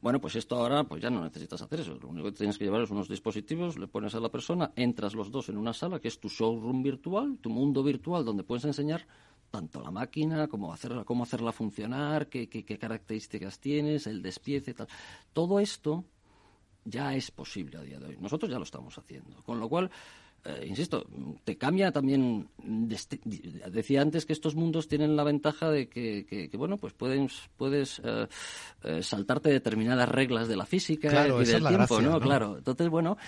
Bueno, 0.00 0.20
pues 0.20 0.36
esto 0.36 0.56
ahora 0.56 0.84
pues 0.84 1.02
ya 1.02 1.10
no 1.10 1.22
necesitas 1.22 1.60
hacer 1.60 1.80
eso. 1.80 1.98
Lo 2.00 2.08
único 2.08 2.28
que 2.28 2.36
tienes 2.36 2.56
que 2.56 2.64
llevar 2.64 2.82
es 2.82 2.90
unos 2.90 3.08
dispositivos, 3.08 3.78
le 3.78 3.88
pones 3.88 4.14
a 4.14 4.20
la 4.20 4.28
persona, 4.28 4.72
entras 4.76 5.14
los 5.14 5.30
dos 5.30 5.48
en 5.48 5.56
una 5.56 5.72
sala 5.72 5.98
que 5.98 6.08
es 6.08 6.20
tu 6.20 6.28
showroom 6.28 6.82
virtual, 6.82 7.38
tu 7.40 7.50
mundo 7.50 7.82
virtual, 7.82 8.24
donde 8.24 8.44
puedes 8.44 8.64
enseñar 8.64 9.06
tanto 9.50 9.80
la 9.80 9.90
máquina, 9.90 10.46
como 10.46 10.72
hacerla, 10.72 11.04
cómo 11.04 11.24
hacerla 11.24 11.52
funcionar, 11.52 12.28
qué, 12.28 12.48
qué, 12.48 12.64
qué 12.64 12.78
características 12.78 13.58
tienes, 13.58 14.06
el 14.06 14.22
despiece, 14.22 14.74
tal. 14.74 14.88
Todo 15.32 15.58
esto 15.58 16.04
ya 16.84 17.14
es 17.14 17.30
posible 17.30 17.78
a 17.78 17.82
día 17.82 17.98
de 17.98 18.06
hoy. 18.06 18.16
Nosotros 18.20 18.50
ya 18.50 18.58
lo 18.58 18.64
estamos 18.64 18.96
haciendo. 18.98 19.42
Con 19.42 19.58
lo 19.58 19.68
cual, 19.68 19.90
eh, 20.48 20.66
insisto, 20.66 21.06
te 21.44 21.56
cambia 21.58 21.92
también. 21.92 22.48
Decía 23.70 24.00
antes 24.00 24.24
que 24.24 24.32
estos 24.32 24.54
mundos 24.54 24.88
tienen 24.88 25.14
la 25.14 25.24
ventaja 25.24 25.70
de 25.70 25.88
que, 25.88 26.50
bueno, 26.54 26.78
pues 26.78 26.94
puedes, 26.94 27.50
puedes 27.56 28.00
eh, 28.02 28.26
eh, 28.84 29.02
saltarte 29.02 29.50
determinadas 29.50 30.08
reglas 30.08 30.48
de 30.48 30.56
la 30.56 30.64
física 30.64 31.28
y 31.28 31.44
del 31.44 31.66
tiempo, 31.66 32.00
¿no? 32.00 32.18
Claro. 32.18 32.56
Entonces, 32.56 32.88
bueno, 32.88 33.18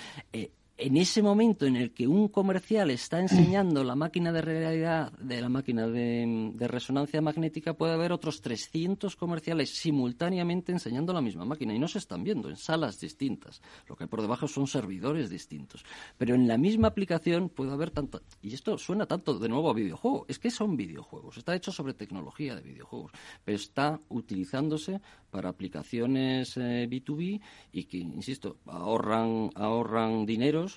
en 0.81 0.97
ese 0.97 1.23
momento 1.23 1.67
en 1.67 1.77
el 1.77 1.93
que 1.93 2.09
un 2.09 2.29
comercial 2.29 2.91
está 2.91 3.21
enseñando 3.21 3.85
la 3.85 3.95
máquina 3.95 4.33
de 4.33 4.41
realidad 4.41 5.13
de 5.13 5.41
la 5.41 5.51
máquina 5.51 5.87
de, 5.87 6.55
resonancia 6.61 7.21
magnética, 7.21 7.75
puede 7.75 7.93
haber 7.93 8.13
otros 8.13 8.41
300 8.41 9.15
comerciales 9.17 9.77
simultáneamente 9.77 10.73
enseñando 10.73 11.13
la 11.13 11.21
misma 11.21 11.45
máquina 11.45 11.75
y 11.75 11.79
no 11.79 11.87
se 11.87 11.99
están 11.99 12.25
viendo 12.25 12.49
en 12.49 12.57
salas 12.57 12.99
distintas. 12.99 13.61
Lo 13.89 13.97
que 13.97 14.05
hay 14.05 14.09
por 14.09 14.23
debajo 14.23 14.49
son 14.49 14.67
servidores 14.67 15.29
distintos. 15.29 15.85
Pero 16.17 16.35
en 16.35 16.49
la 16.49 16.57
misma 16.57 16.89
aplicación 16.89 17.51
puede 17.51 17.73
haber 17.73 17.91
tanto. 17.91 18.23
Y 18.41 18.55
esto 18.55 18.79
suena 18.79 19.07
tanto 19.07 19.39
de 19.39 19.49
nuevo 19.49 19.69
a 19.71 19.75
videojuego. 19.75 20.25
Es 20.29 20.39
que 20.39 20.51
son 20.51 20.77
videojuegos. 20.77 21.37
Está 21.37 21.55
hecho 21.55 21.73
sobre 21.73 21.93
tecnología 21.93 22.55
de 22.55 22.63
videojuegos. 22.63 23.13
Pero 23.45 23.57
está 23.57 24.01
utilizándose 24.09 25.01
para 25.31 25.51
aplicaciones 25.51 26.57
B2B 26.57 27.35
eh, 27.35 27.41
y 27.73 27.85
que, 27.85 27.99
insisto, 27.99 28.57
ahorran, 28.67 29.51
ahorran 29.55 30.27
dineros 30.27 30.70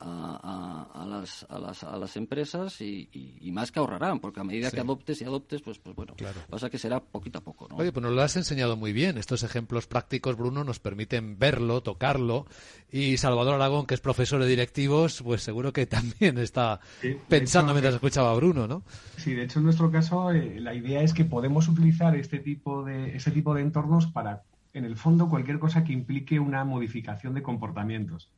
a, 0.00 1.06
las, 1.08 1.46
a, 1.48 1.58
las, 1.58 1.82
a 1.82 1.96
las 1.96 2.16
empresas 2.16 2.80
y, 2.80 3.50
más 3.52 3.72
que 3.72 3.80
ahorrarán, 3.80 4.20
porque 4.20 4.40
a 4.40 4.44
medida 4.44 4.70
que 4.70 4.80
adoptes 4.80 5.20
y 5.20 5.24
adoptes, 5.24 5.62
pues, 5.62 5.78
pues 5.78 5.96
bueno, 5.96 6.14
pasa 6.48 6.70
que 6.70 6.78
será 6.78 7.00
poquito 7.00 7.38
a 7.38 7.40
poco. 7.42 7.66
¿no? 7.68 7.76
Oye, 7.76 7.90
pues 7.92 8.02
nos 8.02 8.12
lo 8.12 8.22
has 8.22 8.36
enseñado 8.36 8.76
muy 8.76 8.92
bien. 8.92 9.18
Estos 9.18 9.42
ejemplos 9.42 9.86
prácticos, 9.86 10.36
Bruno, 10.36 10.62
nos 10.62 10.78
permiten 10.78 11.38
verlo, 11.38 11.82
tocarlo. 11.82 12.46
Y 12.90 13.16
Salvador 13.16 13.54
Aragón, 13.54 13.86
que 13.86 13.94
es 13.94 14.00
profesor 14.00 14.40
de 14.40 14.48
directivos, 14.48 15.22
pues 15.22 15.42
seguro 15.42 15.72
que 15.72 15.86
también 15.86 16.38
está 16.38 16.80
pensando 17.28 17.72
mientras 17.72 17.94
escuchaba 17.94 18.30
a 18.30 18.34
Bruno, 18.34 18.68
¿no? 18.68 18.84
Sí, 19.16 19.34
de 19.34 19.44
hecho, 19.44 19.58
en 19.58 19.64
nuestro 19.64 19.90
caso, 19.90 20.30
eh, 20.30 20.60
la 20.60 20.74
idea 20.74 21.02
es 21.02 21.12
que 21.12 21.24
podemos 21.24 21.68
utilizar 21.68 22.14
este 22.14 22.38
tipo 22.38 22.84
de, 22.84 23.16
este 23.16 23.32
tipo 23.32 23.54
de 23.54 23.62
entornos 23.62 24.06
para, 24.06 24.44
en 24.72 24.84
el 24.84 24.96
fondo, 24.96 25.28
cualquier 25.28 25.58
cosa 25.58 25.82
que 25.82 25.92
implique 25.92 26.38
una 26.38 26.64
modificación 26.64 27.34
de 27.34 27.42
comportamientos. 27.42 28.30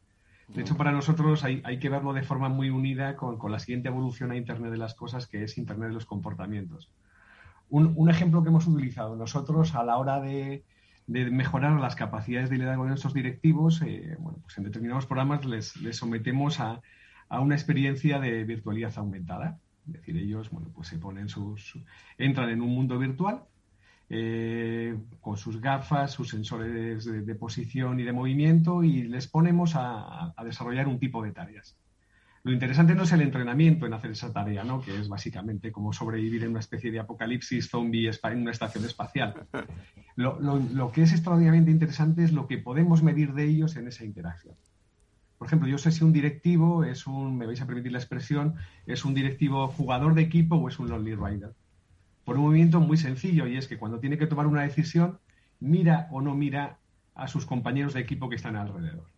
De 0.54 0.62
hecho, 0.62 0.76
para 0.76 0.90
nosotros 0.90 1.44
hay, 1.44 1.78
que 1.78 1.88
verlo 1.88 2.12
de 2.12 2.22
forma 2.22 2.48
muy 2.48 2.70
unida 2.70 3.16
con, 3.16 3.38
la 3.50 3.58
siguiente 3.58 3.88
evolución 3.88 4.32
a 4.32 4.36
Internet 4.36 4.72
de 4.72 4.78
las 4.78 4.94
cosas, 4.94 5.26
que 5.26 5.44
es 5.44 5.58
Internet 5.58 5.88
de 5.88 5.94
los 5.94 6.06
comportamientos. 6.06 6.90
Un, 7.68 8.10
ejemplo 8.10 8.42
que 8.42 8.48
hemos 8.48 8.66
utilizado 8.66 9.14
nosotros 9.14 9.76
a 9.76 9.84
la 9.84 9.96
hora 9.96 10.20
de, 10.20 10.64
mejorar 11.06 11.78
las 11.80 11.94
capacidades 11.94 12.50
de 12.50 12.56
liderazgo 12.56 12.84
de 12.84 12.90
nuestros 12.90 13.14
directivos, 13.14 13.80
eh, 13.82 14.16
bueno, 14.18 14.38
pues 14.42 14.58
en 14.58 14.64
determinados 14.64 15.06
programas 15.06 15.44
les, 15.44 15.74
sometemos 15.92 16.58
a, 16.58 16.80
una 17.30 17.54
experiencia 17.54 18.18
de 18.18 18.42
virtualidad 18.44 18.92
aumentada. 18.96 19.60
Es 19.86 19.92
decir, 19.92 20.16
ellos, 20.16 20.50
bueno, 20.50 20.68
pues 20.74 20.88
se 20.88 20.98
ponen 20.98 21.28
sus, 21.28 21.78
entran 22.18 22.50
en 22.50 22.60
un 22.60 22.70
mundo 22.70 22.98
virtual 22.98 23.44
eh, 24.12 24.98
con 25.20 25.36
sus 25.36 25.60
gafas, 25.60 26.10
sus 26.10 26.30
sensores 26.30 27.04
de, 27.04 27.34
posición 27.36 28.00
y 28.00 28.02
de 28.02 28.12
movimiento 28.12 28.82
y 28.82 29.04
les 29.04 29.28
ponemos 29.28 29.74
a, 29.76 30.34
desarrollar 30.44 30.88
un 30.88 30.98
tipo 30.98 31.22
de 31.22 31.30
tareas. 31.30 31.76
Lo 32.42 32.50
interesante 32.52 32.96
no 32.96 33.04
es 33.04 33.12
el 33.12 33.20
entrenamiento 33.20 33.86
en 33.86 33.92
hacer 33.92 34.10
esa 34.10 34.32
tarea, 34.32 34.64
¿no? 34.64 34.80
que 34.80 34.98
es 34.98 35.08
básicamente 35.08 35.70
como 35.70 35.92
sobrevivir 35.92 36.42
en 36.42 36.50
una 36.50 36.58
especie 36.58 36.90
de 36.90 36.98
apocalipsis 36.98 37.70
zombie 37.70 38.10
en 38.24 38.40
una 38.40 38.50
estación 38.50 38.84
espacial. 38.84 39.46
Lo, 40.16 40.40
lo, 40.40 40.90
que 40.90 41.02
es 41.02 41.12
extraordinariamente 41.12 41.70
interesante 41.70 42.24
es 42.24 42.32
lo 42.32 42.48
que 42.48 42.58
podemos 42.58 43.04
medir 43.04 43.32
de 43.32 43.44
ellos 43.44 43.76
en 43.76 43.86
esa 43.86 44.04
interacción. 44.04 44.56
Por 45.38 45.46
ejemplo, 45.46 45.68
yo 45.68 45.78
sé 45.78 45.92
si 45.92 46.02
un 46.02 46.12
directivo 46.12 46.82
es 46.82 47.06
un, 47.06 47.38
me 47.38 47.46
vais 47.46 47.62
a 47.62 47.66
permitir 47.66 47.92
la 47.92 47.98
expresión, 47.98 48.56
es 48.86 49.04
un 49.04 49.14
directivo 49.14 49.68
jugador 49.68 50.14
de 50.14 50.22
equipo 50.22 50.56
o 50.56 50.68
es 50.68 50.80
un 50.80 50.88
lonely 50.88 51.14
rider 51.14 51.54
por 52.30 52.38
un 52.38 52.44
movimiento 52.44 52.78
muy 52.78 52.96
sencillo 52.96 53.48
y 53.48 53.56
es 53.56 53.66
que 53.66 53.76
cuando 53.76 53.98
tiene 53.98 54.16
que 54.16 54.28
tomar 54.28 54.46
una 54.46 54.62
decisión, 54.62 55.18
mira 55.58 56.06
o 56.12 56.20
no 56.20 56.36
mira 56.36 56.78
a 57.16 57.26
sus 57.26 57.44
compañeros 57.44 57.92
de 57.92 58.02
equipo 58.02 58.28
que 58.28 58.36
están 58.36 58.54
alrededor. 58.54 59.08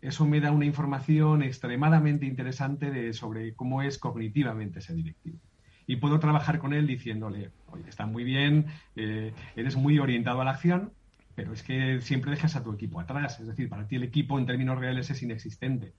Eso 0.00 0.24
me 0.24 0.38
da 0.38 0.52
una 0.52 0.64
información 0.64 1.42
extremadamente 1.42 2.24
interesante 2.24 3.12
sobre 3.14 3.52
cómo 3.56 3.82
es 3.82 3.98
cognitivamente 3.98 4.78
ese 4.78 4.94
directivo. 4.94 5.40
Y 5.88 5.96
puedo 5.96 6.20
trabajar 6.20 6.60
con 6.60 6.72
él 6.72 6.86
diciéndole, 6.86 7.50
oye, 7.66 7.88
está 7.88 8.06
muy 8.06 8.22
bien, 8.22 8.66
eh, 8.94 9.34
eres 9.56 9.74
muy 9.74 9.98
orientado 9.98 10.40
a 10.40 10.44
la 10.44 10.52
acción, 10.52 10.92
pero 11.34 11.52
es 11.52 11.64
que 11.64 12.00
siempre 12.00 12.30
dejas 12.30 12.54
a 12.54 12.62
tu 12.62 12.72
equipo 12.72 13.00
atrás. 13.00 13.40
Es 13.40 13.48
decir, 13.48 13.68
para 13.68 13.88
ti 13.88 13.96
el 13.96 14.04
equipo 14.04 14.38
en 14.38 14.46
términos 14.46 14.78
reales 14.78 15.10
es 15.10 15.20
inexistente. 15.24 15.94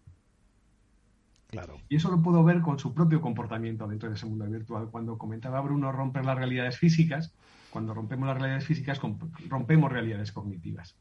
Y 1.88 1.96
eso 1.96 2.12
lo 2.12 2.22
puedo 2.22 2.44
ver 2.44 2.62
con 2.62 2.78
su 2.78 2.94
propio 2.94 3.22
comportamiento 3.22 3.88
dentro 3.88 4.10
de 4.10 4.16
ese 4.16 4.28
mundo 4.28 4.46
virtual. 4.46 4.90
Cuando 4.92 5.18
comentaba 5.18 5.62
Bruno 5.62 5.92
romper 5.92 6.26
las 6.26 6.38
realidades 6.38 6.78
físicas, 6.78 7.34
cuando 7.72 7.94
rompemos 7.94 8.28
las 8.28 8.38
realidades 8.38 8.66
físicas, 8.66 9.00
rompemos 9.48 9.92
realidades 9.92 10.32
cognitivas. 10.32 10.96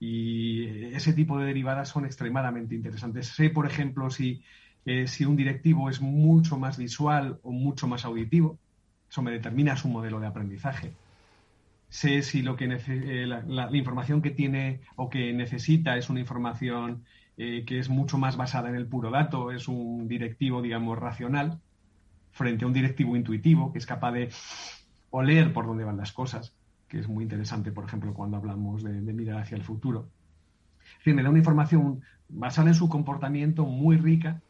Y 0.00 0.64
ese 0.94 1.12
tipo 1.12 1.38
de 1.38 1.46
derivadas 1.46 1.88
son 1.88 2.04
extremadamente 2.04 2.74
interesantes. 2.74 3.28
Sé, 3.28 3.50
por 3.50 3.66
ejemplo, 3.66 4.10
si, 4.10 4.42
eh, 4.84 5.08
si 5.08 5.24
un 5.24 5.36
directivo 5.36 5.90
es 5.90 6.00
mucho 6.00 6.56
más 6.56 6.78
visual 6.78 7.40
o 7.42 7.50
mucho 7.50 7.88
más 7.88 8.04
auditivo. 8.04 8.58
Eso 9.10 9.22
me 9.22 9.32
determina 9.32 9.76
su 9.76 9.88
modelo 9.88 10.20
de 10.20 10.26
aprendizaje. 10.26 10.92
sé 11.88 12.22
si 12.22 12.42
lo 12.42 12.54
que 12.56 12.66
eh, 12.66 13.26
la, 13.26 13.74
información 13.76 14.22
que 14.22 14.30
tiene 14.30 14.80
o 14.96 15.08
que 15.08 15.32
necesita 15.32 15.96
es 15.96 16.10
una 16.10 16.20
información 16.20 17.04
eh, 17.40 17.64
que 17.64 17.78
es 17.78 17.88
mucho 17.88 18.18
más 18.18 18.36
basada 18.36 18.68
en 18.68 18.74
el 18.74 18.88
puro 18.88 19.12
dato, 19.12 19.52
es 19.52 19.68
un 19.68 20.08
directivo, 20.08 20.60
digamos, 20.60 20.98
racional, 20.98 21.60
frente 22.32 22.64
a 22.64 22.66
un 22.66 22.74
directivo 22.74 23.14
intuitivo 23.14 23.72
que 23.72 23.78
es 23.78 23.86
capaz 23.86 24.10
de 24.10 24.30
oler 25.10 25.52
por 25.52 25.64
dónde 25.64 25.84
van 25.84 25.96
las 25.96 26.12
cosas, 26.12 26.52
que 26.88 26.98
es 26.98 27.08
muy 27.08 27.22
interesante, 27.22 27.70
por 27.70 27.84
ejemplo, 27.84 28.12
cuando 28.12 28.38
hablamos 28.38 28.82
de, 28.82 28.90
mirar 29.12 29.40
hacia 29.40 29.56
el 29.56 29.62
futuro. 29.62 30.08
En 30.96 31.00
fin, 31.02 31.14
me 31.14 31.22
da 31.22 31.30
una 31.30 31.38
información 31.38 32.00
basada 32.28 32.70
en 32.70 32.74
su 32.74 32.88
comportamiento 32.88 33.64
muy 33.64 33.96
rica 33.96 34.42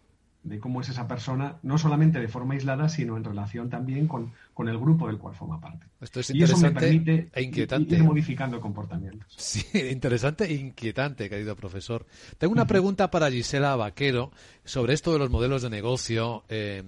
de 0.43 0.61
cómo 0.61 0.81
es 0.81 0.89
esa 0.89 1.07
persona, 1.09 1.59
no 1.63 1.79
solamente 1.79 2.21
de 2.21 2.29
forma 2.29 2.55
aislada, 2.55 2.89
sino 2.89 3.17
en 3.17 3.25
relación 3.25 3.69
también 3.69 4.07
con, 4.07 4.33
con 4.55 4.69
el 4.69 4.79
grupo 4.79 5.07
del 5.09 5.19
cual 5.19 5.35
forma 5.35 5.61
parte. 5.61 5.87
Esto 6.01 6.21
es 6.21 6.31
interesante 6.31 6.89
y 6.89 6.99
permite 7.01 7.29
e 7.33 7.43
inquietante. 7.43 7.97
ir 7.97 8.05
modificando 8.05 8.61
comportamientos. 8.61 9.35
Sí, 9.37 9.65
interesante 9.91 10.45
e 10.45 10.55
inquietante, 10.55 11.29
querido 11.29 11.57
profesor. 11.57 12.07
Tengo 12.39 12.53
una 12.53 12.67
pregunta 12.67 13.11
para 13.11 13.31
Gisela 13.31 13.77
Vaquero 13.77 14.33
sobre 14.65 14.95
esto 14.95 15.13
de 15.13 15.19
los 15.19 15.31
modelos 15.31 15.63
de 15.63 15.71
negocio 15.71 16.45
eh, 16.49 16.83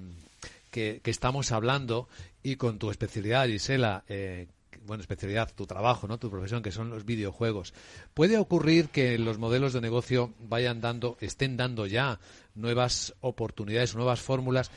que, 0.70 1.00
estamos 1.04 1.52
hablando 1.52 2.08
y 2.42 2.56
con 2.56 2.78
tu 2.78 2.90
especialidad, 2.90 3.46
Gisela, 3.46 4.04
eh, 4.08 4.46
bueno, 4.90 5.02
especialidad, 5.02 5.52
tu 5.54 5.68
trabajo, 5.68 6.08
¿no? 6.08 6.18
Tu 6.18 6.28
profesión, 6.30 6.64
que 6.64 6.72
son 6.72 6.90
los 6.90 7.04
videojuegos. 7.04 7.74
¿Puede 8.12 8.38
ocurrir 8.38 8.88
que 8.88 9.18
los 9.18 9.38
modelos 9.38 9.72
de 9.72 9.80
negocio 9.80 10.34
vayan 10.40 10.80
dando, 10.80 11.16
estén 11.20 11.56
dando 11.56 11.86
ya 11.86 12.18
nuevas 12.56 13.14
oportunidades, 13.20 13.94
nuevas 13.94 14.20
fórmulas? 14.20 14.72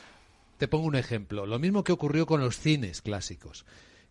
Te 0.59 0.68
pongo 0.68 0.86
un 0.86 0.97
ejemplo. 0.97 1.47
Lo 1.47 1.57
mismo 1.57 1.84
que 1.84 1.93
ocurrió 1.93 2.28
con 2.28 2.41
los 2.41 2.59
cines 2.59 3.01
clásicos, 3.01 3.66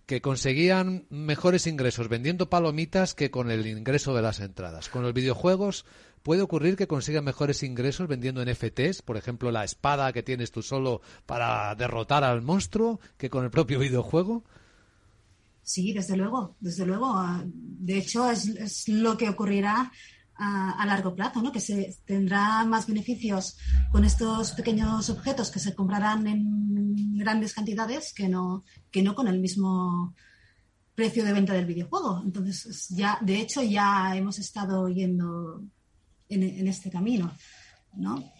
que 0.04 0.20
conseguían 0.20 1.06
mejores 1.08 1.68
ingresos 1.68 2.08
vendiendo 2.08 2.50
palomitas 2.50 3.14
que 3.14 3.30
con 3.30 3.52
el 3.52 3.64
ingreso 3.64 4.12
de 4.12 4.22
las 4.22 4.40
entradas. 4.40 4.88
Con 4.88 5.04
los 5.04 5.14
videojuegos 5.14 5.84
puede 6.24 6.42
ocurrir 6.42 6.74
que 6.74 6.88
consigan 6.88 7.22
mejores 7.22 7.62
ingresos 7.62 8.08
vendiendo 8.08 8.44
NFTs, 8.44 9.02
por 9.02 9.16
ejemplo, 9.16 9.52
la 9.52 9.62
espada 9.62 10.12
que 10.12 10.24
tienes 10.24 10.50
tú 10.50 10.62
solo 10.62 11.00
para 11.26 11.72
derrotar 11.76 12.24
al 12.24 12.42
monstruo, 12.42 12.98
que 13.18 13.30
con 13.30 13.44
el 13.44 13.52
propio 13.52 13.78
videojuego. 13.78 14.42
Sí, 15.62 15.92
desde 15.92 16.16
luego, 16.16 16.56
desde 16.60 16.84
luego. 16.86 17.06
Ah, 17.14 17.44
de 17.46 17.98
hecho, 17.98 18.30
es, 18.30 18.88
lo 18.88 19.16
que 19.16 19.28
ocurrirá 19.28 19.92
a, 20.34 20.84
largo 20.86 21.14
plazo, 21.14 21.40
¿no? 21.40 21.52
Que 21.52 21.60
se 21.60 21.98
tendrá 22.04 22.64
más 22.64 22.86
beneficios 22.86 23.56
con 23.92 24.04
estos 24.04 24.52
pequeños 24.52 25.08
objetos 25.08 25.50
que 25.50 25.60
se 25.60 25.74
comprarán 25.74 26.26
en 26.26 27.16
grandes 27.16 27.54
cantidades 27.54 28.12
que 28.12 28.28
no, 28.28 28.64
que 28.90 29.02
no 29.02 29.14
con 29.14 29.28
el 29.28 29.38
mismo 29.38 30.14
precio 30.94 31.24
de 31.24 31.32
venta 31.32 31.54
del 31.54 31.66
videojuego. 31.66 32.22
Entonces, 32.24 32.88
ya, 32.90 33.18
de 33.20 33.40
hecho, 33.40 33.62
ya 33.62 34.16
hemos 34.16 34.38
estado 34.38 34.88
yendo 34.88 35.62
en, 36.28 36.66
este 36.66 36.90
camino, 36.90 37.32
¿no? 37.94 38.32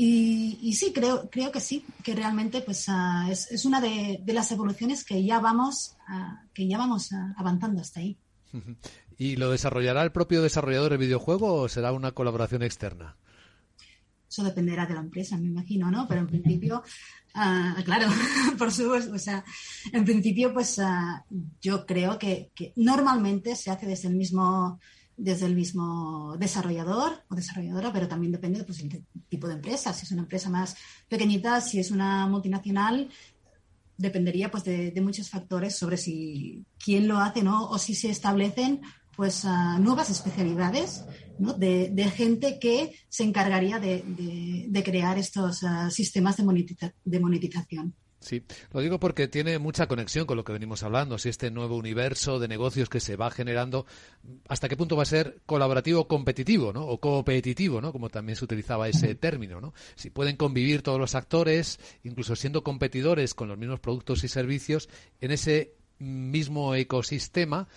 Y, 0.00 0.74
sí, 0.74 0.92
creo, 0.92 1.28
creo 1.28 1.50
que 1.50 1.60
sí, 1.60 1.84
que 2.04 2.14
realmente 2.14 2.60
pues, 2.60 2.84
ah, 2.86 3.26
es, 3.28 3.64
una 3.64 3.80
de, 3.80 4.22
las 4.26 4.52
evoluciones 4.52 5.04
que 5.04 5.24
ya 5.24 5.40
vamos, 5.40 5.96
ah, 6.06 6.44
que 6.54 6.68
ya 6.68 6.78
vamos 6.78 7.12
ah, 7.12 7.34
avanzando 7.36 7.80
hasta 7.80 7.98
ahí. 7.98 8.16
¿Y 9.18 9.34
lo 9.34 9.50
desarrollará 9.50 10.04
el 10.04 10.12
propio 10.12 10.40
desarrollador 10.40 10.90
del 10.90 11.00
videojuego 11.00 11.52
o 11.52 11.68
será 11.68 11.90
una 11.90 12.12
colaboración 12.12 12.62
externa? 12.62 13.16
Eso 14.30 14.44
dependerá 14.44 14.86
de 14.86 14.94
la 14.94 15.00
empresa, 15.00 15.36
me 15.36 15.48
imagino, 15.48 15.90
¿no? 15.90 16.06
Pero 16.06 16.20
en 16.20 16.28
principio, 16.28 16.84
claro, 17.84 18.06
por 18.56 18.70
supuesto, 18.70 19.12
o 19.12 19.18
sea, 19.18 19.44
en 19.92 20.04
principio, 20.04 20.54
pues 20.54 20.80
yo 21.60 21.86
creo 21.86 22.20
que, 22.20 22.52
que, 22.54 22.72
normalmente 22.76 23.56
se 23.56 23.72
hace 23.72 23.86
desde 23.86 24.06
el 24.06 24.14
mismo 24.14 24.78
desde 25.18 25.46
el 25.46 25.56
mismo 25.56 26.36
desarrollador 26.38 27.24
o 27.28 27.34
desarrolladora, 27.34 27.92
pero 27.92 28.08
también 28.08 28.32
depende 28.32 28.64
pues, 28.64 28.78
del 28.78 29.04
tipo 29.28 29.48
de 29.48 29.54
empresa. 29.54 29.92
Si 29.92 30.06
es 30.06 30.12
una 30.12 30.22
empresa 30.22 30.48
más 30.48 30.76
pequeñita, 31.08 31.60
si 31.60 31.80
es 31.80 31.90
una 31.90 32.26
multinacional, 32.28 33.10
dependería 33.96 34.50
pues, 34.50 34.64
de, 34.64 34.98
muchos 35.02 35.28
factores 35.28 35.76
sobre 35.76 35.96
si 35.96 36.64
quién 36.82 37.08
lo 37.08 37.18
hace 37.18 37.42
¿no? 37.42 37.68
o 37.68 37.78
si 37.78 37.94
se 37.94 38.10
establecen 38.10 38.80
pues, 39.16 39.44
nuevas 39.80 40.08
especialidades 40.08 41.04
¿no? 41.38 41.52
de, 41.52 42.12
gente 42.14 42.58
que 42.60 42.94
se 43.08 43.24
encargaría 43.24 43.80
de, 43.80 44.82
crear 44.84 45.18
estos 45.18 45.64
ah, 45.64 45.90
sistemas 45.90 46.36
de 46.36 47.20
monetización. 47.20 47.94
Sí, 48.20 48.42
lo 48.72 48.80
digo 48.80 48.98
porque 48.98 49.28
tiene 49.28 49.58
mucha 49.60 49.86
conexión 49.86 50.26
con 50.26 50.36
lo 50.36 50.44
que 50.44 50.52
venimos 50.52 50.82
hablando, 50.82 51.18
si 51.18 51.28
este 51.28 51.52
nuevo 51.52 51.76
universo 51.76 52.40
de 52.40 52.48
negocios 52.48 52.88
que 52.88 52.98
se 52.98 53.14
va 53.14 53.30
generando, 53.30 53.86
hasta 54.48 54.68
qué 54.68 54.76
punto 54.76 54.96
va 54.96 55.04
a 55.04 55.06
ser 55.06 55.40
colaborativo 55.46 56.08
competitivo, 56.08 56.72
¿no? 56.72 56.84
O 56.84 56.98
competitivo, 56.98 57.80
¿no? 57.80 57.92
Como 57.92 58.08
también 58.08 58.34
se 58.34 58.44
utilizaba 58.44 58.88
ese 58.88 59.14
término, 59.14 59.60
¿no? 59.60 59.72
Si 59.94 60.10
pueden 60.10 60.36
convivir 60.36 60.82
todos 60.82 60.98
los 60.98 61.14
actores, 61.14 61.78
incluso 62.02 62.34
siendo 62.34 62.64
competidores 62.64 63.34
con 63.34 63.48
los 63.48 63.56
mismos 63.56 63.78
productos 63.78 64.24
y 64.24 64.28
servicios, 64.28 64.88
en 65.20 65.30
ese 65.30 65.74
mismo 65.98 66.74
ecosistema, 66.74 67.68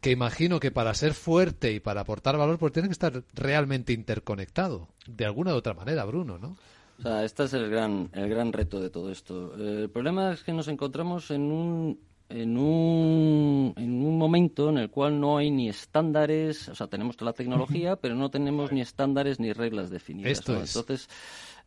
que 0.00 0.10
imagino 0.10 0.60
que 0.60 0.70
para 0.70 0.94
ser 0.94 1.12
fuerte 1.12 1.72
y 1.72 1.80
para 1.80 2.02
aportar 2.02 2.38
valor, 2.38 2.58
pues 2.58 2.72
tiene 2.72 2.88
que 2.88 2.92
estar 2.92 3.22
realmente 3.34 3.92
interconectado, 3.92 4.88
de 5.06 5.26
alguna 5.26 5.52
u 5.52 5.56
otra 5.56 5.74
manera, 5.74 6.06
Bruno, 6.06 6.38
¿no? 6.38 6.56
O 7.00 7.02
sea, 7.02 7.24
este 7.24 7.44
es 7.44 7.54
el 7.54 7.70
gran, 7.70 8.10
el 8.12 8.28
gran 8.28 8.52
reto 8.52 8.78
de 8.78 8.90
todo 8.90 9.10
esto. 9.10 9.54
El 9.54 9.88
problema 9.88 10.34
es 10.34 10.42
que 10.42 10.52
nos 10.52 10.68
encontramos 10.68 11.30
en 11.30 11.50
un, 11.50 11.98
en 12.28 12.58
un, 12.58 13.72
en 13.78 14.04
un 14.04 14.18
momento 14.18 14.68
en 14.68 14.76
el 14.76 14.90
cual 14.90 15.18
no 15.18 15.38
hay 15.38 15.50
ni 15.50 15.70
estándares, 15.70 16.68
o 16.68 16.74
sea, 16.74 16.88
tenemos 16.88 17.16
toda 17.16 17.30
la 17.30 17.36
tecnología, 17.36 17.96
pero 17.96 18.14
no 18.16 18.30
tenemos 18.30 18.70
ni 18.70 18.82
estándares 18.82 19.40
ni 19.40 19.54
reglas 19.54 19.88
definidas. 19.88 20.32
Esto 20.32 20.52
Entonces, 20.52 21.08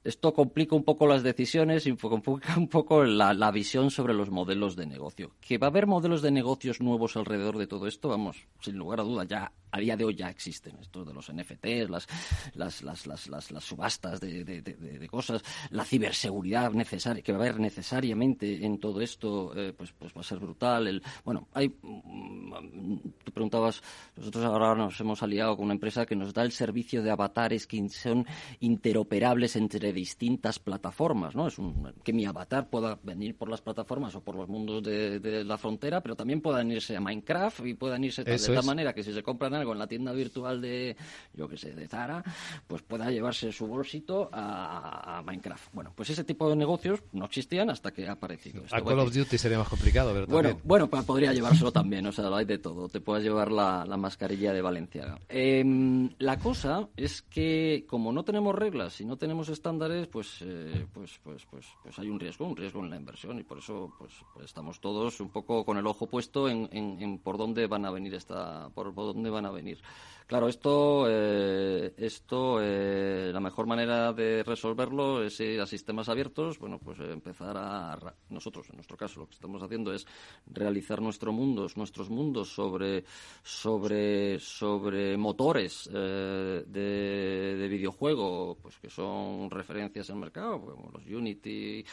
esto 0.03 0.33
complica 0.33 0.75
un 0.75 0.83
poco 0.83 1.07
las 1.07 1.23
decisiones 1.23 1.87
y 1.87 1.95
complica 1.95 2.57
un 2.57 2.67
poco 2.67 3.03
la, 3.03 3.51
visión 3.51 3.91
sobre 3.91 4.13
los 4.13 4.29
modelos 4.29 4.75
de 4.75 4.85
negocio. 4.85 5.31
Que 5.39 5.57
va 5.57 5.67
a 5.67 5.69
haber 5.69 5.87
modelos 5.87 6.21
de 6.21 6.31
negocios 6.31 6.81
nuevos 6.81 7.15
alrededor 7.15 7.57
de 7.57 7.67
todo 7.67 7.87
esto, 7.87 8.09
vamos, 8.09 8.47
sin 8.59 8.77
lugar 8.77 8.99
a 8.99 9.03
duda, 9.03 9.23
ya 9.23 9.51
a 9.71 9.79
día 9.79 9.97
de 9.97 10.05
hoy 10.05 10.15
ya 10.15 10.29
existen 10.29 10.77
estos 10.79 11.07
de 11.07 11.13
los 11.13 11.31
NFTs, 11.31 11.89
las, 11.89 12.07
las, 12.53 12.83
las, 12.83 13.27
las, 13.27 13.63
subastas 13.63 14.19
de, 14.19 15.07
cosas, 15.09 15.41
la 15.71 15.83
ciberseguridad 15.83 16.71
necesaria, 16.73 17.23
que 17.23 17.31
va 17.31 17.39
a 17.39 17.41
haber 17.41 17.59
necesariamente 17.59 18.65
en 18.65 18.79
todo 18.79 19.01
esto, 19.01 19.51
eh, 19.55 19.73
pues, 19.75 19.93
pues 19.93 20.13
va 20.13 20.21
a 20.21 20.23
ser 20.23 20.39
brutal. 20.39 20.87
El, 20.87 21.01
bueno, 21.23 21.47
hay, 21.53 21.69
mm, 21.69 22.97
tú 23.23 23.31
preguntabas, 23.31 23.81
nosotros 24.15 24.43
ahora 24.45 24.75
nos 24.75 24.99
hemos 24.99 25.23
aliado 25.23 25.55
con 25.55 25.65
una 25.65 25.73
empresa 25.73 26.05
que 26.05 26.15
nos 26.15 26.33
da 26.33 26.43
el 26.43 26.51
servicio 26.51 27.01
de 27.01 27.11
avatares 27.11 27.65
que 27.65 27.87
son 27.89 28.25
interoperables 28.59 29.55
entre 29.55 29.92
distintas 29.93 30.59
plataformas, 30.59 31.35
¿no? 31.35 31.47
Es 31.47 31.57
un, 31.57 31.93
que 32.03 32.13
mi 32.13 32.25
avatar 32.25 32.69
pueda 32.69 32.99
venir 33.03 33.35
por 33.37 33.49
las 33.49 33.61
plataformas 33.61 34.15
o 34.15 34.21
por 34.21 34.35
los 34.35 34.49
mundos 34.49 34.83
de, 34.83 35.43
la 35.43 35.57
frontera, 35.57 36.01
pero 36.01 36.15
también 36.15 36.41
puedan 36.41 36.71
irse 36.71 36.95
a 36.95 37.01
Minecraft 37.01 37.65
y 37.65 37.73
puedan 37.73 38.03
irse 38.03 38.23
de 38.23 38.37
tal 38.37 38.65
manera 38.65 38.93
que 38.93 39.03
si 39.03 39.13
se 39.13 39.23
compran 39.23 39.63
con 39.63 39.77
la 39.77 39.87
tienda 39.87 40.11
virtual 40.13 40.61
de, 40.61 40.95
yo 41.33 41.47
que 41.47 41.57
sé, 41.57 41.73
de 41.73 41.87
Zara, 41.87 42.23
pues 42.67 42.81
pueda 42.81 43.11
llevarse 43.11 43.51
su 43.51 43.67
bolsito 43.67 44.29
a, 44.31 45.21
Minecraft. 45.25 45.73
Bueno, 45.73 45.93
pues 45.95 46.09
ese 46.09 46.23
tipo 46.23 46.49
de 46.49 46.55
negocios 46.55 47.01
no 47.11 47.25
existían 47.25 47.69
hasta 47.69 47.91
que 47.91 48.07
ha 48.07 48.13
aparecido. 48.13 48.63
a 48.71 48.81
Call 48.81 48.99
of 48.99 49.13
Duty 49.13 49.37
sería 49.37 49.57
más 49.57 49.69
complicado, 49.69 50.11
pero 50.13 50.27
bueno, 50.27 50.59
bueno, 50.63 50.89
pues 50.89 51.03
podría 51.03 51.33
llevárselo 51.33 51.71
también, 51.71 52.05
o 52.07 52.11
sea, 52.11 52.35
hay 52.35 52.45
de 52.45 52.57
todo. 52.57 52.89
Te 52.89 52.99
puedes 52.99 53.23
llevar 53.23 53.51
la, 53.51 53.85
mascarilla 53.97 54.51
de 54.51 54.61
Valenciaga. 54.61 55.19
Em, 55.29 56.09
la 56.17 56.39
cosa 56.39 56.89
es 56.97 57.21
que 57.21 57.85
como 57.87 58.11
no 58.11 58.23
tenemos 58.23 58.55
reglas 58.55 58.99
y 58.99 59.05
no 59.05 59.17
tenemos 59.17 59.49
estándares, 59.49 59.82
pues, 60.11 60.41
eh, 60.41 60.85
pues, 60.93 61.19
pues, 61.23 61.45
pues, 61.49 61.65
pues 61.81 61.99
hay 61.99 62.09
un 62.09 62.19
riesgo, 62.19 62.45
un 62.45 62.55
riesgo 62.55 62.83
en 62.83 62.89
la 62.89 62.95
inversión 62.95 63.39
y 63.39 63.43
por 63.43 63.57
eso 63.57 63.93
pues, 63.97 64.13
pues 64.33 64.45
estamos 64.45 64.79
todos 64.79 65.19
un 65.19 65.29
poco 65.29 65.65
con 65.65 65.77
el 65.77 65.85
ojo 65.85 66.07
puesto 66.07 66.49
en, 66.49 66.69
en, 66.71 67.19
por 67.19 67.37
dónde 67.37 67.67
van 67.67 67.85
a 67.85 67.91
venir 67.91 68.13
esta, 68.13 68.69
por, 68.69 68.93
por 68.93 69.13
dónde 69.13 69.29
van 69.29 69.45
a 69.45 69.51
venir. 69.51 69.81
Claro, 70.27 70.47
esto, 70.47 71.05
eh, 71.09 71.93
esto 71.97 72.59
eh, 72.61 73.31
la 73.33 73.39
mejor 73.39 73.65
manera 73.67 74.13
de 74.13 74.43
resolverlo 74.43 75.23
es 75.23 75.39
ir 75.39 75.59
a 75.59 75.65
sistemas 75.65 76.09
abiertos, 76.09 76.59
bueno, 76.59 76.79
pues 76.79 76.99
empezar 76.99 77.57
a, 77.57 78.15
nosotros, 78.29 78.69
en 78.69 78.77
nuestro 78.77 78.97
caso, 78.97 79.19
lo 79.19 79.27
que 79.27 79.33
estamos 79.33 79.61
haciendo 79.61 79.93
es 79.93 80.05
realizar 80.47 81.01
nuestros 81.01 81.33
mundos, 81.33 81.77
nuestros 81.77 82.09
mundos 82.09 82.53
sobre, 82.53 83.03
sobre, 83.43 84.39
sobre 84.39 85.17
motores 85.17 85.89
eh, 85.93 86.63
de, 86.67 87.55
de, 87.57 87.67
videojuego, 87.67 88.57
pues 88.61 88.77
que 88.77 88.89
son 88.89 89.49
referencias 89.49 90.09
en 90.09 90.15
el 90.15 90.21
mercado, 90.21 90.61
como 90.61 90.91
los 90.91 91.05
Unity 91.05 91.85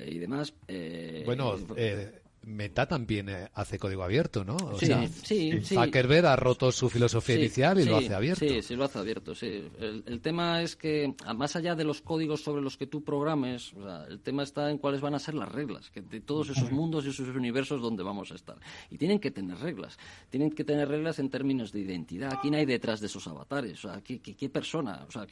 y 0.00 0.18
demás. 0.18 0.54
bueno, 1.24 1.56
Meta 2.42 2.86
también 2.86 3.28
eh, 3.28 3.48
hace 3.54 3.78
código 3.78 4.02
abierto, 4.02 4.44
¿no? 4.44 4.56
sí, 4.78 4.86
sí, 5.22 5.60
sí. 5.62 5.74
Zuckerberg 5.74 6.26
ha 6.26 6.36
roto 6.36 6.72
su 6.72 6.88
filosofía 6.88 7.36
inicial 7.36 7.78
y 7.80 7.84
lo 7.84 7.96
hace 7.98 8.14
abierto. 8.14 8.46
Sí, 8.46 8.62
sí, 8.62 8.74
lo 8.74 8.84
hace 8.84 8.98
abierto, 8.98 9.34
sí. 9.34 9.68
El, 9.78 10.20
tema 10.20 10.62
es 10.62 10.76
que, 10.76 11.14
más 11.36 11.56
allá 11.56 11.74
de 11.74 11.84
los 11.84 12.00
códigos 12.00 12.42
sobre 12.42 12.62
los 12.62 12.76
que 12.76 12.86
tú 12.86 13.02
programes, 13.02 13.74
el 14.08 14.20
tema 14.20 14.44
está 14.44 14.70
en 14.70 14.78
cuáles 14.78 15.00
van 15.00 15.14
a 15.14 15.18
ser 15.18 15.34
las 15.34 15.50
reglas 15.50 15.90
que 15.90 16.00
de 16.00 16.20
todos 16.20 16.50
esos 16.50 16.70
mundos 16.72 17.04
y 17.04 17.10
esos 17.10 17.28
universos 17.28 17.82
donde 17.82 18.02
vamos 18.02 18.32
a 18.32 18.34
estar. 18.34 18.56
Y 18.90 18.96
tienen 18.96 19.18
que 19.18 19.30
tener 19.30 19.58
reglas. 19.58 19.98
Tienen 20.30 20.50
que 20.50 20.64
tener 20.64 20.88
reglas 20.88 21.18
en 21.18 21.30
términos 21.30 21.72
de 21.72 21.80
identidad. 21.80 22.38
¿Quién 22.40 22.54
hay 22.54 22.66
detrás 22.66 23.00
de 23.00 23.06
esos 23.06 23.26
avatares? 23.26 23.84
O 23.84 23.88
sea, 23.88 24.00
¿qué, 24.00 24.20
qué, 24.20 24.48
persona? 24.48 25.04
O 25.06 25.10
sea, 25.10 25.26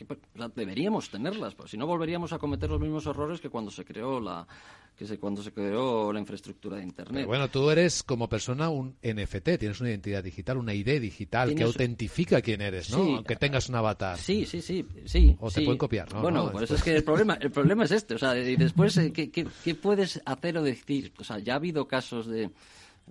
deberíamos 0.54 1.08
tenerlas, 1.08 1.54
pues 1.54 1.70
si 1.70 1.76
no 1.76 1.86
volveríamos 1.86 2.32
a 2.32 2.38
cometer 2.38 2.68
los 2.68 2.80
mismos 2.80 3.06
errores 3.06 3.40
que 3.40 3.48
cuando 3.48 3.70
se 3.70 3.84
creó 3.84 4.20
la 4.20 4.46
que 4.96 5.06
se, 5.06 5.18
cuando 5.18 5.42
se 5.42 5.52
creó 5.52 6.10
la 6.12 6.20
infraestructura 6.20 6.76
de 6.76 6.84
Internet. 6.84 6.95
Bueno, 7.26 7.48
tú 7.48 7.70
eres 7.70 8.02
como 8.02 8.28
persona 8.28 8.70
un 8.70 8.96
NFT, 9.02 9.58
tienes 9.58 9.80
una 9.80 9.90
identidad 9.90 10.24
digital, 10.24 10.56
una 10.56 10.74
ID 10.74 11.00
digital 11.00 11.54
que 11.54 11.64
autentifica 11.64 12.40
quién 12.40 12.60
eres, 12.62 12.90
¿no? 12.90 13.16
Aunque 13.16 13.36
tengas 13.36 13.68
un 13.68 13.74
avatar. 13.74 14.18
Sí, 14.18 14.46
sí, 14.46 14.62
sí, 14.62 14.86
sí. 15.04 15.36
O 15.40 15.50
te 15.50 15.62
pueden 15.62 15.78
copiar, 15.78 16.12
¿no? 16.12 16.22
Bueno, 16.22 16.50
pues 16.50 16.70
es 16.70 16.82
que 16.82 16.96
el 16.96 17.04
problema, 17.04 17.34
el 17.40 17.50
problema 17.50 17.84
es 17.84 17.90
este, 17.90 18.14
o 18.14 18.18
sea, 18.18 18.36
y 18.38 18.56
después, 18.56 18.96
eh, 18.96 19.12
¿qué, 19.12 19.30
qué, 19.30 19.74
puedes 19.74 20.20
hacer 20.24 20.58
o 20.58 20.62
decir? 20.62 21.12
O 21.18 21.24
sea, 21.24 21.38
ya 21.38 21.54
ha 21.54 21.56
habido 21.56 21.86
casos 21.86 22.26
de... 22.26 22.50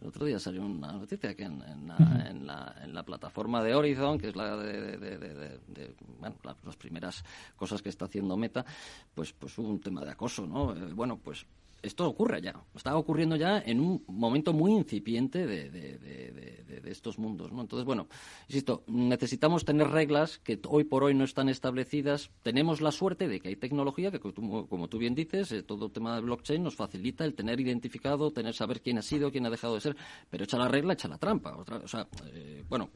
El 0.02 0.10
otro 0.10 0.26
día 0.26 0.40
salió 0.40 0.66
una 0.66 0.92
noticia 0.92 1.34
que 1.36 1.44
en, 1.44 1.60
la, 1.88 2.28
en, 2.30 2.46
la, 2.46 2.76
en 2.84 2.94
la, 2.94 3.04
plataforma 3.04 3.64
de 3.64 3.74
Horizon, 3.76 4.18
que 4.18 4.28
es 4.28 4.36
la 4.36 4.58
de, 4.58 4.98
de, 4.98 5.96
bueno, 6.20 6.36
las 6.44 6.76
primeras 6.76 7.24
cosas 7.56 7.82
que 7.82 7.88
está 7.88 8.04
haciendo 8.04 8.36
Meta, 8.36 8.66
pues, 9.14 9.32
pues 9.32 9.58
hubo 9.58 9.70
un 9.70 9.80
tema 9.80 10.04
de 10.04 10.12
acoso, 10.12 10.46
¿no? 10.46 10.76
Eh, 10.76 10.92
bueno, 10.94 11.18
pues 11.24 11.46
esto 11.86 12.08
ocurre 12.08 12.42
ya, 12.42 12.56
está 12.76 12.98
ocurriendo 12.98 13.36
ya 13.36 13.60
en 13.60 13.80
un 13.80 14.04
momento 14.08 14.54
muy 14.54 14.74
incipiente 14.74 15.46
de, 15.46 16.66
estos 16.86 17.18
mundos. 17.18 17.52
¿no? 17.52 17.62
Entonces, 17.62 17.86
bueno, 17.86 18.08
insisto, 18.48 18.84
necesitamos 18.88 19.66
tener 19.66 19.88
reglas 19.88 20.38
que 20.40 20.60
hoy 20.68 20.84
por 20.84 21.04
hoy 21.04 21.16
no 21.16 21.24
están 21.24 21.50
establecidas. 21.50 22.30
Tenemos 22.44 22.80
la 22.80 22.92
suerte 22.92 23.28
de 23.28 23.40
que 23.40 23.50
hay 23.50 23.56
tecnología 23.56 24.12
que, 24.12 24.20
como 24.20 24.88
tú 24.88 24.98
bien 25.00 25.16
dices, 25.16 25.52
eh, 25.52 25.64
todo 25.64 25.88
el 25.88 25.92
tema 25.92 26.16
de 26.16 26.22
blockchain 26.22 26.62
nos 26.62 26.76
facilita 26.76 27.26
el 27.26 27.34
tener 27.34 27.60
identificado, 27.60 28.32
tener 28.32 28.54
saber 28.54 28.82
quién 28.82 29.00
ha 29.00 29.02
sido, 29.02 29.32
quién 29.32 29.46
ha 29.48 29.50
dejado 29.50 29.76
de 29.76 29.82
ser, 29.82 29.96
pero 30.30 30.44
echa 30.44 30.58
la 30.58 30.68
regla, 30.68 30.94
echa 30.94 31.08
la 31.08 31.18
trampa. 31.18 31.56
o 31.56 31.88
sea, 31.88 32.08
eh, 32.28 32.64
bueno, 32.70 32.90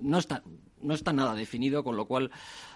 no 0.00 0.18
está, 0.18 0.42
no 0.82 0.94
está 0.94 1.12
nada 1.12 1.34
definido, 1.34 1.84
con 1.84 1.96
lo 1.96 2.06
cual 2.06 2.30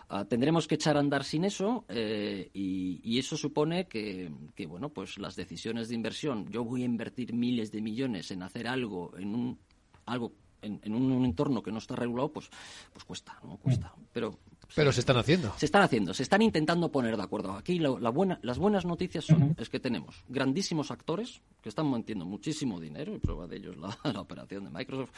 ah, 0.08 0.24
tendremos 0.24 0.66
que 0.66 0.76
echar 0.76 0.96
a 0.96 1.00
andar 1.00 1.24
sin 1.24 1.44
eso 1.44 1.84
eh, 1.88 2.50
y, 2.52 3.18
eso 3.18 3.36
supone 3.36 3.86
que, 3.86 4.30
bueno, 4.66 4.88
pues 4.88 5.18
las 5.18 5.36
decisiones 5.36 5.88
de 5.88 5.94
inversión, 5.94 6.48
yo 6.50 6.64
voy 6.64 6.82
a 6.82 6.86
invertir 6.86 7.32
miles 7.32 7.70
de 7.70 7.80
millones 7.80 8.30
en 8.32 8.42
hacer 8.42 8.66
algo, 8.66 9.16
en 9.16 9.34
un, 9.34 9.58
algo 10.06 10.32
en, 10.62 10.94
un, 10.94 11.24
entorno 11.24 11.62
que 11.62 11.70
no 11.70 11.78
está 11.78 11.96
regulado, 11.96 12.32
pues, 12.32 12.48
pues 12.92 13.04
cuesta, 13.04 13.38
¿no? 13.42 13.56
Cuesta. 13.58 13.92
Pero, 14.12 14.38
Pero 14.74 14.92
se 14.92 15.00
están 15.00 15.16
haciendo. 15.16 15.52
Se 15.56 15.66
están 15.66 15.82
haciendo, 15.82 16.14
se 16.14 16.22
están 16.22 16.42
intentando 16.42 16.90
poner 16.90 17.16
de 17.16 17.22
acuerdo. 17.22 17.52
Aquí 17.52 17.78
la, 17.78 18.10
buena, 18.10 18.38
las 18.42 18.58
buenas 18.58 18.84
noticias 18.84 19.24
son 19.24 19.54
es 19.58 19.68
que 19.68 19.80
tenemos 19.80 20.24
grandísimos 20.28 20.90
actores 20.90 21.42
que 21.60 21.68
están 21.68 21.90
metiendo 21.90 22.24
muchísimo 22.24 22.80
dinero, 22.80 23.14
y 23.14 23.18
prueba 23.18 23.46
de 23.46 23.56
ello 23.56 23.72
es 23.72 23.76
la 23.76 24.20
operación 24.20 24.64
de 24.64 24.70
Microsoft, 24.70 25.10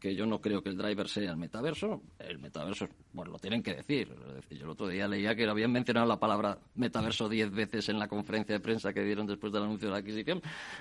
que 0.00 0.14
yo 0.16 0.26
no 0.26 0.40
creo 0.40 0.62
que 0.62 0.70
el 0.70 0.76
driver 0.76 1.08
sea 1.08 1.30
el 1.30 1.36
metaverso. 1.36 2.02
El 2.18 2.38
metaverso, 2.38 2.88
bueno, 3.12 3.32
lo 3.32 3.38
tienen 3.38 3.62
que 3.62 3.74
decir. 3.74 4.08
Yo 4.50 4.64
el 4.64 4.70
otro 4.70 4.88
día 4.88 5.06
leía 5.06 5.36
que 5.36 5.44
habían 5.46 5.70
mencionado 5.70 6.06
la 6.06 6.18
palabra 6.18 6.58
metaverso 6.74 7.28
diez 7.28 7.50
veces 7.50 7.88
en 7.90 7.98
la 7.98 8.08
conferencia 8.08 8.54
de 8.54 8.60
prensa 8.60 8.92
que 8.92 9.04
dieron 9.04 9.26
después 9.26 9.52
del 9.52 9.64
anuncio 9.64 9.88
de 9.88 9.92
la 9.92 9.98
adquisición, 9.98 10.40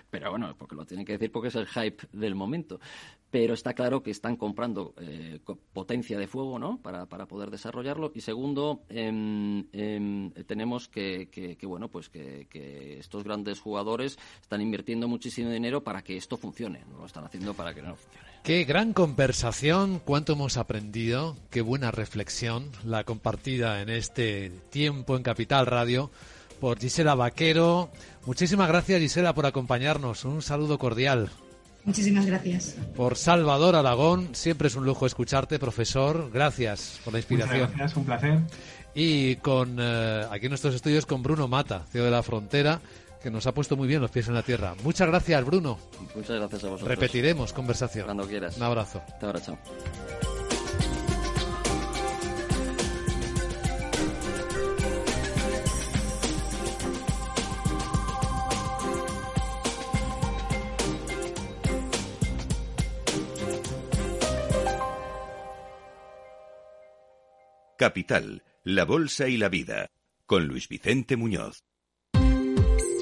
pero 0.10 0.32
bueno, 0.32 0.56
porque 0.58 0.76
lo 0.76 0.86
tienen 0.86 1.06
que 1.06 1.14
decir 1.14 1.32
porque 1.32 1.50
es 1.50 1.56
el 1.56 1.68
hype 1.68 2.08
del 2.14 2.34
momento. 2.34 2.80
Pero 3.30 3.54
está 3.54 3.74
claro 3.74 4.02
que 4.02 4.10
están 4.10 4.38
comprando 4.38 4.96
eh, 4.98 5.40
potencia 5.74 6.18
de 6.18 6.26
fuego, 6.26 6.58
¿no? 6.58 6.82
Para, 6.82 7.06
para 7.06 7.28
poder 7.28 7.52
desarrollarlo. 7.52 8.12
Y 8.16 8.22
segundo, 8.22 8.84
em, 8.90 9.66
em, 9.72 10.32
tenemos 10.48 10.88
que, 10.88 11.30
que, 11.30 11.68
bueno, 11.68 11.90
pues 11.90 12.10
que, 12.10 12.48
que, 12.50 12.98
estos 12.98 13.24
grandes 13.24 13.60
jugadores 13.60 14.18
están 14.42 14.62
invirtiendo 14.62 15.08
muchísimo 15.08 15.52
dinero 15.52 15.84
para 15.84 16.02
que 16.02 16.18
esto 16.18 16.38
funcione. 16.38 16.86
No 16.90 16.98
lo 16.98 17.06
están 17.06 17.26
haciendo 17.26 17.54
para 17.54 17.74
que 17.74 17.82
no 17.82 17.96
funcione. 17.96 18.29
Qué 18.50 18.64
gran 18.64 18.94
conversación, 18.94 20.02
cuánto 20.04 20.34
hemos 20.34 20.58
aprendido, 20.58 21.38
qué 21.52 21.62
buena 21.62 21.92
reflexión 21.92 22.72
la 22.84 23.04
compartida 23.04 23.84
en 23.84 23.90
este 23.90 24.50
tiempo 24.72 25.16
en 25.16 25.22
Capital 25.22 25.68
Radio 25.68 26.10
por 26.60 26.80
Gisela 26.80 27.14
Vaquero. 27.14 27.92
Muchísimas 28.26 28.68
gracias 28.68 29.02
Gisela 29.02 29.36
por 29.36 29.46
acompañarnos. 29.46 30.26
Un 30.26 30.42
saludo 30.42 30.80
cordial. 30.80 31.30
Muchísimas 31.84 32.26
gracias. 32.26 32.76
Por 32.96 33.18
Salvador 33.18 33.76
Aragón, 33.76 34.30
siempre 34.34 34.70
es 34.70 34.76
un 34.76 34.84
lujo 34.84 35.06
escucharte, 35.06 35.60
profesor. 35.60 36.32
Gracias 36.34 37.00
por 37.04 37.14
la 37.14 37.20
inspiración. 37.20 37.60
Muchas 37.60 37.78
gracias, 37.78 37.98
un 37.98 38.06
placer. 38.06 38.40
Y 38.96 39.36
con 39.36 39.78
eh, 39.80 40.26
aquí 40.32 40.48
en 40.48 40.50
nuestros 40.50 40.74
estudios 40.74 41.06
con 41.06 41.22
Bruno 41.22 41.48
Mata, 41.48 41.86
CEO 41.92 42.06
de 42.06 42.10
la 42.10 42.24
Frontera 42.24 42.82
que 43.22 43.30
nos 43.32 43.46
ha 43.48 43.54
puesto 43.54 43.76
muy 43.76 43.88
bien 43.88 44.02
los 44.02 44.12
pies 44.12 44.28
en 44.28 44.34
la 44.34 44.44
tierra. 44.44 44.76
Muchas 44.84 45.08
gracias, 45.08 45.46
Bruno. 45.46 45.78
Muchas 46.16 46.38
gracias 46.38 46.64
a 46.64 46.70
vosotros. 46.70 46.88
Repetiremos 46.88 47.54
conversación. 47.54 48.06
Cuando 48.06 48.28
quieras. 48.28 48.58
Un 48.58 48.64
abrazo. 48.64 49.02
Te 49.20 49.26
abrazo. 49.26 49.58
Capital, 67.78 68.44
la 68.66 68.84
Bolsa 68.84 69.30
y 69.30 69.38
la 69.38 69.48
Vida, 69.48 69.90
con 70.26 70.48
Luis 70.48 70.68
Vicente 70.68 71.16
Muñoz. 71.16 71.64